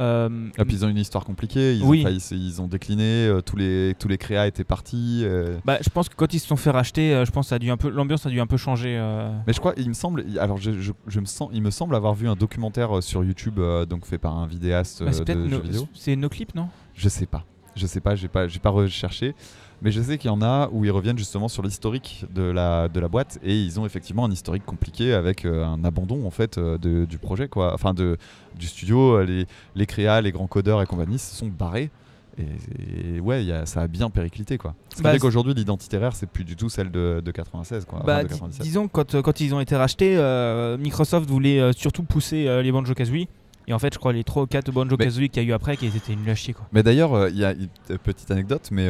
Euh, 0.00 0.48
Et 0.58 0.64
puis 0.64 0.76
ils 0.76 0.84
ont 0.86 0.88
une 0.88 0.96
histoire 0.96 1.22
compliquée, 1.22 1.76
ils, 1.76 1.84
Oui. 1.84 2.02
ont, 2.06 2.10
ils 2.34 2.62
ont 2.62 2.66
décliné, 2.66 3.30
tous, 3.44 3.56
les, 3.56 3.94
tous 3.98 4.08
les 4.08 4.16
créas 4.16 4.46
étaient 4.46 4.64
partis. 4.64 5.22
bah, 5.66 5.76
je 5.82 5.90
pense 5.90 6.08
que 6.08 6.14
quand 6.14 6.32
ils 6.32 6.38
se 6.40 6.46
sont 6.46 6.56
fait 6.56 6.70
racheter, 6.70 7.22
je 7.26 7.30
pense 7.30 7.48
ça 7.48 7.56
a 7.56 7.58
dû 7.58 7.70
un 7.70 7.76
peu, 7.76 7.90
l'ambiance 7.90 8.24
a 8.24 8.30
dû 8.30 8.40
un 8.40 8.46
peu 8.46 8.56
changer. 8.56 8.96
Mais 9.46 9.52
je 9.52 9.60
crois, 9.60 9.74
il 9.76 9.88
me 9.88 9.92
semble, 9.94 10.24
alors 10.40 10.56
je, 10.56 10.72
je- 10.80 10.92
je 11.06 11.20
me 11.20 11.26
sens, 11.26 11.50
il 11.52 11.60
me 11.60 11.70
semble 11.70 11.94
avoir 11.94 12.14
vu 12.14 12.26
un 12.26 12.36
documentaire 12.36 13.02
sur 13.02 13.22
YouTube, 13.22 13.60
donc 13.86 14.06
fait 14.06 14.16
par 14.16 14.34
un 14.38 14.46
vidéaste 14.46 15.04
Bah, 15.04 15.12
c'est 15.12 15.26
de 15.28 15.34
no, 15.34 15.60
vidéo. 15.60 15.86
c'est 15.92 16.16
no 16.16 16.30
clip, 16.30 16.54
non? 16.54 16.68
Je 16.94 17.10
sais 17.10 17.26
pas. 17.26 17.44
Je 17.76 17.86
sais 17.86 18.00
pas, 18.00 18.14
j'ai 18.14 18.28
pas, 18.28 18.48
j'ai 18.48 18.58
pas 18.60 18.70
recherché. 18.70 19.34
Mais 19.82 19.90
je 19.90 20.00
sais 20.00 20.16
qu'il 20.16 20.28
y 20.28 20.32
en 20.32 20.42
a 20.42 20.68
où 20.72 20.84
ils 20.84 20.90
reviennent 20.92 21.18
justement 21.18 21.48
sur 21.48 21.62
l'historique 21.62 22.24
de 22.32 22.42
la, 22.42 22.88
de 22.88 23.00
la 23.00 23.08
boîte 23.08 23.38
et 23.42 23.60
ils 23.60 23.80
ont 23.80 23.84
effectivement 23.86 24.24
un 24.24 24.30
historique 24.30 24.64
compliqué 24.64 25.12
avec 25.12 25.44
euh, 25.44 25.64
un 25.64 25.84
abandon 25.84 26.24
en 26.26 26.30
fait 26.30 26.56
euh, 26.58 26.78
de- 26.78 27.04
du 27.04 27.18
projet 27.18 27.48
quoi. 27.48 27.74
Enfin 27.74 27.92
de, 27.92 28.16
du 28.58 28.66
studio, 28.68 29.22
les, 29.24 29.46
les 29.74 29.86
créas, 29.86 30.20
les 30.20 30.30
grands 30.32 30.46
codeurs 30.46 30.80
et 30.82 30.86
compagnie 30.86 31.18
se 31.18 31.34
sont 31.34 31.48
barrés. 31.48 31.90
Et, 32.38 33.16
et 33.16 33.20
ouais, 33.20 33.42
il 33.42 33.48
y 33.48 33.52
a- 33.52 33.66
ça 33.66 33.82
a 33.82 33.86
bien 33.88 34.08
périclité 34.08 34.56
quoi. 34.56 34.74
Ce 34.90 34.96
qui 34.96 35.02
Bah, 35.02 35.12
c'est- 35.12 35.18
qu'aujourd'hui 35.18 35.52
l'identité 35.52 35.98
rare 35.98 36.14
c'est 36.14 36.28
plus 36.28 36.44
du 36.44 36.54
tout 36.56 36.68
celle 36.68 36.90
de, 36.90 37.20
de 37.24 37.30
96 37.32 37.84
quoi. 37.84 38.02
bah, 38.06 38.14
enfin, 38.14 38.22
de 38.22 38.28
di- 38.28 38.34
97. 38.34 38.62
Disons 38.62 38.86
que 38.86 38.92
quand, 38.92 39.14
euh, 39.16 39.22
quand 39.22 39.40
ils 39.40 39.54
ont 39.54 39.60
été 39.60 39.74
rachetés, 39.76 40.16
euh, 40.16 40.78
Microsoft 40.78 41.28
voulait 41.28 41.60
euh, 41.60 41.72
surtout 41.72 42.04
pousser 42.04 42.46
euh, 42.46 42.62
les 42.62 42.70
Banjo 42.72 42.94
Kazooie. 42.94 43.26
Et 43.68 43.72
en 43.74 43.78
fait, 43.78 43.92
je 43.94 43.98
crois 43.98 44.12
les 44.12 44.24
3 44.24 44.44
ou 44.44 44.46
4 44.46 44.72
Banjo 44.72 44.96
Kazooie 44.96 45.28
qu'il 45.28 45.42
y 45.42 45.46
a 45.46 45.48
eu 45.48 45.52
après, 45.52 45.76
qui 45.76 45.86
étaient 45.86 46.16
nuls 46.16 46.30
à 46.30 46.34
chier 46.34 46.54
quoi. 46.54 46.66
Mais 46.72 46.82
d'ailleurs, 46.82 47.28
il 47.28 47.36
y 47.36 47.44
a 47.44 47.52
une 47.52 47.68
petite 47.98 48.30
anecdote, 48.30 48.68
mais 48.72 48.88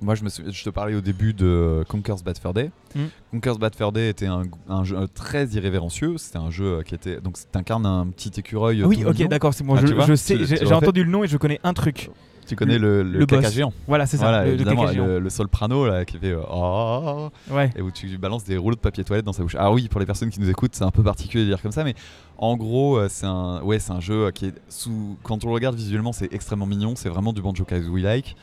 moi 0.00 0.14
je, 0.14 0.24
me 0.24 0.28
souviens- 0.28 0.52
je 0.52 0.64
te 0.64 0.70
parlais 0.70 0.94
au 0.94 1.00
début 1.00 1.32
de 1.32 1.84
Conker's 1.88 2.22
Bad 2.22 2.38
Fur 2.38 2.52
Day. 2.52 2.70
Mm. 2.94 3.00
Conker's 3.32 3.58
Bad 3.58 3.74
Fur 3.74 3.92
Day 3.92 4.08
était 4.08 4.26
un, 4.26 4.42
un 4.68 4.84
jeu 4.84 4.96
euh, 4.98 5.06
très 5.12 5.46
irrévérencieux. 5.48 6.18
C'était 6.18 6.38
un 6.38 6.50
jeu 6.50 6.64
euh, 6.78 6.82
qui 6.82 6.94
était. 6.94 7.20
Donc 7.20 7.36
t'incarnes 7.52 7.86
un 7.86 8.06
petit 8.06 8.32
écureuil. 8.38 8.84
oui, 8.84 9.04
ok, 9.04 9.26
d'accord, 9.28 9.54
c'est 9.54 9.64
bon. 9.64 9.74
Ah, 9.76 9.80
je, 9.82 9.86
tu 9.88 9.94
vois, 9.94 10.06
je 10.06 10.14
sais, 10.14 10.36
tu- 10.36 10.46
j'ai 10.46 10.58
tu 10.58 10.72
entendu 10.72 11.04
le 11.04 11.10
nom 11.10 11.24
et 11.24 11.28
je 11.28 11.36
connais 11.36 11.60
un 11.64 11.72
truc. 11.72 12.10
Tu 12.46 12.56
connais 12.56 12.78
le, 12.78 13.02
le, 13.02 13.20
le 13.20 13.24
caca 13.24 13.48
géant. 13.48 13.72
Voilà, 13.88 14.04
c'est 14.04 14.18
ça. 14.18 14.24
Voilà, 14.24 14.44
le, 14.44 14.52
évidemment, 14.52 14.84
le, 14.84 15.18
le 15.18 15.30
soprano 15.30 15.86
là, 15.86 16.04
qui 16.04 16.18
fait 16.18 16.32
euh, 16.32 16.42
Oh 16.52 17.30
Ouais. 17.50 17.70
et 17.74 17.80
où 17.80 17.90
tu 17.90 18.18
balances 18.18 18.44
des 18.44 18.58
rouleaux 18.58 18.74
de 18.76 18.80
papier 18.82 19.02
toilette 19.02 19.24
dans 19.24 19.32
sa 19.32 19.42
bouche. 19.42 19.56
Ah 19.58 19.72
oui, 19.72 19.88
pour 19.88 19.98
les 19.98 20.04
personnes 20.04 20.28
qui 20.28 20.40
nous 20.40 20.50
écoutent, 20.50 20.74
c'est 20.74 20.84
un 20.84 20.90
peu 20.90 21.02
particulier 21.02 21.44
de 21.44 21.48
dire 21.48 21.62
comme 21.62 21.72
ça, 21.72 21.84
mais 21.84 21.94
en 22.36 22.54
gros, 22.58 22.98
euh, 22.98 23.06
c'est 23.08 23.24
un, 23.24 23.62
ouais, 23.62 23.78
c'est 23.78 23.92
un 23.92 24.00
jeu 24.00 24.30
qui 24.30 24.44
est 24.48 24.54
sous. 24.68 25.16
Quand 25.22 25.42
on 25.44 25.48
le 25.48 25.54
regarde 25.54 25.74
visuellement, 25.74 26.12
c'est 26.12 26.34
extrêmement 26.34 26.66
mignon. 26.66 26.92
C'est 26.96 27.08
vraiment 27.08 27.32
du 27.32 27.40
Banjo 27.40 27.64
Kazooie 27.64 28.02
like. 28.02 28.36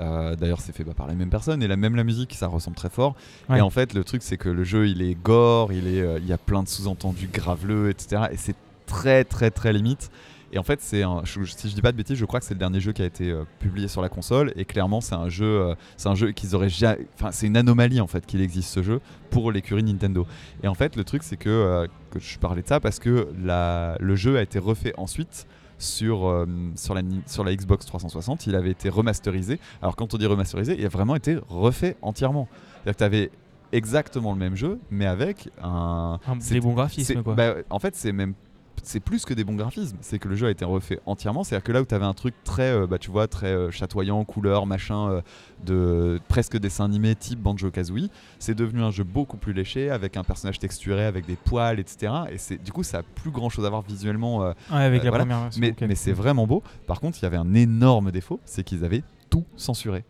Euh, 0.00 0.36
D'ailleurs, 0.36 0.60
c'est 0.60 0.72
fait 0.72 0.84
bah, 0.84 0.94
par 0.96 1.06
les 1.06 1.14
mêmes 1.14 1.30
personnes 1.30 1.62
et 1.62 1.68
la 1.68 1.76
même 1.76 1.96
la 1.96 2.04
musique, 2.04 2.34
ça 2.34 2.46
ressemble 2.46 2.76
très 2.76 2.90
fort. 2.90 3.14
Ouais. 3.48 3.58
Et 3.58 3.60
en 3.60 3.70
fait, 3.70 3.94
le 3.94 4.04
truc, 4.04 4.22
c'est 4.22 4.36
que 4.36 4.48
le 4.48 4.64
jeu, 4.64 4.88
il 4.88 5.02
est 5.02 5.14
gore, 5.14 5.72
il 5.72 5.86
est, 5.86 6.00
euh, 6.00 6.18
il 6.18 6.26
y 6.26 6.32
a 6.32 6.38
plein 6.38 6.62
de 6.62 6.68
sous-entendus 6.68 7.28
graveleux, 7.32 7.90
etc. 7.90 8.24
Et 8.32 8.36
c'est 8.36 8.56
très, 8.86 9.24
très, 9.24 9.50
très 9.50 9.72
limite. 9.72 10.10
Et 10.52 10.58
en 10.58 10.62
fait, 10.62 10.80
c'est 10.80 11.02
si 11.24 11.68
je 11.68 11.74
dis 11.74 11.82
pas 11.82 11.92
de 11.92 11.96
bêtises, 11.96 12.16
je 12.16 12.24
crois 12.24 12.40
que 12.40 12.46
c'est 12.46 12.54
le 12.54 12.58
dernier 12.58 12.80
jeu 12.80 12.92
qui 12.92 13.02
a 13.02 13.04
été 13.04 13.30
euh, 13.30 13.44
publié 13.58 13.88
sur 13.88 14.00
la 14.00 14.08
console. 14.08 14.52
Et 14.56 14.64
clairement, 14.64 15.00
c'est 15.00 15.14
un 15.14 15.28
jeu, 15.28 15.44
euh, 15.44 15.74
c'est 15.96 16.08
un 16.08 16.14
jeu 16.14 16.32
qu'ils 16.32 16.54
auraient 16.54 16.68
jamais. 16.68 17.06
Enfin, 17.14 17.32
c'est 17.32 17.46
une 17.46 17.56
anomalie 17.56 18.00
en 18.00 18.06
fait 18.06 18.24
qu'il 18.24 18.40
existe 18.40 18.70
ce 18.70 18.82
jeu 18.82 19.00
pour 19.30 19.50
l'écurie 19.50 19.82
Nintendo. 19.82 20.26
Et 20.62 20.68
en 20.68 20.74
fait, 20.74 20.96
le 20.96 21.04
truc, 21.04 21.24
c'est 21.24 21.36
que, 21.36 21.48
euh, 21.48 21.86
que 22.10 22.20
je 22.20 22.38
parlais 22.38 22.62
de 22.62 22.68
ça 22.68 22.80
parce 22.80 23.00
que 23.00 23.28
la, 23.42 23.96
le 24.00 24.14
jeu 24.14 24.38
a 24.38 24.42
été 24.42 24.58
refait 24.58 24.94
ensuite 24.96 25.46
sur, 25.78 26.26
euh, 26.26 26.46
sur, 26.74 26.94
la, 26.94 27.02
sur 27.26 27.44
la 27.44 27.54
Xbox 27.54 27.86
360. 27.86 28.46
Il 28.46 28.54
avait 28.54 28.70
été 28.70 28.88
remasterisé. 28.88 29.58
Alors, 29.82 29.96
quand 29.96 30.14
on 30.14 30.18
dit 30.18 30.26
remasterisé, 30.26 30.76
il 30.78 30.84
a 30.84 30.88
vraiment 30.88 31.14
été 31.16 31.36
refait 31.48 31.96
entièrement. 32.02 32.48
C'est-à-dire 32.84 32.92
que 32.94 32.98
tu 32.98 33.04
avais 33.04 33.30
exactement 33.72 34.32
le 34.32 34.38
même 34.38 34.54
jeu, 34.56 34.78
mais 34.90 35.06
avec 35.06 35.48
un. 35.62 36.18
Un- 36.26 36.40
c'est- 36.40 36.54
des 36.54 36.60
bons 36.60 36.74
graphismes, 36.74 37.22
quoi. 37.22 37.34
bah, 37.34 37.54
en 37.70 37.78
fait, 37.78 37.94
c'est 37.96 38.12
même 38.12 38.34
c'est 38.82 39.00
plus 39.00 39.24
que 39.24 39.34
des 39.34 39.44
bons 39.44 39.54
graphismes, 39.54 39.96
c'est 40.00 40.18
que 40.18 40.28
le 40.28 40.36
jeu 40.36 40.46
a 40.46 40.50
été 40.50 40.64
refait 40.64 41.00
entièrement. 41.06 41.44
C'est-à-dire 41.44 41.64
que 41.64 41.72
là 41.72 41.82
où 41.82 41.84
tu 41.84 41.94
avais 41.94 42.04
un 42.04 42.14
truc 42.14 42.34
très, 42.44 42.70
euh, 42.72 42.86
bah, 42.86 42.98
tu 42.98 43.10
vois, 43.10 43.26
très 43.28 43.48
euh, 43.52 43.70
chatoyant, 43.70 44.24
couleur, 44.24 44.66
machin, 44.66 45.10
euh, 45.10 45.20
de 45.64 46.20
presque 46.28 46.56
dessin 46.58 46.84
animé 46.84 47.14
type 47.14 47.40
Banjo 47.40 47.70
Kazooie, 47.70 48.08
c'est 48.38 48.54
devenu 48.54 48.82
un 48.82 48.90
jeu 48.90 49.04
beaucoup 49.04 49.36
plus 49.36 49.52
léché 49.52 49.90
avec 49.90 50.16
un 50.16 50.24
personnage 50.24 50.58
texturé, 50.58 51.04
avec 51.04 51.26
des 51.26 51.36
poils, 51.36 51.80
etc. 51.80 52.12
Et 52.30 52.38
c'est 52.38 52.62
du 52.62 52.72
coup, 52.72 52.82
ça 52.82 52.98
a 52.98 53.02
plus 53.02 53.30
grand 53.30 53.48
chose 53.48 53.64
à 53.64 53.70
voir 53.70 53.82
visuellement, 53.82 54.38
Ouais, 54.38 54.54
avec 54.70 55.02
la 55.02 55.10
voilà. 55.10 55.24
première 55.24 55.40
version. 55.42 55.62
mais 55.88 55.94
c'est 55.94 56.12
vraiment 56.12 56.46
beau. 56.46 56.62
Par 56.86 57.00
contre, 57.00 57.18
il 57.20 57.22
y 57.22 57.26
avait 57.26 57.36
un 57.36 57.54
énorme 57.54 58.10
défaut, 58.10 58.40
c'est 58.44 58.62
qu'ils 58.64 58.84
avaient 58.84 59.02
tout 59.30 59.44
censuré. 59.56 60.04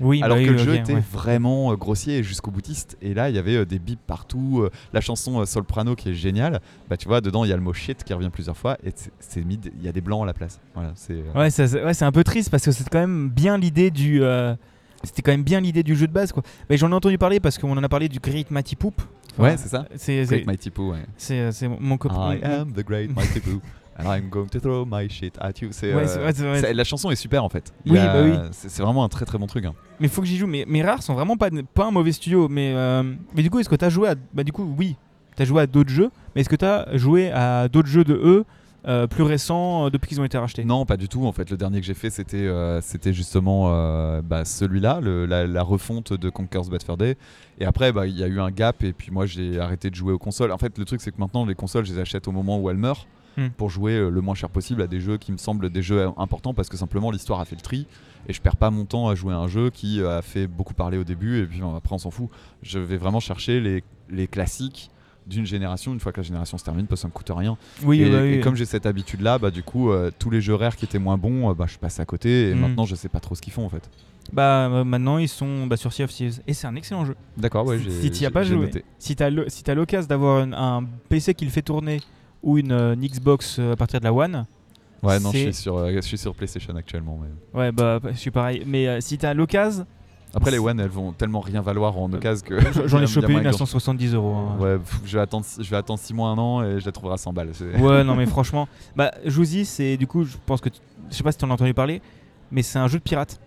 Oui, 0.00 0.22
Alors 0.22 0.36
bah 0.36 0.44
que 0.44 0.50
le 0.50 0.58
jeu 0.58 0.74
était 0.74 0.94
ouais. 0.94 1.02
vraiment 1.12 1.72
euh, 1.72 1.76
grossier 1.76 2.18
et 2.18 2.22
jusqu'au 2.22 2.50
boutiste. 2.50 2.96
Et 3.00 3.14
là, 3.14 3.28
il 3.30 3.36
y 3.36 3.38
avait 3.38 3.56
euh, 3.56 3.64
des 3.64 3.78
bips 3.78 4.00
partout. 4.06 4.60
euh, 4.62 4.70
la 4.92 5.00
chanson 5.00 5.44
Soprano 5.46 5.94
qui 5.94 6.10
est 6.10 6.14
géniale. 6.14 6.60
Bah, 6.90 6.96
tu 6.96 7.08
vois, 7.08 7.20
dedans, 7.20 7.44
il 7.44 7.48
y 7.50 7.52
a 7.52 7.56
le 7.56 7.62
mot 7.62 7.72
shit 7.72 8.04
qui 8.04 8.12
revient 8.12 8.30
plusieurs 8.30 8.56
fois. 8.56 8.76
Et 8.84 8.92
c'est- 9.18 9.44
mis, 9.44 9.58
il 9.78 9.84
y 9.84 9.88
a 9.88 9.92
des 9.92 10.00
blancs 10.00 10.22
à 10.22 10.26
la 10.26 10.34
place. 10.34 10.60
Voilà, 10.74 10.92
c'est. 10.94 11.22
Ouais, 11.34 11.50
c'est 11.50 11.82
ouais, 11.82 12.02
un 12.02 12.12
peu 12.12 12.24
triste 12.24 12.50
parce 12.50 12.64
que 12.64 12.72
c'est 12.72 12.88
quand 12.88 13.00
même 13.00 13.28
bien 13.30 13.58
l'idée 13.58 13.90
du. 13.90 14.22
euh, 14.22 14.54
C'était 15.02 15.22
quand 15.22 15.32
même 15.32 15.44
bien 15.44 15.60
l'idée 15.60 15.82
du 15.82 15.94
jeu 15.96 16.06
de 16.06 16.12
base, 16.12 16.32
quoi. 16.32 16.42
Mais 16.70 16.76
j'en 16.76 16.90
ai 16.90 16.94
entendu 16.94 17.18
parler 17.18 17.40
parce 17.40 17.58
qu'on 17.58 17.76
en 17.76 17.82
a 17.82 17.88
parlé 17.88 18.08
du 18.08 18.18
Great 18.18 18.50
Mighty 18.50 18.76
Poop. 18.76 19.00
Ouais, 19.38 19.56
c'est 19.56 19.68
ça. 19.68 19.86
C'est 19.96 20.24
Great 20.24 20.46
Mighty 20.46 20.72
ouais. 20.78 21.04
c'est 21.16 21.68
mon 21.68 21.98
copain. 21.98 22.34
I 22.34 22.42
am 22.42 22.72
the 22.72 22.84
Great 22.84 23.14
Mighty 23.14 23.40
Pooh. 23.40 23.60
And 23.98 24.04
I'm 24.04 24.28
going 24.28 24.48
to 24.48 24.60
throw 24.60 24.84
my 24.84 25.08
shit 25.08 25.34
at 25.40 25.52
you. 25.62 25.68
C'est, 25.72 25.94
Ouais, 25.94 26.04
euh, 26.06 26.30
ouais, 26.30 26.60
ouais. 26.62 26.74
la 26.74 26.84
chanson 26.84 27.10
est 27.10 27.16
super 27.16 27.42
en 27.44 27.48
fait. 27.48 27.72
Oui, 27.86 27.94
bah 27.96 28.22
oui. 28.22 28.32
C'est 28.52 28.82
vraiment 28.82 29.04
un 29.04 29.08
très 29.08 29.24
très 29.24 29.38
bon 29.38 29.46
truc. 29.46 29.64
hein. 29.64 29.74
Mais 30.00 30.08
faut 30.08 30.20
que 30.20 30.26
j'y 30.26 30.36
joue. 30.36 30.46
Mais, 30.46 30.64
mais 30.68 30.82
rares 30.82 31.02
sont 31.02 31.14
vraiment 31.14 31.36
pas, 31.36 31.48
pas 31.74 31.86
un 31.86 31.90
mauvais 31.90 32.12
studio. 32.12 32.48
Mais, 32.48 32.72
euh, 32.74 33.02
mais 33.34 33.42
du 33.42 33.48
coup, 33.50 33.58
est-ce 33.58 33.68
que 33.70 33.74
t'as 33.76 33.88
joué 33.88 34.08
à. 34.10 34.14
Bah, 34.34 34.44
du 34.44 34.52
coup, 34.52 34.74
oui, 34.78 34.96
t'as 35.34 35.44
joué 35.46 35.62
à 35.62 35.66
d'autres 35.66 35.90
jeux. 35.90 36.10
Mais 36.34 36.42
est-ce 36.42 36.48
que 36.50 36.56
t'as 36.56 36.94
joué 36.96 37.30
à 37.30 37.68
d'autres 37.68 37.88
jeux 37.88 38.04
de 38.04 38.12
eux 38.14 38.44
euh, 38.86 39.06
plus 39.06 39.22
récents 39.24 39.88
depuis 39.88 40.08
qu'ils 40.10 40.20
ont 40.20 40.24
été 40.24 40.36
rachetés? 40.36 40.64
Non, 40.64 40.84
pas 40.84 40.98
du 40.98 41.08
tout. 41.08 41.24
En 41.26 41.32
fait, 41.32 41.48
le 41.50 41.56
dernier 41.56 41.80
que 41.80 41.86
j'ai 41.86 41.94
fait, 41.94 42.10
c'était 42.10 42.48
c'était 42.82 43.14
justement 43.14 43.70
bah, 44.20 44.44
celui-là, 44.44 45.00
la 45.00 45.62
refonte 45.62 46.12
de 46.12 46.28
Conker's 46.28 46.68
Bad 46.68 46.82
Fur 46.82 46.98
Day. 46.98 47.16
Et 47.58 47.64
après, 47.64 47.92
bah, 47.92 48.06
il 48.06 48.16
y 48.18 48.22
a 48.22 48.26
eu 48.26 48.40
un 48.40 48.50
gap, 48.50 48.84
et 48.84 48.92
puis 48.92 49.10
moi, 49.10 49.24
j'ai 49.24 49.58
arrêté 49.58 49.88
de 49.88 49.94
jouer 49.94 50.12
aux 50.12 50.18
consoles. 50.18 50.52
En 50.52 50.58
fait, 50.58 50.76
le 50.76 50.84
truc, 50.84 51.00
c'est 51.00 51.12
que 51.12 51.18
maintenant, 51.18 51.46
les 51.46 51.54
consoles, 51.54 51.86
je 51.86 51.94
les 51.94 51.98
achète 52.00 52.28
au 52.28 52.32
moment 52.32 52.58
où 52.60 52.68
elles 52.68 52.76
meurent. 52.76 53.06
Hmm. 53.36 53.48
Pour 53.56 53.68
jouer 53.70 53.92
euh, 53.92 54.08
le 54.08 54.20
moins 54.20 54.34
cher 54.34 54.48
possible 54.48 54.80
à 54.82 54.86
des 54.86 55.00
jeux 55.00 55.18
qui 55.18 55.30
me 55.32 55.36
semblent 55.36 55.68
des 55.70 55.82
jeux 55.82 56.08
importants 56.16 56.54
parce 56.54 56.68
que 56.68 56.76
simplement 56.76 57.10
l'histoire 57.10 57.38
a 57.40 57.44
fait 57.44 57.54
le 57.56 57.60
tri 57.60 57.86
et 58.28 58.32
je 58.32 58.40
perds 58.40 58.56
pas 58.56 58.70
mon 58.70 58.84
temps 58.86 59.08
à 59.08 59.14
jouer 59.14 59.34
à 59.34 59.38
un 59.38 59.46
jeu 59.46 59.70
qui 59.70 60.00
euh, 60.00 60.18
a 60.18 60.22
fait 60.22 60.46
beaucoup 60.46 60.72
parler 60.74 60.96
au 60.98 61.04
début 61.04 61.40
et 61.42 61.46
puis 61.46 61.60
après 61.76 61.94
on 61.94 61.98
s'en 61.98 62.10
fout. 62.10 62.28
Je 62.62 62.78
vais 62.78 62.96
vraiment 62.96 63.20
chercher 63.20 63.60
les, 63.60 63.84
les 64.08 64.26
classiques 64.26 64.90
d'une 65.26 65.44
génération 65.44 65.92
une 65.92 65.98
fois 66.00 66.12
que 66.12 66.20
la 66.20 66.22
génération 66.22 66.56
se 66.56 66.64
termine 66.64 66.86
parce 66.86 67.00
que 67.00 67.02
ça 67.02 67.08
me 67.08 67.12
coûte 67.12 67.30
rien 67.34 67.58
Oui, 67.82 68.00
et, 68.00 68.10
bah 68.10 68.24
et 68.24 68.40
comme 68.40 68.54
j'ai 68.54 68.64
cette 68.64 68.86
habitude 68.86 69.20
là, 69.22 69.38
bah 69.38 69.50
du 69.50 69.62
coup 69.64 69.90
euh, 69.90 70.10
tous 70.18 70.30
les 70.30 70.40
jeux 70.40 70.54
rares 70.54 70.76
qui 70.76 70.84
étaient 70.84 71.00
moins 71.00 71.18
bons, 71.18 71.50
euh, 71.50 71.54
bah 71.54 71.66
je 71.68 71.76
passe 71.78 71.98
à 72.00 72.04
côté 72.04 72.50
et 72.50 72.54
Mm. 72.54 72.60
maintenant 72.60 72.84
je 72.86 72.94
sais 72.94 73.08
pas 73.08 73.20
trop 73.20 73.34
ce 73.34 73.42
qu'ils 73.42 73.52
font 73.52 73.66
en 73.66 73.68
fait. 73.68 73.90
Bah, 74.32 74.66
euh, 74.68 74.82
maintenant, 74.82 75.18
ils 75.18 75.28
sont 75.28 75.68
bah, 75.68 75.76
sur 75.76 75.92
Sea 75.92 76.02
of 76.02 76.10
Thieves. 76.12 76.40
Et 76.48 76.52
c'est 76.52 76.66
un 76.66 76.74
excellent 76.74 77.04
jeu. 77.04 77.14
D'accord, 77.36 77.64
ouais, 77.64 77.78
Si- 78.00 78.10
t'y 78.10 78.26
as 78.26 78.30
pas 78.32 78.42
joué. 78.42 78.56
noté. 78.56 78.84
Si 78.98 79.14
t'as 79.14 79.30
le- 79.30 79.48
si 79.48 79.62
t'as 79.62 79.74
l'occasion 79.74 80.08
d'avoir 80.08 80.42
un, 80.42 80.52
un 80.52 80.84
PC 81.08 81.32
qui 81.34 81.44
le 81.44 81.52
fait 81.52 81.62
tourner 81.62 82.00
ou 82.46 82.56
une, 82.58 82.72
euh, 82.72 82.94
une 82.94 83.06
Xbox 83.06 83.56
euh, 83.58 83.72
à 83.72 83.76
partir 83.76 84.00
de 84.00 84.04
la 84.04 84.12
One, 84.14 84.46
Ouais, 85.02 85.20
non, 85.20 85.30
je 85.30 85.36
suis 85.38 85.52
sur 85.54 85.76
euh, 85.76 85.92
je 85.94 86.00
suis 86.00 86.16
sur 86.16 86.34
PlayStation 86.34 86.74
actuellement. 86.74 87.18
mais- 87.22 87.58
ouais, 87.60 87.70
bah, 87.72 88.00
je 88.10 88.16
suis 88.16 88.30
pareil. 88.30 88.62
Mais 88.66 88.88
euh, 88.88 89.00
si 89.00 89.18
t'as 89.18 89.34
l'occasion, 89.34 89.84
Après, 90.34 90.50
les 90.50 90.58
One, 90.58 90.80
elles 90.80 90.88
vont 90.88 91.12
tellement 91.12 91.40
rien 91.40 91.60
valoir 91.60 91.96
en 91.98 92.10
occasion 92.12 92.44
que. 92.46 92.58
J'en 92.88 93.00
ai 93.02 93.06
chopé 93.16 93.32
une 93.32 93.38
à 93.40 93.42
moins 93.42 93.52
170 93.52 94.14
euros. 94.14 94.34
hein. 94.34 94.56
Ouais, 94.58 94.78
pff, 94.78 95.00
je 95.04 95.16
vais 95.16 95.22
attendre, 95.22 95.44
je 95.58 95.70
vais 95.70 95.76
attendre 95.76 95.98
6 96.00 96.14
mois, 96.14 96.30
un 96.30 96.38
an 96.38 96.62
et 96.64 96.80
je 96.80 96.86
la 96.86 96.92
trouverai 96.92 97.14
à 97.14 97.18
100 97.18 97.32
balles. 97.34 97.50
Ouais, 97.78 98.04
non, 98.04 98.14
mais 98.16 98.26
franchement, 98.36 98.68
bah, 98.96 99.12
Jouzy, 99.24 99.64
c'est 99.66 99.96
du 99.98 100.06
coup, 100.06 100.24
je 100.24 100.36
pense 100.46 100.60
que, 100.60 100.70
je 101.10 101.14
sais 101.14 101.22
pas 101.22 101.32
si 101.32 101.38
tu 101.38 101.44
en 101.44 101.50
as 101.50 101.54
entendu 101.54 101.74
parler, 101.74 102.00
mais 102.50 102.62
c'est 102.62 102.78
un 102.78 102.88
jeu 102.88 102.98
de 102.98 103.04
pirate. 103.04 103.38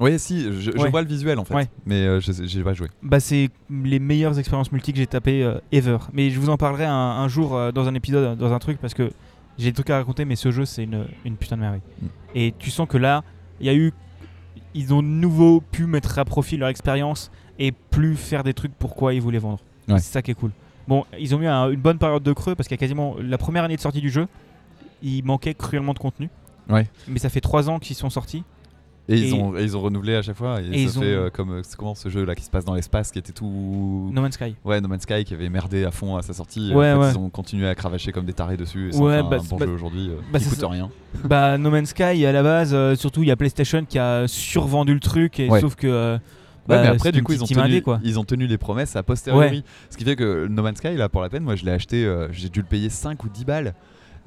Oui, 0.00 0.18
si, 0.18 0.44
je, 0.44 0.50
je 0.60 0.70
Ouais. 0.78 0.90
vois 0.90 1.02
le 1.02 1.06
visuel 1.08 1.38
en 1.38 1.44
fait, 1.44 1.54
Ouais. 1.54 1.68
mais 1.84 2.06
euh, 2.06 2.20
je 2.20 2.32
j'ai 2.44 2.62
pas 2.62 2.72
joué. 2.72 2.88
Bah, 3.02 3.20
c'est 3.20 3.50
les 3.70 3.98
meilleures 3.98 4.38
expériences 4.38 4.72
multi 4.72 4.92
que 4.92 4.98
j'ai 4.98 5.06
tapées 5.06 5.42
euh, 5.44 5.58
ever. 5.72 5.98
Mais 6.14 6.30
je 6.30 6.40
vous 6.40 6.48
en 6.48 6.56
parlerai 6.56 6.86
un, 6.86 6.92
un 6.94 7.28
jour 7.28 7.54
euh, 7.54 7.70
dans 7.70 7.86
un 7.86 7.94
épisode, 7.94 8.24
euh, 8.24 8.34
dans 8.34 8.52
un 8.52 8.58
truc, 8.58 8.78
parce 8.78 8.94
que 8.94 9.10
j'ai 9.58 9.66
des 9.70 9.74
trucs 9.74 9.90
à 9.90 9.98
raconter, 9.98 10.24
mais 10.24 10.36
ce 10.36 10.50
jeu, 10.50 10.64
c'est 10.64 10.84
une, 10.84 11.04
une 11.26 11.36
putain 11.36 11.56
de 11.56 11.60
merveille. 11.60 11.82
Mm. 12.00 12.06
Et 12.34 12.54
tu 12.58 12.70
sens 12.70 12.88
que 12.88 12.96
là, 12.96 13.22
il 13.60 13.66
y 13.66 13.68
a 13.68 13.74
eu. 13.74 13.92
Ils 14.72 14.94
ont 14.94 15.02
de 15.02 15.08
nouveau 15.08 15.60
pu 15.60 15.84
mettre 15.86 16.18
à 16.18 16.24
profit 16.24 16.56
leur 16.56 16.68
expérience 16.68 17.30
et 17.58 17.72
plus 17.72 18.14
faire 18.16 18.42
des 18.44 18.54
trucs 18.54 18.72
pour 18.72 18.94
quoi 18.94 19.12
ils 19.12 19.20
voulaient 19.20 19.38
vendre. 19.38 19.58
Ouais. 19.88 19.98
C'est 19.98 20.12
ça 20.12 20.22
qui 20.22 20.30
est 20.30 20.34
cool. 20.34 20.52
Bon, 20.88 21.04
ils 21.18 21.34
ont 21.34 21.40
eu 21.42 21.46
un- 21.46 21.68
une 21.70 21.80
bonne 21.80 21.98
période 21.98 22.22
de 22.22 22.32
creux 22.32 22.54
parce 22.54 22.68
qu'il 22.68 22.76
y 22.76 22.78
a 22.78 22.80
quasiment 22.80 23.16
la 23.20 23.36
première 23.36 23.64
année 23.64 23.76
de 23.76 23.80
sortie 23.80 24.00
du 24.00 24.10
jeu, 24.10 24.28
il 25.02 25.24
manquait 25.24 25.54
cruellement 25.54 25.92
de 25.92 25.98
contenu. 25.98 26.30
Ouais. 26.68 26.86
Mais 27.08 27.18
ça 27.18 27.28
fait 27.28 27.40
trois 27.40 27.68
ans 27.68 27.78
qu'ils 27.80 27.96
sont 27.96 28.10
sortis. 28.10 28.44
Et, 29.08 29.18
ils, 29.18 29.34
ont, 29.34 29.56
et 29.56 29.62
ils 29.64 29.76
ont 29.76 29.80
renouvelé 29.80 30.14
à 30.14 30.22
chaque 30.22 30.36
fois. 30.36 30.60
Et, 30.60 30.66
Et 30.66 30.88
ça 30.88 31.00
ils 31.00 31.02
fait 31.02 31.16
ont- 31.16 31.20
euh, 31.24 31.30
comme 31.30 31.50
euh, 31.50 31.60
c'est 31.64 31.76
comment 31.76 31.96
ce 31.96 32.08
jeu 32.08 32.24
là 32.24 32.36
qui 32.36 32.44
se 32.44 32.50
passe 32.50 32.64
dans 32.64 32.74
l'espace 32.74 33.10
qui 33.10 33.18
était 33.18 33.32
tout. 33.32 34.10
No 34.12 34.22
Man's 34.22 34.34
Sky. 34.34 34.54
Ouais, 34.64 34.80
No 34.80 34.86
Man's 34.88 35.02
Sky 35.02 35.24
qui 35.24 35.34
avait 35.34 35.48
merdé 35.48 35.84
à 35.84 35.90
fond 35.90 36.16
à 36.16 36.22
sa 36.22 36.32
sortie. 36.32 36.72
Ouais, 36.72 36.92
en 36.92 37.00
fait, 37.00 37.06
ouais. 37.06 37.12
Ils 37.14 37.18
ont 37.18 37.28
continué 37.30 37.66
à 37.68 37.74
cravacher 37.74 38.12
comme 38.12 38.24
des 38.24 38.32
tarés 38.34 38.56
dessus. 38.56 38.90
Et 38.90 38.92
c'est 38.92 38.98
Ouais, 39.00 39.20
bah, 39.22 39.38
un 39.40 39.42
bon 39.42 39.56
bah- 39.56 39.66
jeu 39.66 39.72
aujourd'hui 39.72 40.10
euh, 40.10 40.20
bah, 40.32 40.38
qui 40.38 40.44
coûte 40.48 40.58
ça. 40.60 40.68
rien. 40.68 40.90
bah, 41.24 41.58
No 41.58 41.70
Man's 41.70 41.88
Sky, 41.90 42.24
à 42.24 42.30
la 42.32 42.42
base, 42.44 42.70
euh, 42.72 42.94
surtout, 42.94 43.22
il 43.22 43.28
y 43.28 43.32
a 43.32 43.36
PlayStation 43.36 43.84
qui 43.84 43.98
a 43.98 44.28
survendu 44.28 44.94
le 44.94 45.00
truc. 45.00 45.40
Et 45.40 45.48
Ouais. 45.50 45.60
Sauf 45.60 45.74
que. 45.74 45.86
Ouais, 45.88 46.76
bah, 46.76 46.82
mais 46.82 46.88
après, 46.88 46.98
c'est 47.08 47.12
du 47.12 47.24
coup, 47.24 47.32
ils 47.32 47.42
ont, 47.42 47.46
tenu, 47.46 47.60
indé, 47.60 47.82
ils 48.04 48.20
ont 48.20 48.24
tenu 48.24 48.46
les 48.46 48.58
promesses 48.58 48.94
à 48.94 49.02
posteriori. 49.02 49.64
Ce 49.88 49.96
qui 49.96 50.04
fait 50.04 50.14
que 50.14 50.46
No 50.46 50.62
Man's 50.62 50.78
Sky, 50.78 50.94
là, 50.94 51.08
pour 51.08 51.20
la 51.20 51.28
peine, 51.28 51.42
moi, 51.42 51.56
je 51.56 51.64
l'ai 51.64 51.72
acheté, 51.72 52.04
euh, 52.04 52.28
j'ai 52.30 52.48
dû 52.48 52.60
le 52.60 52.66
payer 52.66 52.90
5 52.90 53.24
ou 53.24 53.28
10 53.28 53.44
balles. 53.44 53.74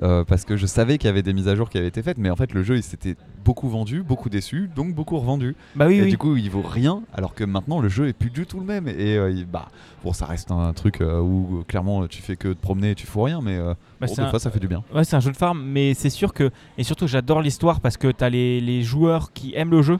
Euh, 0.01 0.23
parce 0.23 0.43
que 0.43 0.57
je 0.57 0.65
savais 0.65 0.97
qu'il 0.97 1.07
y 1.07 1.09
avait 1.09 1.21
des 1.21 1.33
mises 1.33 1.47
à 1.47 1.55
jour 1.55 1.69
qui 1.69 1.77
avaient 1.77 1.87
été 1.87 2.01
faites, 2.01 2.17
mais 2.17 2.29
en 2.29 2.35
fait 2.35 2.51
le 2.53 2.63
jeu 2.63 2.77
il 2.77 2.83
s'était 2.83 3.15
beaucoup 3.45 3.69
vendu, 3.69 4.01
beaucoup 4.01 4.29
déçu, 4.29 4.69
donc 4.75 4.95
beaucoup 4.95 5.17
revendu. 5.19 5.55
Bah 5.75 5.85
oui, 5.87 5.95
et 5.97 6.01
oui. 6.03 6.09
du 6.09 6.17
coup 6.17 6.35
il 6.35 6.49
vaut 6.49 6.63
rien, 6.67 7.03
alors 7.13 7.35
que 7.35 7.43
maintenant 7.43 7.79
le 7.79 7.89
jeu 7.89 8.07
est 8.07 8.13
plus 8.13 8.29
du 8.31 8.45
tout 8.45 8.59
le 8.59 8.65
même. 8.65 8.87
Et 8.87 9.17
euh, 9.17 9.29
il- 9.29 9.45
bah 9.45 9.67
bon, 10.03 10.11
ça 10.13 10.25
reste 10.25 10.49
un 10.51 10.73
truc 10.73 11.01
euh, 11.01 11.19
où 11.19 11.63
clairement 11.67 12.07
tu 12.07 12.21
fais 12.21 12.35
que 12.35 12.47
te 12.49 12.59
promener 12.59 12.91
et 12.91 12.95
tu 12.95 13.05
fous 13.05 13.21
rien, 13.21 13.39
mais 13.41 13.59
Bah, 14.01 14.07
des 14.07 14.19
un- 14.19 14.29
fois 14.29 14.39
ça 14.39 14.49
fait 14.51 14.59
du 14.59 14.67
bien. 14.67 14.83
Ouais, 14.93 15.03
c'est 15.03 15.15
un 15.15 15.19
jeu 15.19 15.31
de 15.31 15.37
farm, 15.37 15.61
mais 15.63 15.93
c'est 15.93 16.09
sûr 16.09 16.33
que. 16.33 16.49
Et 16.77 16.83
surtout, 16.83 17.07
j'adore 17.07 17.41
l'histoire 17.41 17.79
parce 17.79 17.97
que 17.97 18.09
t'as 18.11 18.29
les, 18.29 18.59
les 18.61 18.81
joueurs 18.81 19.31
qui 19.33 19.53
aiment 19.55 19.71
le 19.71 19.81
jeu 19.81 19.99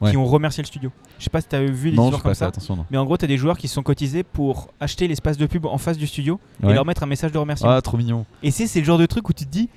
Ouais. 0.00 0.10
qui 0.12 0.16
ont 0.16 0.24
remercié 0.26 0.62
le 0.62 0.66
studio. 0.68 0.92
Je 1.18 1.24
sais 1.24 1.30
pas 1.30 1.40
si 1.40 1.48
t'as 1.48 1.60
vu 1.62 1.90
des 1.90 1.96
Non, 1.96 2.04
histoires 2.04 2.22
comme 2.22 2.34
ça. 2.34 2.46
attention. 2.46 2.76
Non. 2.76 2.84
Mais 2.90 2.96
en 2.98 3.04
gros, 3.04 3.16
t'as 3.16 3.26
des 3.26 3.36
joueurs 3.38 3.58
qui 3.58 3.66
sont 3.68 3.82
cotisés 3.82 4.22
pour 4.22 4.68
acheter 4.80 5.08
l'espace 5.08 5.36
de 5.36 5.46
pub 5.46 5.66
en 5.66 5.76
face 5.78 5.98
du 5.98 6.06
studio 6.06 6.38
Ouais. 6.62 6.70
et 6.70 6.74
leur 6.74 6.84
mettre 6.84 7.02
un 7.02 7.06
message 7.06 7.32
de 7.32 7.38
remerciement. 7.38 7.70
Ah, 7.72 7.82
trop 7.82 7.96
mignon. 7.96 8.24
Et 8.42 8.50
c'est 8.50 8.72
le 8.78 8.84
genre 8.84 8.98
de 8.98 9.06
truc 9.06 9.28
où 9.28 9.32
tu 9.32 9.44
te 9.44 9.50
dis, 9.50 9.68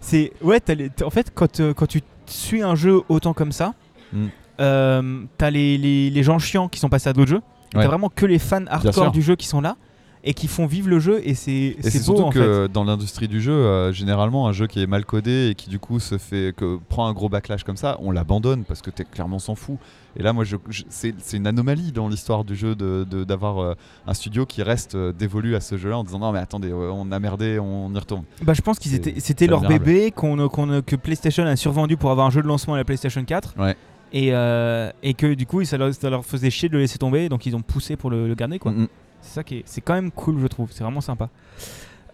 c'est 0.00 0.32
ouais, 0.42 0.60
les- 0.68 0.90
en 1.04 1.10
fait 1.10 1.32
quand, 1.34 1.60
euh, 1.60 1.72
quand 1.72 1.86
tu 1.86 2.02
suis 2.26 2.62
un 2.62 2.74
jeu 2.74 3.00
autant 3.08 3.32
comme 3.32 3.52
ça, 3.52 3.72
Mm. 4.12 4.26
euh, 4.60 5.22
t'as 5.38 5.50
les, 5.50 5.78
les, 5.78 6.10
les 6.10 6.22
gens 6.22 6.38
chiants 6.38 6.68
qui 6.68 6.78
sont 6.78 6.88
passés 6.88 7.08
à 7.08 7.12
d'autres 7.12 7.30
jeux. 7.30 7.42
Ouais. 7.74 7.82
T'as 7.82 7.86
vraiment 7.88 8.10
que 8.10 8.26
les 8.26 8.38
fans 8.38 8.66
hardcore 8.68 9.10
du 9.12 9.22
jeu 9.22 9.34
qui 9.36 9.46
sont 9.46 9.60
là 9.62 9.76
et 10.24 10.34
qui 10.34 10.46
font 10.46 10.66
vivre 10.66 10.88
le 10.88 11.00
jeu 11.00 11.20
et 11.24 11.34
c'est 11.34 11.76
c'est 11.80 11.98
beau 11.98 12.04
surtout 12.04 12.22
en 12.22 12.30
fait. 12.30 12.38
que 12.38 12.66
dans 12.68 12.84
l'industrie 12.84 13.26
du 13.26 13.40
jeu, 13.40 13.52
euh, 13.52 13.92
généralement, 13.92 14.46
un 14.46 14.52
jeu 14.52 14.68
qui 14.68 14.80
est 14.80 14.86
mal 14.86 15.04
codé 15.04 15.48
et 15.50 15.54
qui 15.56 15.68
du 15.68 15.80
coup 15.80 15.98
se 15.98 16.16
fait 16.16 16.54
que 16.56 16.78
prend 16.88 17.06
un 17.08 17.12
gros 17.12 17.28
backlash 17.28 17.64
comme 17.64 17.76
ça, 17.76 17.96
on 18.00 18.12
l'abandonne 18.12 18.62
parce 18.64 18.82
que 18.82 18.90
t'es 18.90 19.04
clairement 19.04 19.40
s'en 19.40 19.54
fout. 19.56 19.78
Et 20.16 20.22
là, 20.22 20.32
moi, 20.32 20.44
je, 20.44 20.56
je- 20.68 20.84
c'est 20.90 21.14
une 21.36 21.46
anomalie 21.46 21.90
dans 21.90 22.06
l'histoire 22.08 22.44
du 22.44 22.54
jeu 22.54 22.74
de 22.76 23.04
de- 23.10 23.24
d'avoir 23.24 23.58
euh, 23.60 23.74
un 24.06 24.14
studio 24.14 24.46
qui 24.46 24.62
reste 24.62 24.94
euh, 24.94 25.12
dévolu 25.12 25.56
à 25.56 25.60
ce 25.60 25.76
jeu-là 25.76 25.98
en 25.98 26.04
disant 26.04 26.20
non 26.20 26.30
mais 26.32 26.38
attendez, 26.38 26.72
on 26.72 27.10
a 27.10 27.18
merdé, 27.18 27.58
on 27.58 27.92
y 27.92 27.98
retourne. 27.98 28.24
Bah, 28.42 28.52
je 28.54 28.60
pense 28.62 28.78
qu'ils 28.78 28.94
étaient, 28.94 29.14
c'était 29.18 29.46
leur 29.48 29.62
admirable. 29.64 29.84
bébé 29.84 30.10
qu'on, 30.12 30.48
que 30.82 30.94
PlayStation 30.96 31.44
a 31.44 31.56
survendu 31.56 31.96
pour 31.96 32.10
avoir 32.12 32.26
un 32.28 32.30
jeu 32.30 32.42
de 32.42 32.46
lancement 32.46 32.74
à 32.74 32.76
la 32.76 32.84
PlayStation 32.84 33.24
4. 33.24 33.54
Ouais. 33.58 33.74
Et, 34.14 34.28
euh, 34.34 34.90
et 35.02 35.14
que 35.14 35.32
du 35.34 35.46
coup, 35.46 35.64
ça 35.64 35.78
leur, 35.78 35.92
ça 35.94 36.10
leur 36.10 36.22
faisait 36.24 36.50
chier 36.50 36.68
de 36.68 36.74
le 36.74 36.80
laisser 36.80 36.98
tomber, 36.98 37.30
donc 37.30 37.46
ils 37.46 37.56
ont 37.56 37.62
poussé 37.62 37.96
pour 37.96 38.10
le, 38.10 38.28
le 38.28 38.34
garder. 38.34 38.58
Quoi. 38.58 38.72
Mm. 38.72 38.88
C'est 39.22 39.34
ça 39.34 39.44
qui 39.44 39.56
est, 39.58 39.62
c'est 39.66 39.80
quand 39.80 39.94
même 39.94 40.10
cool, 40.10 40.38
je 40.40 40.46
trouve. 40.46 40.68
C'est 40.72 40.84
vraiment 40.84 41.00
sympa. 41.00 41.28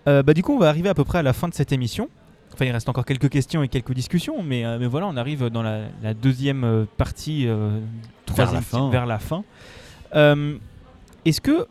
Euh, 0.06 0.22
bah, 0.22 0.34
du 0.34 0.42
coup, 0.42 0.54
on 0.54 0.58
va 0.58 0.68
arriver 0.68 0.88
à 0.88 0.94
peu 0.94 1.04
près 1.04 1.18
à 1.18 1.22
la 1.22 1.32
fin 1.32 1.48
de 1.48 1.54
cette 1.54 1.72
émission. 1.72 2.08
Enfin, 2.54 2.64
il 2.64 2.72
reste 2.72 2.88
encore 2.88 3.04
quelques 3.04 3.28
questions 3.28 3.62
et 3.62 3.68
quelques 3.68 3.92
discussions, 3.92 4.42
mais, 4.42 4.64
euh, 4.64 4.78
mais 4.80 4.86
voilà, 4.86 5.06
on 5.06 5.16
arrive 5.16 5.48
dans 5.48 5.62
la, 5.62 5.82
la 6.02 6.14
deuxième 6.14 6.64
euh, 6.64 6.84
partie, 6.96 7.46
euh, 7.46 7.78
troisième 8.26 8.56
la 8.56 8.62
fin. 8.62 8.90
vers 8.90 9.06
la 9.06 9.18
fin. 9.18 9.44
Est-ce 11.24 11.40
que 11.40 11.66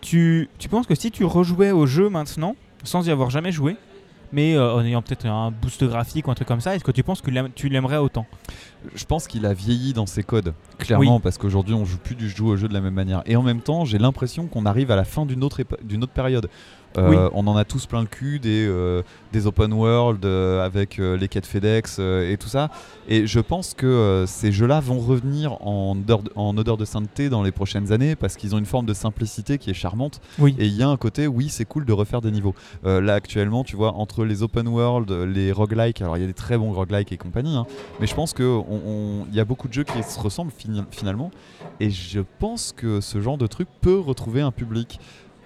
tu, 0.00 0.48
tu 0.58 0.68
penses 0.68 0.86
que 0.86 0.94
si 0.94 1.10
tu 1.10 1.24
rejouais 1.24 1.70
au 1.70 1.86
jeu 1.86 2.08
maintenant, 2.08 2.56
sans 2.82 3.06
y 3.06 3.10
avoir 3.10 3.30
jamais 3.30 3.52
joué, 3.52 3.76
mais 4.32 4.54
euh, 4.54 4.74
en 4.74 4.84
ayant 4.84 5.02
peut-être 5.02 5.26
un 5.26 5.50
boost 5.50 5.84
graphique 5.84 6.28
ou 6.28 6.30
un 6.30 6.34
truc 6.34 6.48
comme 6.48 6.60
ça, 6.60 6.74
est-ce 6.74 6.84
que 6.84 6.90
tu 6.90 7.02
penses 7.02 7.20
que 7.20 7.30
tu 7.54 7.68
l'aimerais 7.68 7.98
autant? 7.98 8.26
Je 8.94 9.04
pense 9.04 9.26
qu'il 9.26 9.46
a 9.46 9.52
vieilli 9.52 9.92
dans 9.92 10.06
ses 10.06 10.22
codes, 10.22 10.54
clairement, 10.78 11.20
parce 11.20 11.38
qu'aujourd'hui 11.38 11.74
on 11.74 11.84
joue 11.84 11.98
plus 11.98 12.14
du 12.14 12.28
joue 12.28 12.48
au 12.48 12.56
jeu 12.56 12.68
de 12.68 12.74
la 12.74 12.80
même 12.80 12.94
manière. 12.94 13.22
Et 13.26 13.36
en 13.36 13.42
même 13.42 13.60
temps, 13.60 13.84
j'ai 13.84 13.98
l'impression 13.98 14.46
qu'on 14.46 14.66
arrive 14.66 14.90
à 14.90 14.96
la 14.96 15.04
fin 15.04 15.26
d'une 15.26 15.42
autre, 15.42 15.62
d'une 15.82 16.02
autre 16.02 16.12
période. 16.12 16.48
Euh, 16.96 17.10
Oui. 17.10 17.16
On 17.34 17.46
en 17.46 17.56
a 17.56 17.64
tous 17.64 17.86
plein 17.86 18.00
le 18.00 18.06
cul 18.06 18.38
des, 18.38 18.66
euh, 18.66 19.02
des 19.32 19.46
open 19.46 19.72
world 19.72 20.24
euh, 20.24 20.64
avec 20.64 20.98
les 20.98 21.28
quêtes 21.28 21.46
FedEx 21.46 21.98
et 21.98 22.36
tout 22.40 22.48
ça. 22.48 22.70
Et 23.08 23.26
je 23.26 23.40
pense 23.40 23.74
que 23.74 24.24
ces 24.26 24.50
jeux-là 24.52 24.80
vont 24.80 24.98
revenir 24.98 25.60
en 25.66 25.96
odeur, 25.98 26.22
de, 26.22 26.30
en 26.36 26.56
odeur 26.56 26.76
de 26.76 26.84
sainteté 26.84 27.28
dans 27.28 27.42
les 27.42 27.52
prochaines 27.52 27.92
années 27.92 28.16
parce 28.16 28.36
qu'ils 28.36 28.54
ont 28.54 28.58
une 28.58 28.66
forme 28.66 28.86
de 28.86 28.94
simplicité 28.94 29.58
qui 29.58 29.70
est 29.70 29.74
charmante. 29.74 30.20
Oui. 30.38 30.54
Et 30.58 30.66
il 30.66 30.74
y 30.74 30.82
a 30.82 30.88
un 30.88 30.96
côté, 30.96 31.26
oui, 31.26 31.48
c'est 31.48 31.64
cool 31.64 31.84
de 31.84 31.92
refaire 31.92 32.20
des 32.20 32.30
niveaux. 32.30 32.54
Là, 32.84 33.14
actuellement, 33.14 33.62
tu 33.64 33.76
vois, 33.76 33.92
entre 33.94 34.24
les 34.24 34.42
open 34.42 34.66
world, 34.68 35.10
les 35.10 35.52
roguelikes, 35.52 36.00
alors 36.00 36.16
il 36.16 36.20
y 36.20 36.24
a 36.24 36.26
des 36.26 36.32
très 36.34 36.56
bons 36.58 36.72
roguelikes 36.72 37.12
et 37.12 37.16
compagnie, 37.16 37.56
hein, 37.56 37.66
mais 38.00 38.06
je 38.06 38.14
pense 38.14 38.32
qu'il 38.32 38.44
on, 38.44 38.64
on- 38.86 39.26
il 39.30 39.34
y 39.34 39.40
a 39.40 39.44
beaucoup 39.44 39.68
de 39.68 39.72
jeux 39.72 39.84
qui 39.84 40.02
se 40.02 40.18
ressemblent 40.18 40.52
finalement. 40.90 41.30
Et 41.80 41.90
je 41.90 42.20
pense 42.38 42.72
que 42.76 43.00
ce 43.00 43.20
genre 43.20 43.38
de 43.38 43.46
truc 43.46 43.68
peut 43.80 43.98
retrouver 43.98 44.40
un 44.40 44.50
public. 44.52 44.98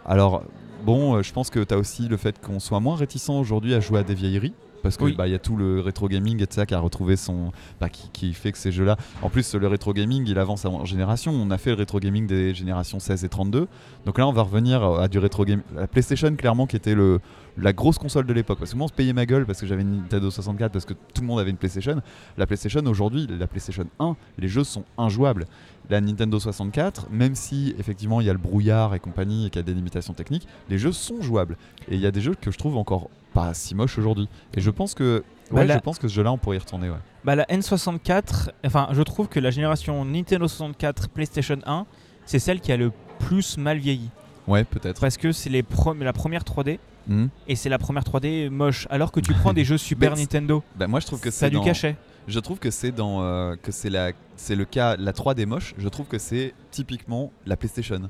Alors, 0.07 0.43
bon, 0.85 1.17
euh, 1.17 1.23
je 1.23 1.33
pense 1.33 1.51
que 1.51 1.61
tu 1.61 1.75
as 1.75 1.79
aussi 1.79 2.09
le 2.09 2.17
fait 2.17 2.41
qu'on 2.45 2.61
soit 2.61 2.81
moins 2.81 2.97
réticent 2.97 3.31
aujourd'hui 3.31 3.75
à 3.75 3.81
jouer 3.81 4.01
à 4.01 4.03
des 4.03 4.15
vieilleries. 4.15 4.55
Parce 4.83 4.97
qu'il 4.97 5.09
Oui. 5.09 5.31
y 5.31 5.35
a 5.35 5.39
tout 5.39 5.57
le 5.57 5.81
rétro 5.81 6.09
gaming 6.09 6.43
et 6.43 6.47
ça 6.49 6.65
qui 6.65 6.73
a 6.73 6.81
retrouvé 6.81 7.17
son. 7.17 7.53
bah, 7.83 7.91
qui, 7.91 8.09
qui 8.15 8.33
fait 8.33 8.51
que 8.51 8.57
ces 8.57 8.73
jeux-là. 8.73 8.97
En 9.21 9.29
plus, 9.29 9.55
le 9.55 9.67
rétro 9.67 9.93
gaming, 9.93 10.25
il 10.27 10.39
avance 10.39 10.65
en 10.65 10.87
génération. 10.87 11.33
On 11.33 11.51
a 11.51 11.59
fait 11.59 11.69
le 11.69 11.77
rétro 11.77 12.01
gaming 12.01 12.27
des 12.27 12.55
générations 12.55 12.99
16 12.99 13.23
et 13.25 13.29
32. 13.29 13.69
Donc 14.07 14.17
là, 14.19 14.27
on 14.27 14.33
va 14.33 14.41
revenir 14.41 14.83
à 14.83 15.09
du 15.09 15.19
rétro 15.19 15.45
gaming. 15.45 15.63
La 15.77 15.87
PlayStation, 15.87 16.35
clairement, 16.35 16.67
qui 16.67 16.77
était 16.77 16.95
le, 16.95 17.21
la 17.61 17.73
grosse 17.73 17.99
console 17.99 18.27
de 18.27 18.33
l'époque. 18.33 18.59
Parce 18.59 18.73
que 18.73 18.77
moi, 18.77 18.87
on 18.87 18.89
se 18.89 18.93
payait 18.93 19.13
ma 19.13 19.27
gueule 19.27 19.47
parce 19.47 19.61
que 19.61 19.67
j'avais 19.67 19.83
une 19.83 19.99
Nintendo 20.03 20.31
64, 20.31 20.73
parce 20.73 20.85
que 20.85 20.95
tout 20.95 21.21
le 21.23 21.27
monde 21.27 21.41
avait 21.41 21.51
une 21.51 21.57
PlayStation. 21.57 22.01
La 22.39 22.47
PlayStation, 22.47 22.81
aujourd'hui, 22.87 23.27
la 23.29 23.47
PlayStation 23.47 23.85
1, 23.99 24.17
les 24.39 24.49
jeux 24.49 24.65
sont 24.65 24.85
injouables. 24.99 25.47
La 25.89 26.01
Nintendo 26.01 26.39
64, 26.39 27.09
même 27.11 27.35
si 27.35 27.75
effectivement 27.79 28.21
il 28.21 28.27
y 28.27 28.31
a 28.31 28.33
le 28.33 28.39
brouillard 28.39 28.95
et 28.95 29.01
compagnie 29.01 29.47
et 29.47 29.51
qu'il 29.51 29.59
y 29.59 29.65
a 29.65 29.67
des 29.67 29.75
limitations 29.75 30.13
techniques, 30.15 30.47
les 30.69 30.79
jeux 30.79 30.93
sont 30.93 31.21
jouables. 31.21 31.57
Et 31.89 31.95
il 31.97 32.01
y 32.01 32.07
a 32.07 32.11
des 32.13 32.21
jeux 32.21 32.35
que 32.41 32.51
je 32.51 32.59
trouve 32.59 32.77
encore 32.77 33.11
pas 33.35 33.55
si 33.55 33.75
moches 33.75 33.99
aujourd'hui. 33.99 34.29
Et 34.55 34.61
je 34.61 34.71
pense 34.71 34.95
que. 34.95 35.25
Bah 35.51 35.57
Ouais, 35.63 35.67
là- 35.67 35.75
je 35.75 35.81
pense 35.81 35.99
que 35.99 36.07
ce 36.07 36.15
jeu-là, 36.15 36.31
on 36.31 36.39
pourrait 36.39 36.57
y 36.57 36.61
retourner. 36.61 36.91
Ouais. 36.91 36.97
Bah, 37.25 37.35
la 37.35 37.45
N64, 37.47 38.51
enfin, 38.65 38.89
je 38.93 39.03
trouve 39.03 39.29
que 39.29 39.41
la 39.41 39.51
génération 39.51 40.05
Nintendo 40.05 40.47
64, 40.47 41.09
PlayStation 41.09 41.59
1, 41.67 41.87
c'est 42.25 42.39
celle 42.39 42.61
qui 42.61 42.71
a 42.71 42.77
le 42.77 42.93
plus 43.19 43.59
mal 43.59 43.79
vieilli. 43.79 44.11
Ouais, 44.51 44.65
peut-être. 44.65 45.01
Parce 45.01 45.17
que 45.17 45.33
c'est 45.33 45.51
les 45.51 45.65
la 46.01 46.13
première 46.13 46.43
3D 46.45 46.79
Mhm. 47.09 47.29
et 47.49 47.57
c'est 47.57 47.69
la 47.71 47.79
première 47.79 48.05
3D 48.05 48.51
moche. 48.51 48.87
Alors 48.91 49.11
que 49.13 49.21
tu 49.21 49.33
prends 49.33 49.53
des 49.55 49.65
jeux 49.71 49.79
Super 49.79 50.15
c'est- 50.17 50.23
Nintendo, 50.23 50.63
Bah, 50.77 50.87
moi, 50.87 51.01
je 51.01 51.07
trouve 51.07 51.21
que 51.21 51.31
ça 51.31 51.47
a 51.47 51.49
c'est 51.49 51.51
du 51.51 51.57
dans- 51.57 51.65
cachet. 51.65 51.97
Je 52.29 52.39
trouve 52.39 52.59
que 52.59 52.71
c'est 52.71 52.93
dans 52.93 53.23
euh, 53.23 53.57
que 53.61 53.73
c'est 53.73 53.89
la 53.91 54.13
c'est 54.37 54.55
le 54.55 54.65
cas 54.65 54.97
la 54.97 55.13
3D 55.13 55.47
moche. 55.47 55.75
Je 55.79 55.89
trouve 55.89 56.07
que 56.07 56.19
c'est 56.19 56.53
typiquement 56.71 57.33
la 57.47 57.57
PlayStation. 57.57 58.01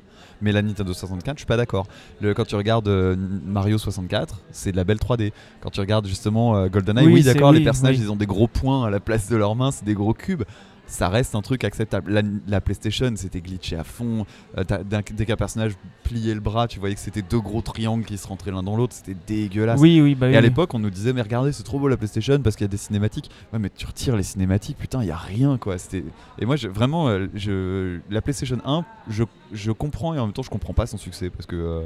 Mais 0.42 0.52
la 0.52 0.62
Nintendo 0.62 0.92
64, 0.92 1.36
je 1.36 1.40
suis 1.40 1.46
pas 1.46 1.56
d'accord. 1.56 1.86
Le- 2.20 2.34
Quand 2.34 2.44
tu 2.44 2.56
regardes 2.56 2.88
euh, 2.88 3.16
Mario 3.46 3.78
64, 3.78 4.40
c'est 4.50 4.72
de 4.72 4.76
la 4.76 4.84
belle 4.84 4.98
3D. 4.98 5.32
Quand 5.60 5.70
tu 5.70 5.80
regardes 5.80 6.06
justement 6.06 6.56
euh, 6.56 6.68
GoldenEye, 6.68 7.06
Oui, 7.06 7.12
oui, 7.14 7.22
c'est- 7.22 7.32
d'accord, 7.34 7.52
les 7.52 7.62
personnages 7.64 7.96
oui. 7.96 8.02
ils 8.04 8.10
ont 8.10 8.16
des 8.16 8.26
gros 8.26 8.48
points 8.48 8.84
à 8.86 8.90
la 8.90 9.00
place 9.00 9.28
de 9.28 9.36
leurs 9.36 9.54
mains, 9.54 9.70
c'est 9.70 9.84
des 9.84 9.94
gros 9.94 10.12
cubes. 10.12 10.42
Ça 10.90 11.08
reste 11.08 11.34
un 11.36 11.40
truc 11.40 11.62
acceptable. 11.62 12.10
La, 12.12 12.22
la 12.48 12.60
PlayStation, 12.60 13.12
c'était 13.14 13.40
glitché 13.40 13.76
à 13.76 13.84
fond. 13.84 14.26
Euh, 14.58 14.64
dès 14.84 15.24
qu'un 15.24 15.36
personnage 15.36 15.72
pliait 16.02 16.34
le 16.34 16.40
bras, 16.40 16.66
tu 16.66 16.80
voyais 16.80 16.96
que 16.96 17.00
c'était 17.00 17.22
deux 17.22 17.40
gros 17.40 17.62
triangles 17.62 18.04
qui 18.04 18.18
se 18.18 18.26
rentraient 18.26 18.50
l'un 18.50 18.64
dans 18.64 18.76
l'autre. 18.76 18.94
C'était 18.94 19.16
dégueulasse. 19.26 19.80
Oui, 19.80 20.00
oui, 20.00 20.16
bah 20.16 20.26
Et 20.26 20.30
oui. 20.30 20.36
à 20.36 20.40
l'époque, 20.40 20.74
on 20.74 20.80
nous 20.80 20.90
disait, 20.90 21.12
mais 21.12 21.22
regardez, 21.22 21.52
c'est 21.52 21.62
trop 21.62 21.78
beau 21.78 21.86
la 21.86 21.96
PlayStation 21.96 22.40
parce 22.42 22.56
qu'il 22.56 22.64
y 22.64 22.68
a 22.68 22.68
des 22.68 22.76
cinématiques. 22.76 23.30
Ouais, 23.52 23.60
mais 23.60 23.70
tu 23.70 23.86
retires 23.86 24.16
les 24.16 24.24
cinématiques, 24.24 24.78
putain, 24.78 25.02
il 25.02 25.06
y 25.08 25.12
a 25.12 25.16
rien 25.16 25.58
quoi. 25.58 25.78
C'était 25.78 26.04
et 26.40 26.44
moi, 26.46 26.56
je, 26.56 26.66
vraiment, 26.68 27.08
euh, 27.08 27.28
je, 27.34 28.00
la 28.10 28.20
PlayStation 28.20 28.58
1, 28.64 28.84
je, 29.08 29.24
je 29.52 29.70
comprends 29.70 30.14
et 30.14 30.18
en 30.18 30.26
même 30.26 30.32
temps, 30.32 30.42
je 30.42 30.50
comprends 30.50 30.74
pas 30.74 30.86
son 30.86 30.98
succès 30.98 31.30
parce 31.30 31.46
que 31.46 31.54
euh, 31.56 31.82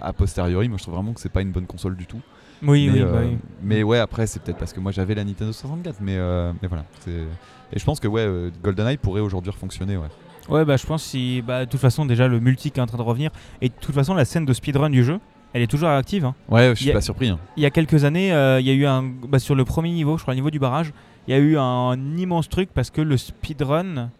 a 0.00 0.12
posteriori, 0.12 0.68
moi, 0.68 0.78
je 0.78 0.84
trouve 0.84 0.94
vraiment 0.94 1.12
que 1.12 1.20
c'est 1.20 1.28
pas 1.28 1.42
une 1.42 1.52
bonne 1.52 1.66
console 1.66 1.96
du 1.96 2.06
tout. 2.06 2.20
Oui, 2.62 2.88
mais, 2.88 2.92
oui, 2.92 3.00
bah 3.04 3.06
euh, 3.18 3.26
oui. 3.30 3.36
mais 3.62 3.82
ouais, 3.82 3.98
après, 3.98 4.26
c'est 4.26 4.42
peut-être 4.42 4.58
parce 4.58 4.72
que 4.72 4.80
moi, 4.80 4.90
j'avais 4.92 5.14
la 5.14 5.24
Nintendo 5.24 5.52
64, 5.52 5.96
mais, 6.00 6.16
euh, 6.16 6.52
mais 6.60 6.68
voilà. 6.68 6.84
Et 7.06 7.78
je 7.78 7.84
pense 7.84 8.00
que 8.00 8.08
ouais, 8.08 8.22
euh, 8.22 8.50
GoldenEye 8.62 8.96
pourrait 8.96 9.20
aujourd'hui 9.20 9.50
refonctionner, 9.52 9.96
ouais. 9.96 10.08
Ouais, 10.48 10.64
bah 10.64 10.76
je 10.78 10.86
pense 10.86 11.02
si. 11.02 11.42
Bah, 11.42 11.66
de 11.66 11.70
toute 11.70 11.80
façon, 11.80 12.06
déjà 12.06 12.26
le 12.26 12.40
multi 12.40 12.70
qui 12.70 12.80
est 12.80 12.82
en 12.82 12.86
train 12.86 12.96
de 12.96 13.02
revenir. 13.02 13.30
Et 13.60 13.68
de 13.68 13.74
toute 13.78 13.94
façon, 13.94 14.14
la 14.14 14.24
scène 14.24 14.46
de 14.46 14.52
speedrun 14.54 14.88
du 14.88 15.04
jeu, 15.04 15.20
elle 15.52 15.60
est 15.60 15.66
toujours 15.66 15.90
active. 15.90 16.24
hein. 16.24 16.34
Ouais, 16.48 16.70
je 16.70 16.80
suis 16.80 16.90
a- 16.90 16.94
pas 16.94 17.00
surpris. 17.02 17.28
hein. 17.28 17.38
Il 17.58 17.62
y 17.62 17.66
a 17.66 17.70
quelques 17.70 18.04
années, 18.04 18.32
euh, 18.32 18.58
il 18.58 18.66
y 18.66 18.70
a 18.70 18.72
eu 18.72 18.86
un. 18.86 19.02
Bah, 19.28 19.38
sur 19.38 19.54
le 19.54 19.64
premier 19.66 19.90
niveau, 19.90 20.16
je 20.16 20.22
crois, 20.22 20.32
le 20.32 20.38
niveau 20.38 20.50
du 20.50 20.58
barrage, 20.58 20.92
il 21.26 21.32
y 21.32 21.34
a 21.34 21.38
eu 21.38 21.58
un 21.58 21.96
immense 22.16 22.48
truc 22.48 22.70
parce 22.72 22.90
que 22.90 23.02
le 23.02 23.18
speedrun 23.18 24.10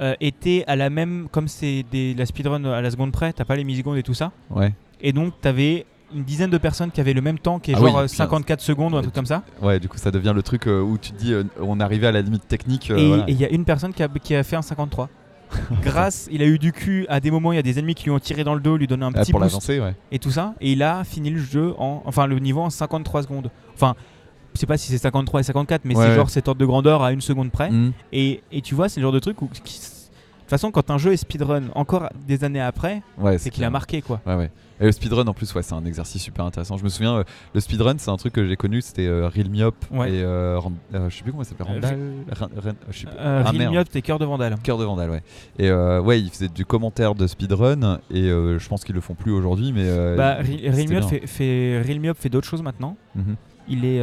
euh, 0.00 0.14
était 0.20 0.62
à 0.68 0.76
la 0.76 0.90
même. 0.90 1.26
Comme 1.32 1.48
c'est 1.48 1.84
la 1.92 2.24
speedrun 2.26 2.64
à 2.66 2.80
la 2.80 2.90
seconde 2.92 3.10
près, 3.10 3.32
t'as 3.32 3.44
pas 3.44 3.56
les 3.56 3.64
millisecondes 3.64 3.96
et 3.98 4.02
tout 4.04 4.14
ça. 4.14 4.30
Ouais. 4.50 4.72
Et 5.00 5.12
donc, 5.12 5.34
t'avais 5.40 5.86
une 6.14 6.24
dizaine 6.24 6.50
de 6.50 6.58
personnes 6.58 6.90
qui 6.90 7.00
avaient 7.00 7.12
le 7.12 7.20
même 7.20 7.38
temps, 7.38 7.58
qui 7.58 7.72
est 7.72 7.74
Ah 7.74 7.78
genre 7.80 7.88
oui, 7.88 8.00
euh, 8.00 8.02
putain. 8.04 8.16
54 8.24 8.60
secondes 8.60 8.94
ou 8.94 8.96
un 8.96 9.02
truc 9.02 9.14
comme 9.14 9.26
ça. 9.26 9.42
Ouais, 9.62 9.80
du 9.80 9.88
coup, 9.88 9.96
ça 9.98 10.10
devient 10.10 10.32
le 10.34 10.42
truc 10.42 10.66
euh, 10.66 10.80
où 10.80 10.96
tu 10.98 11.12
te 11.12 11.18
dis, 11.18 11.32
euh, 11.32 11.44
on 11.60 11.80
arrivé 11.80 12.06
à 12.06 12.12
la 12.12 12.22
limite 12.22 12.46
technique. 12.48 12.90
et 12.90 13.08
voilà. 13.08 13.24
il 13.28 13.40
y 13.40 13.44
a 13.44 13.50
une 13.50 13.64
personne 13.64 13.92
qui 13.92 14.02
a, 14.02 14.08
qui 14.08 14.34
a 14.34 14.42
fait 14.42 14.56
un 14.56 14.62
53. 14.62 15.08
Grâce, 15.82 16.28
il 16.32 16.42
a 16.42 16.46
eu 16.46 16.58
du 16.58 16.72
cul 16.72 17.06
à 17.08 17.20
des 17.20 17.30
moments, 17.30 17.52
il 17.52 17.56
y 17.56 17.58
a 17.58 17.62
des 17.62 17.78
ennemis 17.78 17.94
qui 17.94 18.04
lui 18.04 18.10
ont 18.10 18.18
tiré 18.18 18.42
dans 18.44 18.54
le 18.54 18.60
dos, 18.60 18.76
lui 18.76 18.86
donné 18.86 19.04
un 19.04 19.12
Ah, 19.14 19.20
petit 19.20 19.30
pour 19.32 19.40
boost 19.40 19.52
l'avancer, 19.52 19.78
ouais. 19.80 19.94
et 20.10 20.18
tout 20.18 20.30
ça. 20.30 20.54
Et 20.60 20.72
il 20.72 20.82
a 20.82 21.04
fini 21.04 21.30
le 21.30 21.38
jeu 21.38 21.74
en. 21.78 22.02
Enfin, 22.06 22.26
le 22.26 22.38
niveau 22.38 22.60
en 22.62 22.70
53 22.70 23.22
secondes. 23.22 23.50
Enfin, 23.74 23.94
je 24.54 24.60
sais 24.60 24.66
pas 24.66 24.76
si 24.76 24.90
c'est 24.90 24.98
53 24.98 25.40
et 25.40 25.42
54, 25.44 25.84
mais 25.84 25.94
Ouais, 25.96 26.02
c'est 26.04 26.08
ouais. 26.10 26.16
genre 26.16 26.30
cet 26.30 26.48
ordre 26.48 26.60
de 26.60 26.66
grandeur 26.66 27.02
à 27.02 27.12
une 27.12 27.20
seconde 27.20 27.50
près. 27.52 27.70
Mhm. 27.70 27.92
Et, 28.12 28.42
et 28.52 28.62
tu 28.62 28.74
vois, 28.74 28.88
c'est 28.88 29.00
le 29.00 29.04
genre 29.04 29.12
de 29.12 29.18
truc 29.20 29.40
où. 29.42 29.46
de 29.46 29.50
toute 29.54 30.50
façon, 30.50 30.70
quand 30.70 30.90
un 30.90 30.98
jeu 30.98 31.12
est 31.12 31.16
speedrun 31.16 31.64
encore 31.74 32.08
des 32.26 32.42
années 32.44 32.60
après, 32.60 33.02
c'est 33.38 33.50
qu'il 33.50 33.64
a 33.64 33.70
marqué 33.70 34.02
quoi. 34.02 34.20
Ouais, 34.26 34.34
ouais. 34.34 34.50
Et 34.80 34.84
le 34.86 34.92
speedrun, 34.92 35.26
en 35.26 35.34
plus, 35.34 35.54
ouais, 35.54 35.62
c'est 35.62 35.74
un 35.74 35.84
exercice 35.84 36.20
super 36.22 36.44
intéressant. 36.44 36.76
Je 36.76 36.84
me 36.84 36.88
souviens, 36.88 37.18
euh, 37.18 37.24
le 37.54 37.60
speedrun, 37.60 37.94
c'est 37.98 38.10
un 38.10 38.16
truc 38.16 38.32
que 38.32 38.44
j'ai 38.46 38.56
connu, 38.56 38.80
c'était 38.80 39.06
euh, 39.06 39.28
Real 39.28 39.46
Ouais. 39.92 40.10
et 40.12 40.22
euh, 40.22 40.58
euh, 40.94 41.08
je 41.10 41.16
sais 41.16 41.22
plus 41.22 41.30
comment 41.30 41.44
ça 41.44 41.50
s'appelle, 41.50 41.66
Euh, 41.68 41.74
Randall 41.74 41.96
Ran- 42.32 42.48
Ran- 42.62 42.72
je 42.90 42.98
sais 42.98 43.06
plus. 43.06 43.14
Ah, 43.18 43.42
Real 43.50 43.84
t'es 43.88 44.02
cœur 44.02 44.18
de 44.18 44.24
vandale. 44.24 44.56
Cœur 44.62 44.78
de 44.78 44.84
Vandal, 44.84 45.10
ouais. 45.10 45.22
Et 45.58 45.70
ouais, 45.72 46.20
il 46.20 46.30
faisait 46.30 46.48
du 46.48 46.64
commentaire 46.64 47.14
de 47.14 47.26
speedrun 47.26 48.00
et 48.10 48.22
je 48.28 48.68
pense 48.68 48.84
qu'ils 48.84 48.94
le 48.94 49.00
font 49.00 49.14
plus 49.14 49.30
aujourd'hui, 49.32 49.72
mais. 49.72 49.84
Bah, 50.16 50.34
Real 50.36 50.46
Real 50.46 50.74
c'était 50.74 50.86
Me 50.92 50.96
Up 50.96 51.00
bien. 51.00 51.08
fait, 51.08 51.26
fait- 51.26 51.82
Real 51.82 52.14
d'autres 52.30 52.48
choses 52.48 52.62
maintenant. 52.62 52.96
Mhm. 53.14 53.36
Il 53.68 53.84
est, 53.84 54.00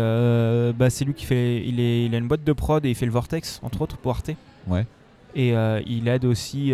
bah, 0.74 0.90
c'est 0.90 1.04
lui 1.06 1.14
qui 1.14 1.26
fait, 1.26 1.66
il 1.68 1.80
est, 1.80 2.06
il 2.06 2.16
a 2.16 2.18
une 2.18 2.28
boîte 2.28 2.44
de 2.44 2.54
prod 2.54 2.84
et 2.86 2.90
il 2.90 2.96
fait 2.96 3.06
le 3.06 3.12
Vortex 3.12 3.60
entre 3.62 3.82
autres 3.82 3.98
pour 3.98 4.12
Arte. 4.12 4.32
Ouais. 4.68 4.86
Et 5.36 5.50
il 5.86 6.08
aide 6.08 6.26
aussi, 6.26 6.72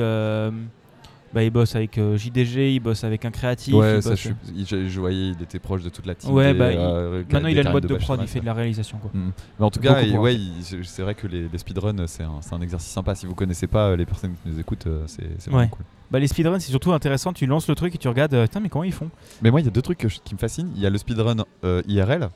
bah, 1.34 1.44
il 1.44 1.50
bosse 1.50 1.76
avec 1.76 1.98
euh, 1.98 2.18
JDG, 2.18 2.74
il 2.74 2.80
bosse 2.80 3.04
avec 3.04 3.26
un 3.26 3.32
créatif. 3.32 3.74
Ouais, 3.74 3.98
il 3.98 4.04
ça, 4.04 4.10
bosse- 4.12 4.20
je, 4.20 4.28
suis- 4.28 4.36
il- 4.56 4.66
je, 4.68 4.88
je 4.88 5.00
voyais, 5.00 5.30
il 5.30 5.42
était 5.42 5.60
proche 5.60 5.84
de 5.84 5.90
toute 5.90 6.06
la 6.06 6.16
team. 6.16 6.32
Ouais, 6.32 6.54
des, 6.54 6.60
bah, 6.60 6.72
il- 6.72 6.78
euh, 6.80 7.24
Maintenant 7.32 7.50
il 7.50 7.60
a 7.60 7.64
une 7.64 7.72
boîte 7.72 7.84
de 7.84 7.88
Bachar, 7.94 8.06
prod, 8.06 8.20
il 8.22 8.28
fait 8.28 8.40
de 8.40 8.46
la 8.46 8.54
réalisation 8.54 8.98
quoi. 8.98 9.12
Mhm. 9.14 9.32
Mais 9.60 9.66
en 9.66 9.70
tout 9.70 9.80
cas, 9.80 10.02
ouais, 10.04 10.36
il- 10.36 10.84
c'est 10.86 11.02
vrai 11.02 11.16
que 11.16 11.28
les, 11.28 11.48
les 11.48 11.58
speedruns, 11.58 12.08
c'est 12.08 12.24
un, 12.24 12.62
exercice 12.62 12.90
sympa. 12.92 13.14
Si 13.16 13.26
vous 13.26 13.36
connaissez 13.36 13.68
pas 13.68 13.90
euh, 13.90 13.96
les 13.96 14.06
personnes 14.06 14.34
qui 14.44 14.50
nous 14.50 14.60
écoutent, 14.60 14.88
c'est 15.08 15.24
vraiment 15.48 15.60
Ouais. 15.64 15.68
cool. 15.70 15.86
Bah, 16.10 16.20
les 16.20 16.28
speedruns 16.28 16.60
c'est 16.60 16.72
surtout 16.72 16.94
intéressant, 16.94 17.34
tu 17.34 17.46
lances 17.46 17.68
le 17.68 17.76
truc 17.76 17.94
et 17.94 17.98
tu 17.98 18.08
regardes, 18.08 18.42
putain 18.44 18.62
mais 18.62 18.70
comment 18.70 18.86
ils 18.86 18.94
font? 18.94 19.10
Mais 19.42 19.52
moi, 19.52 19.60
il 19.60 19.66
y 19.66 19.68
a 19.68 19.72
deux 19.72 19.82
trucs 19.82 19.98
que 19.98 20.08
je- 20.08 20.20
qui 20.24 20.34
me 20.34 20.40
fascinent. 20.40 20.72
Il 20.76 20.82
y 20.82 20.86
a 20.86 20.90
le 20.90 20.98
speedrun 20.98 21.44
euh, 21.66 21.82
IRL. 21.88 22.30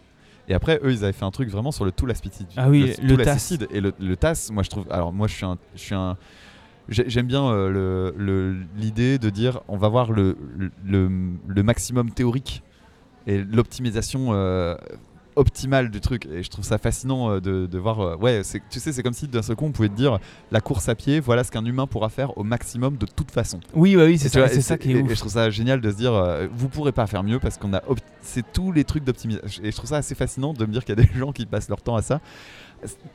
Et 0.49 0.53
après, 0.53 0.79
eux, 0.83 0.91
ils 0.91 1.03
avaient 1.03 1.13
fait 1.13 1.23
un 1.23 1.31
truc 1.31 1.49
vraiment 1.49 1.71
sur 1.71 1.85
le 1.85 1.91
tout 1.93 2.05
l'assisted. 2.05 2.47
Ah 2.57 2.67
oui, 2.69 2.93
le 3.01 3.15
tout 3.15 3.23
TAS. 3.23 3.53
Et 3.71 3.79
le, 3.79 3.93
le 3.99 4.17
TAS, 4.17 4.49
moi, 4.51 4.63
je 4.63 4.69
trouve. 4.69 4.85
Alors, 4.89 5.13
moi, 5.13 5.27
je 5.27 5.35
suis 5.35 5.45
un. 5.45 5.57
Je 5.75 5.79
suis 5.79 5.95
un 5.95 6.17
j'ai- 6.17 6.50
J'aime 6.91 7.25
bien 7.27 7.45
euh, 7.49 8.11
l'idée 8.77 9.17
de 9.17 9.29
dire 9.29 9.61
on 9.69 9.77
va 9.77 9.87
voir 9.87 10.11
le, 10.11 10.37
le, 10.85 11.09
le 11.47 11.63
maximum 11.63 12.11
théorique 12.11 12.63
et 13.27 13.41
l'optimisation 13.43 14.33
euh, 14.33 14.75
optimale 15.37 15.89
du 15.89 16.01
truc. 16.01 16.25
Et 16.25 16.43
je 16.43 16.49
trouve 16.49 16.65
ça 16.65 16.77
fascinant 16.77 17.31
euh, 17.31 17.39
de, 17.39 17.65
de 17.65 17.77
voir. 17.79 18.19
ouais, 18.19 18.41
tu 18.69 18.79
sais, 18.81 18.91
c'est 18.91 19.03
comme 19.03 19.13
si 19.13 19.29
d'un 19.29 19.41
seul 19.41 19.55
coup 19.55 19.63
on 19.65 19.71
pouvait 19.71 19.87
te 19.87 19.95
dire 19.95 20.19
la 20.51 20.59
course 20.59 20.89
à 20.89 20.95
pied, 20.95 21.21
voilà 21.21 21.45
ce 21.45 21.51
qu'un 21.51 21.63
humain 21.63 21.87
pourra 21.87 22.09
faire 22.09 22.37
au 22.37 22.43
maximum 22.43 22.97
de 22.97 23.05
toute 23.05 23.31
façon. 23.31 23.61
Oui, 23.73 23.95
oui, 23.95 24.17
c'est 24.17 24.27
ça, 24.27 24.47
c'est 24.55 24.61
qui 24.77 24.91
est 24.91 24.95
et- 24.95 24.99
et 24.99 25.15
je 25.15 25.19
trouve 25.19 25.31
ça 25.31 25.49
génial 25.49 25.79
de 25.79 25.89
se 25.91 25.95
dire, 25.95 26.13
euh, 26.13 26.47
vous 26.53 26.67
pourrez 26.67 26.91
pas 26.91 27.07
faire 27.07 27.23
mieux 27.23 27.39
parce 27.39 27.57
qu'on 27.57 27.73
a, 27.73 27.81
c'est 28.21 28.51
tous 28.51 28.73
les 28.73 28.83
trucs 28.83 29.05
d'optimisation. 29.05 29.63
Et 29.63 29.71
je 29.71 29.75
trouve 29.77 29.89
ça 29.89 29.95
assez 29.97 30.15
fascinant 30.15 30.51
de 30.53 30.65
me 30.65 30.73
dire 30.73 30.83
qu'il 30.83 30.97
y 30.97 31.01
a 31.01 31.05
des 31.05 31.17
gens 31.17 31.31
qui 31.31 31.45
passent 31.45 31.69
leur 31.69 31.81
temps 31.81 31.95
à 31.95 32.01
ça. 32.01 32.19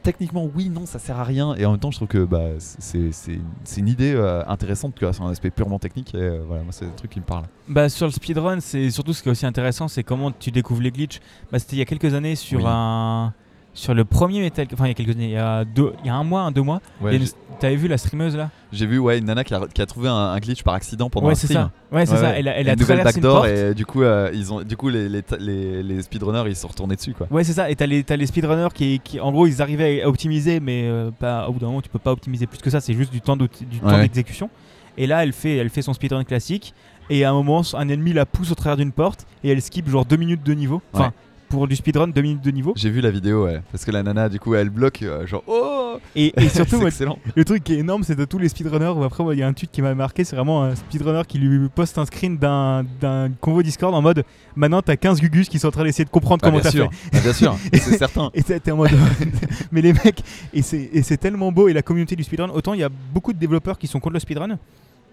Techniquement, 0.02 0.48
oui, 0.54 0.68
non, 0.68 0.86
ça 0.86 0.98
sert 0.98 1.18
à 1.18 1.24
rien. 1.24 1.54
Et 1.56 1.66
en 1.66 1.72
même 1.72 1.80
temps, 1.80 1.90
je 1.90 1.96
trouve 1.96 2.08
que 2.08 2.24
bah, 2.24 2.42
c'est, 2.58 3.10
c'est, 3.12 3.38
c'est 3.64 3.80
une 3.80 3.88
idée 3.88 4.14
euh, 4.14 4.44
intéressante, 4.46 4.94
que 4.94 5.10
c'est 5.10 5.22
un 5.22 5.28
aspect 5.30 5.50
purement 5.50 5.78
technique. 5.78 6.14
Et 6.14 6.18
euh, 6.18 6.42
voilà, 6.46 6.62
moi, 6.62 6.72
c'est 6.72 6.84
le 6.84 6.92
truc 6.92 7.10
qui 7.10 7.18
me 7.20 7.24
parle. 7.24 7.44
Bah 7.68 7.88
sur 7.88 8.06
le 8.06 8.12
speedrun, 8.12 8.60
c'est 8.60 8.90
surtout 8.90 9.12
ce 9.12 9.22
qui 9.22 9.28
est 9.28 9.32
aussi 9.32 9.46
intéressant, 9.46 9.88
c'est 9.88 10.04
comment 10.04 10.30
tu 10.30 10.50
découvres 10.52 10.82
les 10.82 10.92
glitches. 10.92 11.20
Bah 11.50 11.58
c'était 11.58 11.76
il 11.76 11.78
y 11.80 11.82
a 11.82 11.84
quelques 11.84 12.14
années 12.14 12.36
sur 12.36 12.60
Oui. 12.60 12.64
un 12.68 13.32
sur 13.76 13.94
le 13.94 14.04
premier 14.04 14.40
Metal, 14.40 14.66
enfin 14.72 14.86
il 14.86 14.88
y 14.88 14.90
a 14.90 14.94
quelques 14.94 15.10
années, 15.10 15.26
il 15.26 15.30
y 15.32 15.36
a 15.36 15.64
deux, 15.64 15.92
il 16.02 16.06
y 16.06 16.10
a 16.10 16.14
un 16.14 16.24
mois, 16.24 16.40
un 16.40 16.50
deux 16.50 16.62
mois. 16.62 16.80
Ouais, 17.00 17.20
T'avais 17.60 17.76
vu 17.76 17.88
la 17.88 17.96
streameuse 17.96 18.36
là? 18.36 18.50
J'ai 18.70 18.84
vu 18.84 18.98
ouais, 18.98 19.16
une 19.18 19.24
nana 19.24 19.42
qui 19.42 19.54
a, 19.54 19.66
qui 19.72 19.80
a 19.80 19.86
trouvé 19.86 20.08
un, 20.10 20.14
un 20.14 20.38
glitch 20.38 20.62
par 20.62 20.74
accident 20.74 21.08
pendant 21.08 21.26
Ouais 21.28 21.32
un 21.32 21.36
stream. 21.36 21.52
ça. 21.54 21.70
Ouais 21.90 22.04
c'est 22.04 22.12
Ouais, 22.12 22.18
ça. 22.18 22.24
ouais. 22.30 22.34
Elle 22.38 22.48
a, 22.48 22.72
Une 22.72 22.78
nouvelle 22.78 22.98
une 22.98 23.04
backdoor 23.04 23.46
et 23.46 23.74
du 23.74 23.86
coup, 23.86 24.02
euh, 24.02 24.30
ils 24.34 24.52
ont, 24.52 24.62
du 24.62 24.76
coup 24.76 24.90
les, 24.90 25.08
les, 25.08 25.22
les, 25.38 25.82
les 25.82 26.02
speedrunners 26.02 26.42
ils 26.48 26.56
sont 26.56 26.68
retournés 26.68 26.96
dessus 26.96 27.14
quoi. 27.14 27.26
Ouais 27.30 27.44
c'est 27.44 27.54
ça. 27.54 27.70
Et 27.70 27.76
t'as 27.76 27.86
les, 27.86 28.04
les 28.06 28.26
speedrunners 28.26 28.68
qui, 28.74 29.00
qui, 29.02 29.20
en 29.20 29.32
gros, 29.32 29.46
ils 29.46 29.62
arrivaient 29.62 30.02
à 30.02 30.08
optimiser, 30.08 30.60
mais 30.60 30.82
euh, 30.84 31.10
pas 31.10 31.48
au 31.48 31.52
bout 31.54 31.60
d'un 31.60 31.66
moment, 31.68 31.80
tu 31.80 31.88
peux 31.88 31.98
pas 31.98 32.12
optimiser 32.12 32.46
plus 32.46 32.58
que 32.58 32.68
ça. 32.68 32.80
C'est 32.80 32.92
juste 32.94 33.10
du 33.12 33.20
temps 33.22 33.36
d'exécution. 33.38 34.50
Et 34.98 35.06
là, 35.06 35.22
elle 35.22 35.32
fait, 35.32 35.56
elle 35.56 35.70
fait 35.70 35.82
son 35.82 35.92
speedrun 35.92 36.24
classique. 36.24 36.74
Et 37.08 37.24
à 37.24 37.30
un 37.30 37.34
moment, 37.34 37.62
un 37.74 37.88
ennemi 37.88 38.12
la 38.12 38.26
pousse 38.26 38.50
au 38.50 38.54
travers 38.54 38.76
d'une 38.76 38.90
porte 38.92 39.26
et 39.44 39.50
elle 39.50 39.62
skip 39.62 39.88
genre 39.88 40.04
deux 40.04 40.16
minutes 40.16 40.42
de 40.42 40.52
niveau. 40.54 40.82
Enfin. 40.92 41.12
Pour 41.48 41.68
du 41.68 41.76
speedrun, 41.76 42.08
deux 42.08 42.22
minutes 42.22 42.42
de 42.44 42.50
niveau. 42.50 42.72
J'ai 42.76 42.90
vu 42.90 43.00
la 43.00 43.10
vidéo, 43.10 43.44
ouais, 43.44 43.62
parce 43.72 43.84
que 43.84 43.90
la 43.90 44.02
nana 44.02 44.28
du 44.28 44.38
coup 44.38 44.54
elle 44.54 44.70
bloque, 44.70 45.02
euh, 45.02 45.26
genre 45.26 45.42
oh 45.46 45.98
Et, 46.14 46.32
et 46.40 46.48
surtout, 46.50 46.78
moi, 46.78 46.88
excellent. 46.88 47.18
Le 47.34 47.44
truc 47.44 47.64
qui 47.64 47.74
est 47.74 47.78
énorme, 47.78 48.02
c'est 48.02 48.14
de 48.16 48.24
tous 48.24 48.38
les 48.38 48.48
speedrunners. 48.48 48.92
Où 48.96 49.04
après, 49.04 49.24
il 49.32 49.38
y 49.38 49.42
a 49.42 49.46
un 49.46 49.52
tweet 49.52 49.70
qui 49.70 49.82
m'a 49.82 49.94
marqué. 49.94 50.24
C'est 50.24 50.36
vraiment 50.36 50.64
un 50.64 50.74
speedrunner 50.74 51.22
qui 51.26 51.38
lui 51.38 51.68
poste 51.68 51.98
un 51.98 52.06
screen 52.06 52.36
d'un 52.36 52.84
d'un 53.00 53.30
convo 53.40 53.62
Discord 53.62 53.94
en 53.94 54.02
mode 54.02 54.24
Maintenant, 54.54 54.82
t'as 54.82 54.96
15 54.96 55.20
gugus 55.20 55.48
qui 55.48 55.58
sont 55.58 55.68
en 55.68 55.72
train 55.72 55.84
d'essayer 55.84 56.04
de 56.04 56.10
comprendre 56.10 56.40
Ah, 56.44 56.48
comment 56.48 56.60
t'as 56.60 56.70
sûr, 56.70 56.90
fait. 56.90 57.18
Ah, 57.18 57.20
bien 57.20 57.32
sûr, 57.32 57.56
c'est 57.72 57.98
certain. 57.98 58.30
Et 58.34 58.42
t'es 58.42 58.58
t'es 58.60 58.70
en 58.70 58.76
mode. 58.76 58.90
Mais 59.72 59.82
les 59.82 59.92
mecs, 59.92 60.22
et 60.52 60.62
c'est 60.62 60.90
et 60.92 61.02
c'est 61.02 61.16
tellement 61.16 61.52
beau. 61.52 61.68
Et 61.68 61.72
la 61.72 61.82
communauté 61.82 62.16
du 62.16 62.24
speedrun, 62.24 62.50
autant 62.50 62.74
il 62.74 62.80
y 62.80 62.84
a 62.84 62.88
beaucoup 62.88 63.32
de 63.32 63.38
développeurs 63.38 63.78
qui 63.78 63.86
sont 63.86 64.00
contre 64.00 64.14
le 64.14 64.20
speedrun. 64.20 64.58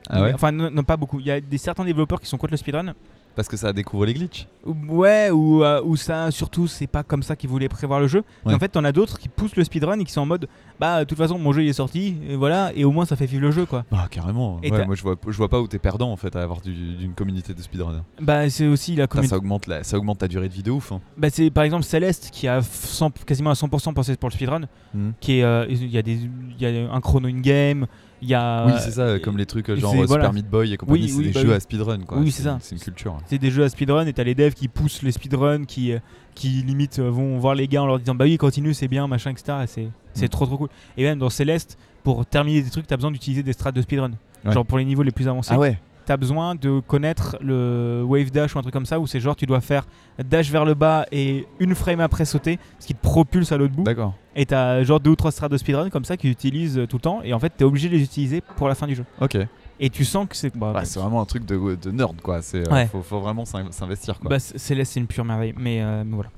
Ah 0.09 0.21
ouais 0.21 0.33
Enfin, 0.33 0.51
non, 0.51 0.69
non, 0.71 0.83
pas 0.83 0.97
beaucoup. 0.97 1.19
Il 1.19 1.25
y 1.25 1.31
a 1.31 1.39
des 1.39 1.57
certains 1.57 1.85
développeurs 1.85 2.19
qui 2.19 2.27
sont 2.27 2.37
contre 2.37 2.51
le 2.51 2.57
speedrun. 2.57 2.93
Parce 3.35 3.47
que 3.47 3.57
ça 3.57 3.73
découvre 3.73 4.05
les 4.05 4.13
glitches. 4.13 4.47
Ouais, 4.87 5.29
ou, 5.31 5.63
euh, 5.63 5.81
ou 5.83 5.95
ça, 5.95 6.29
surtout, 6.31 6.67
c'est 6.67 6.87
pas 6.87 7.01
comme 7.03 7.23
ça 7.23 7.35
qu'ils 7.35 7.49
voulaient 7.49 7.67
prévoir 7.67 7.99
le 7.99 8.07
jeu. 8.07 8.23
Ouais. 8.45 8.53
en 8.53 8.59
fait, 8.59 8.67
t'en 8.69 8.83
as 8.83 8.91
d'autres 8.91 9.17
qui 9.17 9.27
poussent 9.27 9.55
le 9.55 9.63
speedrun 9.63 9.99
et 9.99 10.03
qui 10.05 10.11
sont 10.11 10.21
en 10.21 10.25
mode 10.25 10.47
Bah, 10.79 10.99
de 10.99 11.05
toute 11.05 11.17
façon, 11.17 11.37
mon 11.39 11.51
jeu 11.51 11.63
il 11.63 11.69
est 11.69 11.73
sorti. 11.73 12.15
Et 12.29 12.35
voilà. 12.35 12.71
Et 12.75 12.85
au 12.85 12.91
moins, 12.91 13.05
ça 13.05 13.15
fait 13.15 13.25
vivre 13.25 13.41
le 13.41 13.51
jeu, 13.51 13.65
quoi. 13.65 13.85
Bah 13.91 14.07
carrément. 14.09 14.59
Et 14.63 14.71
Ouais, 14.71 14.85
moi 14.85 14.95
je 14.95 15.01
vois, 15.03 15.15
je 15.27 15.35
vois 15.37 15.49
pas 15.49 15.59
où 15.59 15.67
t'es 15.67 15.79
perdant 15.79 16.11
en 16.11 16.15
fait 16.17 16.35
à 16.35 16.43
avoir 16.43 16.61
du- 16.61 16.95
d'une 16.95 17.13
communauté 17.13 17.53
de 17.53 17.61
speedrunners. 17.61 18.03
Bah, 18.21 18.49
c'est 18.49 18.67
aussi 18.67 18.95
la 18.95 19.07
communauté. 19.07 19.29
Ça 19.31 19.37
augmente, 19.37 19.67
la, 19.67 19.83
ça 19.83 19.97
augmente 19.97 20.19
ta 20.19 20.27
durée 20.27 20.47
de 20.47 20.53
vie 20.53 20.63
de 20.63 20.71
ouf. 20.71 20.91
hein. 20.91 21.01
Bah, 21.17 21.29
c'est 21.31 21.49
par 21.49 21.63
exemple 21.63 21.83
Céleste 21.83 22.29
qui 22.31 22.47
a 22.47 22.61
100 22.61 23.25
quasiment 23.25 23.49
à 23.49 23.53
100% 23.53 23.93
pensé 23.93 24.15
pour 24.15 24.29
le 24.29 24.33
speedrun. 24.33 24.61
Mhm. 24.93 25.13
Qui 25.19 25.39
est, 25.39 25.43
euh, 25.43 25.65
il 25.69 25.89
y 25.89 25.97
a 25.97 26.69
y 26.69 26.87
un 26.91 27.01
chrono 27.01 27.27
in 27.27 27.39
game, 27.41 27.87
il 28.23 28.29
y 28.29 28.33
a. 28.33 28.65
oui, 28.65 28.73
c'est 28.79 28.91
ça, 28.91 29.01
euh, 29.01 29.19
comme 29.19 29.37
les 29.37 29.45
trucs 29.45 29.67
genre 29.75 29.93
euh, 29.93 30.05
voilà. 30.05 30.23
Super 30.25 30.33
Meat 30.33 30.49
Boy 30.49 30.73
et 30.73 30.77
compagnie, 30.77 31.01
Oui, 31.03 31.09
c'est 31.09 31.17
oui, 31.17 31.23
des 31.27 31.31
bah 31.33 31.41
jeux 31.41 31.49
oui. 31.49 31.53
à 31.55 31.59
speedrun 31.59 31.99
quoi. 31.99 32.17
Oui, 32.17 32.31
c'est 32.31 32.43
ça. 32.43 32.57
C'est 32.61 32.75
une 32.75 32.81
culture. 32.81 33.17
C'est 33.27 33.37
des 33.37 33.51
jeux 33.51 33.63
à 33.63 33.69
speedrun 33.69 34.05
et 34.07 34.13
t'as 34.13 34.23
les 34.23 34.33
devs 34.35 34.53
qui 34.53 34.67
poussent 34.67 35.01
les 35.03 35.11
speedruns, 35.11 35.65
qui, 35.65 35.91
euh, 35.93 35.99
qui 36.35 36.47
limite 36.63 36.99
vont 36.99 37.37
voir 37.37 37.53
les 37.55 37.67
gars 37.67 37.83
en 37.83 37.85
leur 37.85 37.99
disant 37.99 38.15
bah 38.15 38.25
oui 38.25 38.37
continue 38.37 38.73
c'est 38.73 38.87
bien 38.87 39.05
machin 39.07 39.31
etc. 39.31 39.57
Et 39.63 39.67
c'est 39.67 39.87
c'est 40.13 40.25
Mm. 40.25 40.29
trop 40.29 40.45
trop 40.45 40.57
cool. 40.57 40.69
Et 40.97 41.03
même 41.03 41.19
dans 41.19 41.29
Céleste 41.29 41.77
pour 42.03 42.25
terminer 42.25 42.61
des 42.61 42.69
trucs 42.69 42.87
t'as 42.87 42.95
besoin 42.95 43.11
d'utiliser 43.11 43.43
des 43.43 43.53
strats 43.53 43.71
de 43.71 43.81
speedrun. 43.81 44.11
Ouais. 44.45 44.51
Genre 44.53 44.65
pour 44.65 44.77
les 44.77 44.85
niveaux 44.85 45.03
les 45.03 45.11
plus 45.11 45.27
avancés. 45.27 45.51
Ah 45.53 45.59
ouais 45.59 45.77
T'as 46.05 46.17
besoin 46.17 46.55
de 46.55 46.81
connaître 46.81 47.37
le 47.39 48.03
wave 48.05 48.29
dash 48.29 48.55
ou 48.55 48.59
un 48.59 48.61
truc 48.61 48.73
comme 48.73 48.85
ça 48.85 48.99
où 48.99 49.07
c'est 49.07 49.21
genre 49.21 49.35
tu 49.37 49.45
dois 49.45 49.61
faire 49.61 49.85
dash 50.21 50.49
vers 50.51 50.65
le 50.65 50.73
bas 50.73 51.05
et 51.13 51.47
une 51.59 51.75
frame 51.75 52.01
après 52.01 52.25
sauter, 52.25 52.59
ce 52.79 52.87
qui 52.87 52.93
te 52.93 53.01
propulse 53.01 53.53
à 53.53 53.57
l'autre 53.57 53.73
bout. 53.73 53.83
D'accord. 53.83 54.13
Et 54.35 54.45
t'as 54.45 54.83
genre 54.83 54.99
deux 54.99 55.11
ou 55.11 55.15
trois 55.15 55.31
strats 55.31 55.47
de 55.47 55.55
speedrun 55.57 55.89
comme 55.89 56.03
ça 56.03 56.17
qu'ils 56.17 56.31
utilisent 56.31 56.77
euh, 56.77 56.87
tout 56.87 56.97
le 56.97 57.01
temps 57.01 57.21
et 57.23 57.33
en 57.33 57.39
fait 57.39 57.51
t'es 57.55 57.63
obligé 57.63 57.87
de 57.87 57.93
les 57.95 58.03
utiliser 58.03 58.41
pour 58.41 58.67
la 58.67 58.75
fin 58.75 58.85
du 58.87 58.95
jeu. 58.95 59.05
Ok. 59.21 59.37
Et 59.79 59.89
tu 59.89 60.03
sens 60.05 60.27
que 60.27 60.35
c'est. 60.35 60.55
Bah, 60.57 60.81
c'est 60.83 60.99
vraiment 60.99 61.21
un 61.21 61.25
truc 61.25 61.45
de, 61.45 61.75
de 61.75 61.91
nerd 61.91 62.19
quoi. 62.21 62.41
C'est, 62.41 62.67
euh, 62.67 62.73
Ouais. 62.73 62.85
faut, 62.87 63.01
faut 63.01 63.19
vraiment 63.21 63.45
s'in- 63.45 63.71
s'investir 63.71 64.19
quoi. 64.19 64.29
bah, 64.29 64.39
Céleste 64.39 64.93
c'est 64.93 64.99
une 64.99 65.07
pure 65.07 65.23
merveille, 65.25 65.53
mais, 65.57 65.81
euh, 65.81 66.03
mais 66.05 66.15
voilà. 66.15 66.29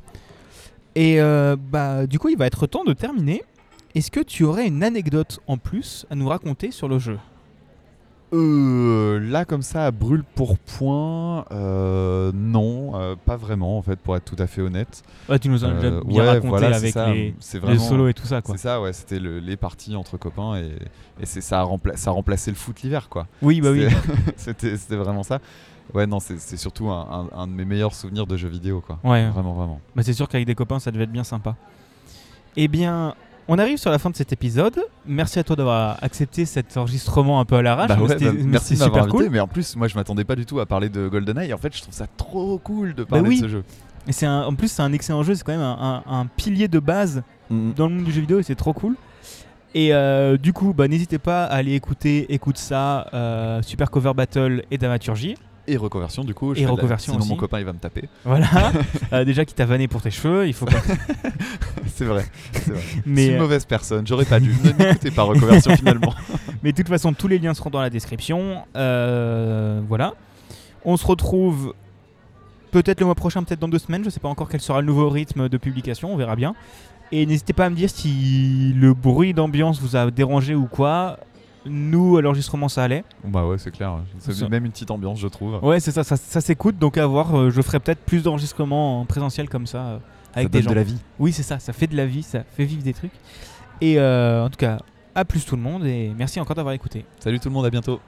Et 0.96 1.20
euh, 1.20 1.56
bah 1.60 2.06
du 2.08 2.20
coup 2.20 2.30
il 2.30 2.38
va 2.38 2.46
être 2.46 2.68
temps 2.68 2.84
de 2.84 2.94
terminer. 2.94 3.44
Est-ce 3.96 4.12
que 4.12 4.20
tu 4.20 4.44
aurais 4.44 4.68
une 4.68 4.84
anecdote 4.84 5.40
en 5.48 5.58
plus 5.58 6.06
à 6.12 6.16
nous 6.16 6.28
raconter 6.28 6.70
sur 6.72 6.88
le 6.88 7.00
jeu? 7.00 7.18
Euh, 8.34 9.20
là 9.20 9.46
comme 9.46 9.62
ça, 9.62 9.86
à 9.86 9.92
brûle 9.92 10.24
pour 10.36 10.58
point, 10.58 11.46
euh, 11.52 12.32
non, 12.34 12.94
euh, 12.96 13.16
pas 13.24 13.38
vraiment 13.38 13.78
en 13.78 13.82
fait, 13.82 13.98
pour 13.98 14.16
être 14.18 14.26
tout 14.26 14.36
à 14.42 14.48
fait 14.48 14.62
honnête. 14.62 15.04
Ouais, 15.30 15.40
Tu 15.40 15.48
nous 15.48 15.64
en 15.64 15.70
as 15.70 15.74
déjà 15.76 15.90
bien 16.02 16.24
ouais, 16.24 16.28
raconté 16.30 16.48
voilà, 16.48 16.76
avec 16.76 16.92
ça, 16.92 17.14
les, 17.14 17.34
solos 17.78 18.08
et 18.08 18.14
tout 18.14 18.26
ça 18.26 18.42
quoi. 18.42 18.56
C'est 18.58 18.64
ça, 18.64 18.82
ouais, 18.82 18.94
c'était 18.94 19.20
le- 19.20 19.40
les 19.40 19.56
parties 19.58 19.96
entre 19.96 20.18
copains 20.18 20.56
et, 20.58 20.72
et 21.22 21.26
c'est 21.26 21.42
ça 21.42 21.62
a, 21.62 21.64
rempla- 21.64 21.96
ça 21.96 22.10
a 22.10 22.14
remplacé 22.14 22.52
le 22.52 22.58
foot 22.58 22.82
l'hiver 22.82 23.10
quoi. 23.10 23.28
Oui 23.42 23.62
bah 23.62 23.70
oui. 23.72 23.86
C'était- 23.90 24.34
c'était 24.38 24.78
c'était 24.78 24.96
vraiment 24.98 25.24
ça. 25.24 25.40
Ouais, 25.94 26.08
non, 26.08 26.20
c'est 26.20 26.40
c'est 26.40 26.58
surtout 26.58 26.90
un, 26.90 27.30
un- 27.32 27.38
un 27.38 27.48
de 27.48 27.54
mes 27.54 27.64
meilleurs 27.64 27.94
souvenirs 27.94 28.26
de 28.26 28.36
jeux 28.38 28.50
vidéo 28.50 28.82
quoi. 28.86 28.98
Ouais. 29.04 29.30
Vraiment, 29.30 29.54
vraiment. 29.54 29.80
Bah, 29.96 30.02
c'est 30.04 30.14
sûr 30.14 30.28
qu'avec 30.28 30.48
des 30.48 30.56
copains, 30.56 30.80
ça 30.80 30.92
devait 30.92 31.04
être 31.04 31.12
bien 31.12 31.24
sympa. 31.24 31.56
Eh 32.58 32.68
bien, 32.68 33.14
On 33.48 33.60
arrive 33.60 33.78
sur 33.78 33.92
la 33.92 34.00
fin 34.00 34.10
de 34.10 34.16
cet 34.16 34.34
épisode. 34.34 34.80
Merci 35.06 35.38
à 35.38 35.44
toi 35.44 35.56
d'avoir 35.56 36.04
accepté 36.04 36.46
cet 36.46 36.76
enregistrement 36.78 37.40
un 37.40 37.46
peu 37.46 37.56
à 37.58 37.62
l'arrache. 37.62 37.90
Bah 37.90 37.98
ouais, 38.00 38.08
c'était- 38.10 38.32
bah, 38.32 38.40
merci 38.44 38.74
de 38.74 38.80
super 38.84 39.04
invité, 39.04 39.18
cool. 39.18 39.30
mais 39.30 39.40
en 39.40 39.48
plus, 39.48 39.76
moi 39.76 39.88
je 39.88 39.96
m'attendais 39.96 40.24
pas 40.24 40.36
du 40.36 40.46
tout 40.48 40.60
à 40.60 40.66
parler 40.66 40.90
de 40.90 41.08
GoldenEye. 41.08 41.54
En 41.54 41.58
fait, 41.60 41.76
je 41.76 41.82
trouve 41.82 41.94
ça 41.94 42.08
trop 42.18 42.58
cool 42.58 42.96
de 42.96 43.04
parler 43.04 43.30
oui. 43.30 43.38
de 43.42 43.46
ce 43.46 43.48
jeu. 43.52 43.64
Et 44.08 44.12
c'est 44.12 44.26
un- 44.26 44.44
en 44.44 44.56
plus, 44.56 44.68
c'est 44.70 44.82
un 44.82 44.94
excellent 44.94 45.22
jeu. 45.22 45.36
C'est 45.36 45.44
quand 45.44 45.52
même 45.52 45.62
un, 45.62 46.02
un- 46.08 46.20
un 46.22 46.26
pilier 46.26 46.68
de 46.68 46.80
base 46.80 47.22
Mm. 47.52 47.74
dans 47.76 47.88
le 47.88 47.94
monde 47.96 48.06
du 48.06 48.12
jeu 48.12 48.22
vidéo 48.22 48.40
et 48.40 48.44
c'est 48.44 48.56
trop 48.56 48.74
cool. 48.74 48.96
Et 49.76 49.94
euh, 49.94 50.38
du 50.38 50.52
coup, 50.54 50.74
bah, 50.74 50.88
n'hésitez 50.88 51.20
pas 51.20 51.44
à 51.44 51.56
aller 51.56 51.74
écouter 51.76 52.34
Écoute 52.34 52.58
ça, 52.58 53.08
euh, 53.14 53.62
Super 53.62 53.92
Cover 53.92 54.14
Battle 54.16 54.64
et 54.72 54.78
Dramaturgie. 54.80 55.36
Et 55.68 55.78
reconversion, 55.78 56.24
du 56.24 56.34
coup. 56.34 56.54
je 56.54 56.60
Et 56.62 56.64
la- 56.64 56.72
reconversion 56.72 57.14
Sinon, 57.14 57.26
mon 57.26 57.36
copain 57.36 57.60
il 57.60 57.66
va 57.66 57.74
me 57.74 57.80
taper. 57.80 58.08
Voilà. 58.24 58.48
Euh, 59.14 59.24
déjà 59.24 59.46
qui 59.46 59.54
t'a 59.54 59.66
vanné 59.66 59.88
pour 59.88 60.02
tes 60.02 60.12
cheveux, 60.12 60.48
il 60.48 60.54
faut 60.54 60.66
pas. 60.66 60.78
c'est 61.96 62.06
vrai. 62.06 62.26
C'est 62.54 62.72
vrai. 62.72 62.82
je 62.96 63.02
Mais, 63.06 63.22
suis 63.24 63.30
une 63.32 63.38
euh, 63.38 63.40
mauvaise 63.40 63.66
personne. 63.66 64.06
J'aurais 64.08 64.26
pas 64.26 64.40
dû. 64.40 64.54
Ne 64.64 64.72
m'écoutez 64.74 65.12
pas, 65.12 65.24
reconversion 65.24 65.76
finalement. 65.76 66.14
mais 66.64 66.72
de 66.72 66.78
toute 66.78 66.88
façon, 66.90 67.14
tous 67.14 67.28
les 67.28 67.40
liens 67.40 67.54
seront 67.54 67.70
dans 67.70 67.82
la 67.82 67.90
description. 67.90 68.64
Euh, 68.76 69.82
voilà. 69.88 70.14
On 70.84 70.98
se 70.98 71.06
retrouve 71.06 71.74
peut-être 72.72 73.00
le 73.00 73.06
mois 73.06 73.16
prochain, 73.16 73.44
peut-être 73.44 73.60
dans 73.60 73.68
deux 73.68 73.80
semaines. 73.80 74.04
Je 74.04 74.10
sais 74.10 74.20
pas 74.20 74.28
encore 74.30 74.50
quel 74.50 74.62
sera 74.62 74.82
le 74.82 74.88
nouveau 74.88 75.10
rythme 75.10 75.48
de 75.50 75.58
publication. 75.58 76.12
On 76.14 76.18
verra 76.18 76.36
bien. 76.36 76.56
Et 77.12 77.26
n'hésitez 77.26 77.54
pas 77.54 77.66
à 77.66 77.70
me 77.70 77.76
dire 77.76 77.90
si 77.90 78.74
le 78.76 78.94
bruit 78.94 79.34
d'ambiance 79.34 79.80
vous 79.80 79.96
a 79.96 80.10
dérangé 80.12 80.56
ou 80.56 80.66
quoi. 80.66 81.20
Nous, 81.66 82.18
à 82.18 82.22
l'enregistrement, 82.22 82.70
ça 82.70 82.84
allait. 82.84 83.04
bah 83.24 83.46
ouais, 83.46 83.58
c'est 83.58 83.72
clair. 83.72 83.98
C'est 84.20 84.34
Ça- 84.34 84.48
même 84.50 84.66
une 84.66 84.72
petite 84.72 84.92
ambiance, 84.92 85.20
je 85.20 85.28
trouve. 85.28 85.60
Ouais, 85.64 85.80
c'est 85.80 85.92
ça, 85.92 86.04
ça, 86.04 86.16
ça 86.16 86.42
s'écoute. 86.42 86.78
Donc 86.78 86.98
à 86.98 87.06
voir, 87.08 87.36
euh, 87.38 87.50
je 87.50 87.62
ferai 87.62 87.80
peut-être 87.80 88.02
plus 88.06 88.24
d'enregistrements 88.24 89.02
en 89.02 89.06
présentiel 89.06 89.50
comme 89.50 89.66
ça 89.68 89.78
euh, 89.86 89.98
Ça 90.00 90.40
avec 90.42 90.50
donne 90.52 90.62
des 90.62 90.64
gens. 90.66 90.70
de 90.72 90.76
la 90.76 90.84
vie. 90.84 90.98
Oui, 91.20 91.32
c'est 91.34 91.44
ça, 91.44 91.60
ça 91.60 91.74
fait 91.74 91.88
de 91.88 91.96
la 91.98 92.06
vie, 92.06 92.24
ça 92.24 92.44
fait 92.44 92.66
vivre 92.66 92.84
des 92.84 92.94
trucs. 92.94 93.12
Et 93.82 94.00
euh, 94.00 94.46
en 94.46 94.50
tout 94.50 94.58
cas, 94.58 94.78
à 95.16 95.26
plus 95.26 95.46
tout 95.46 95.56
le 95.56 95.62
monde 95.62 95.86
et 95.86 96.12
merci 96.18 96.40
encore 96.40 96.56
d'avoir 96.56 96.74
écouté. 96.74 97.06
Salut 97.20 97.40
tout 97.40 97.50
le 97.50 97.54
monde, 97.54 97.66
à 97.66 97.70
bientôt. 97.70 98.00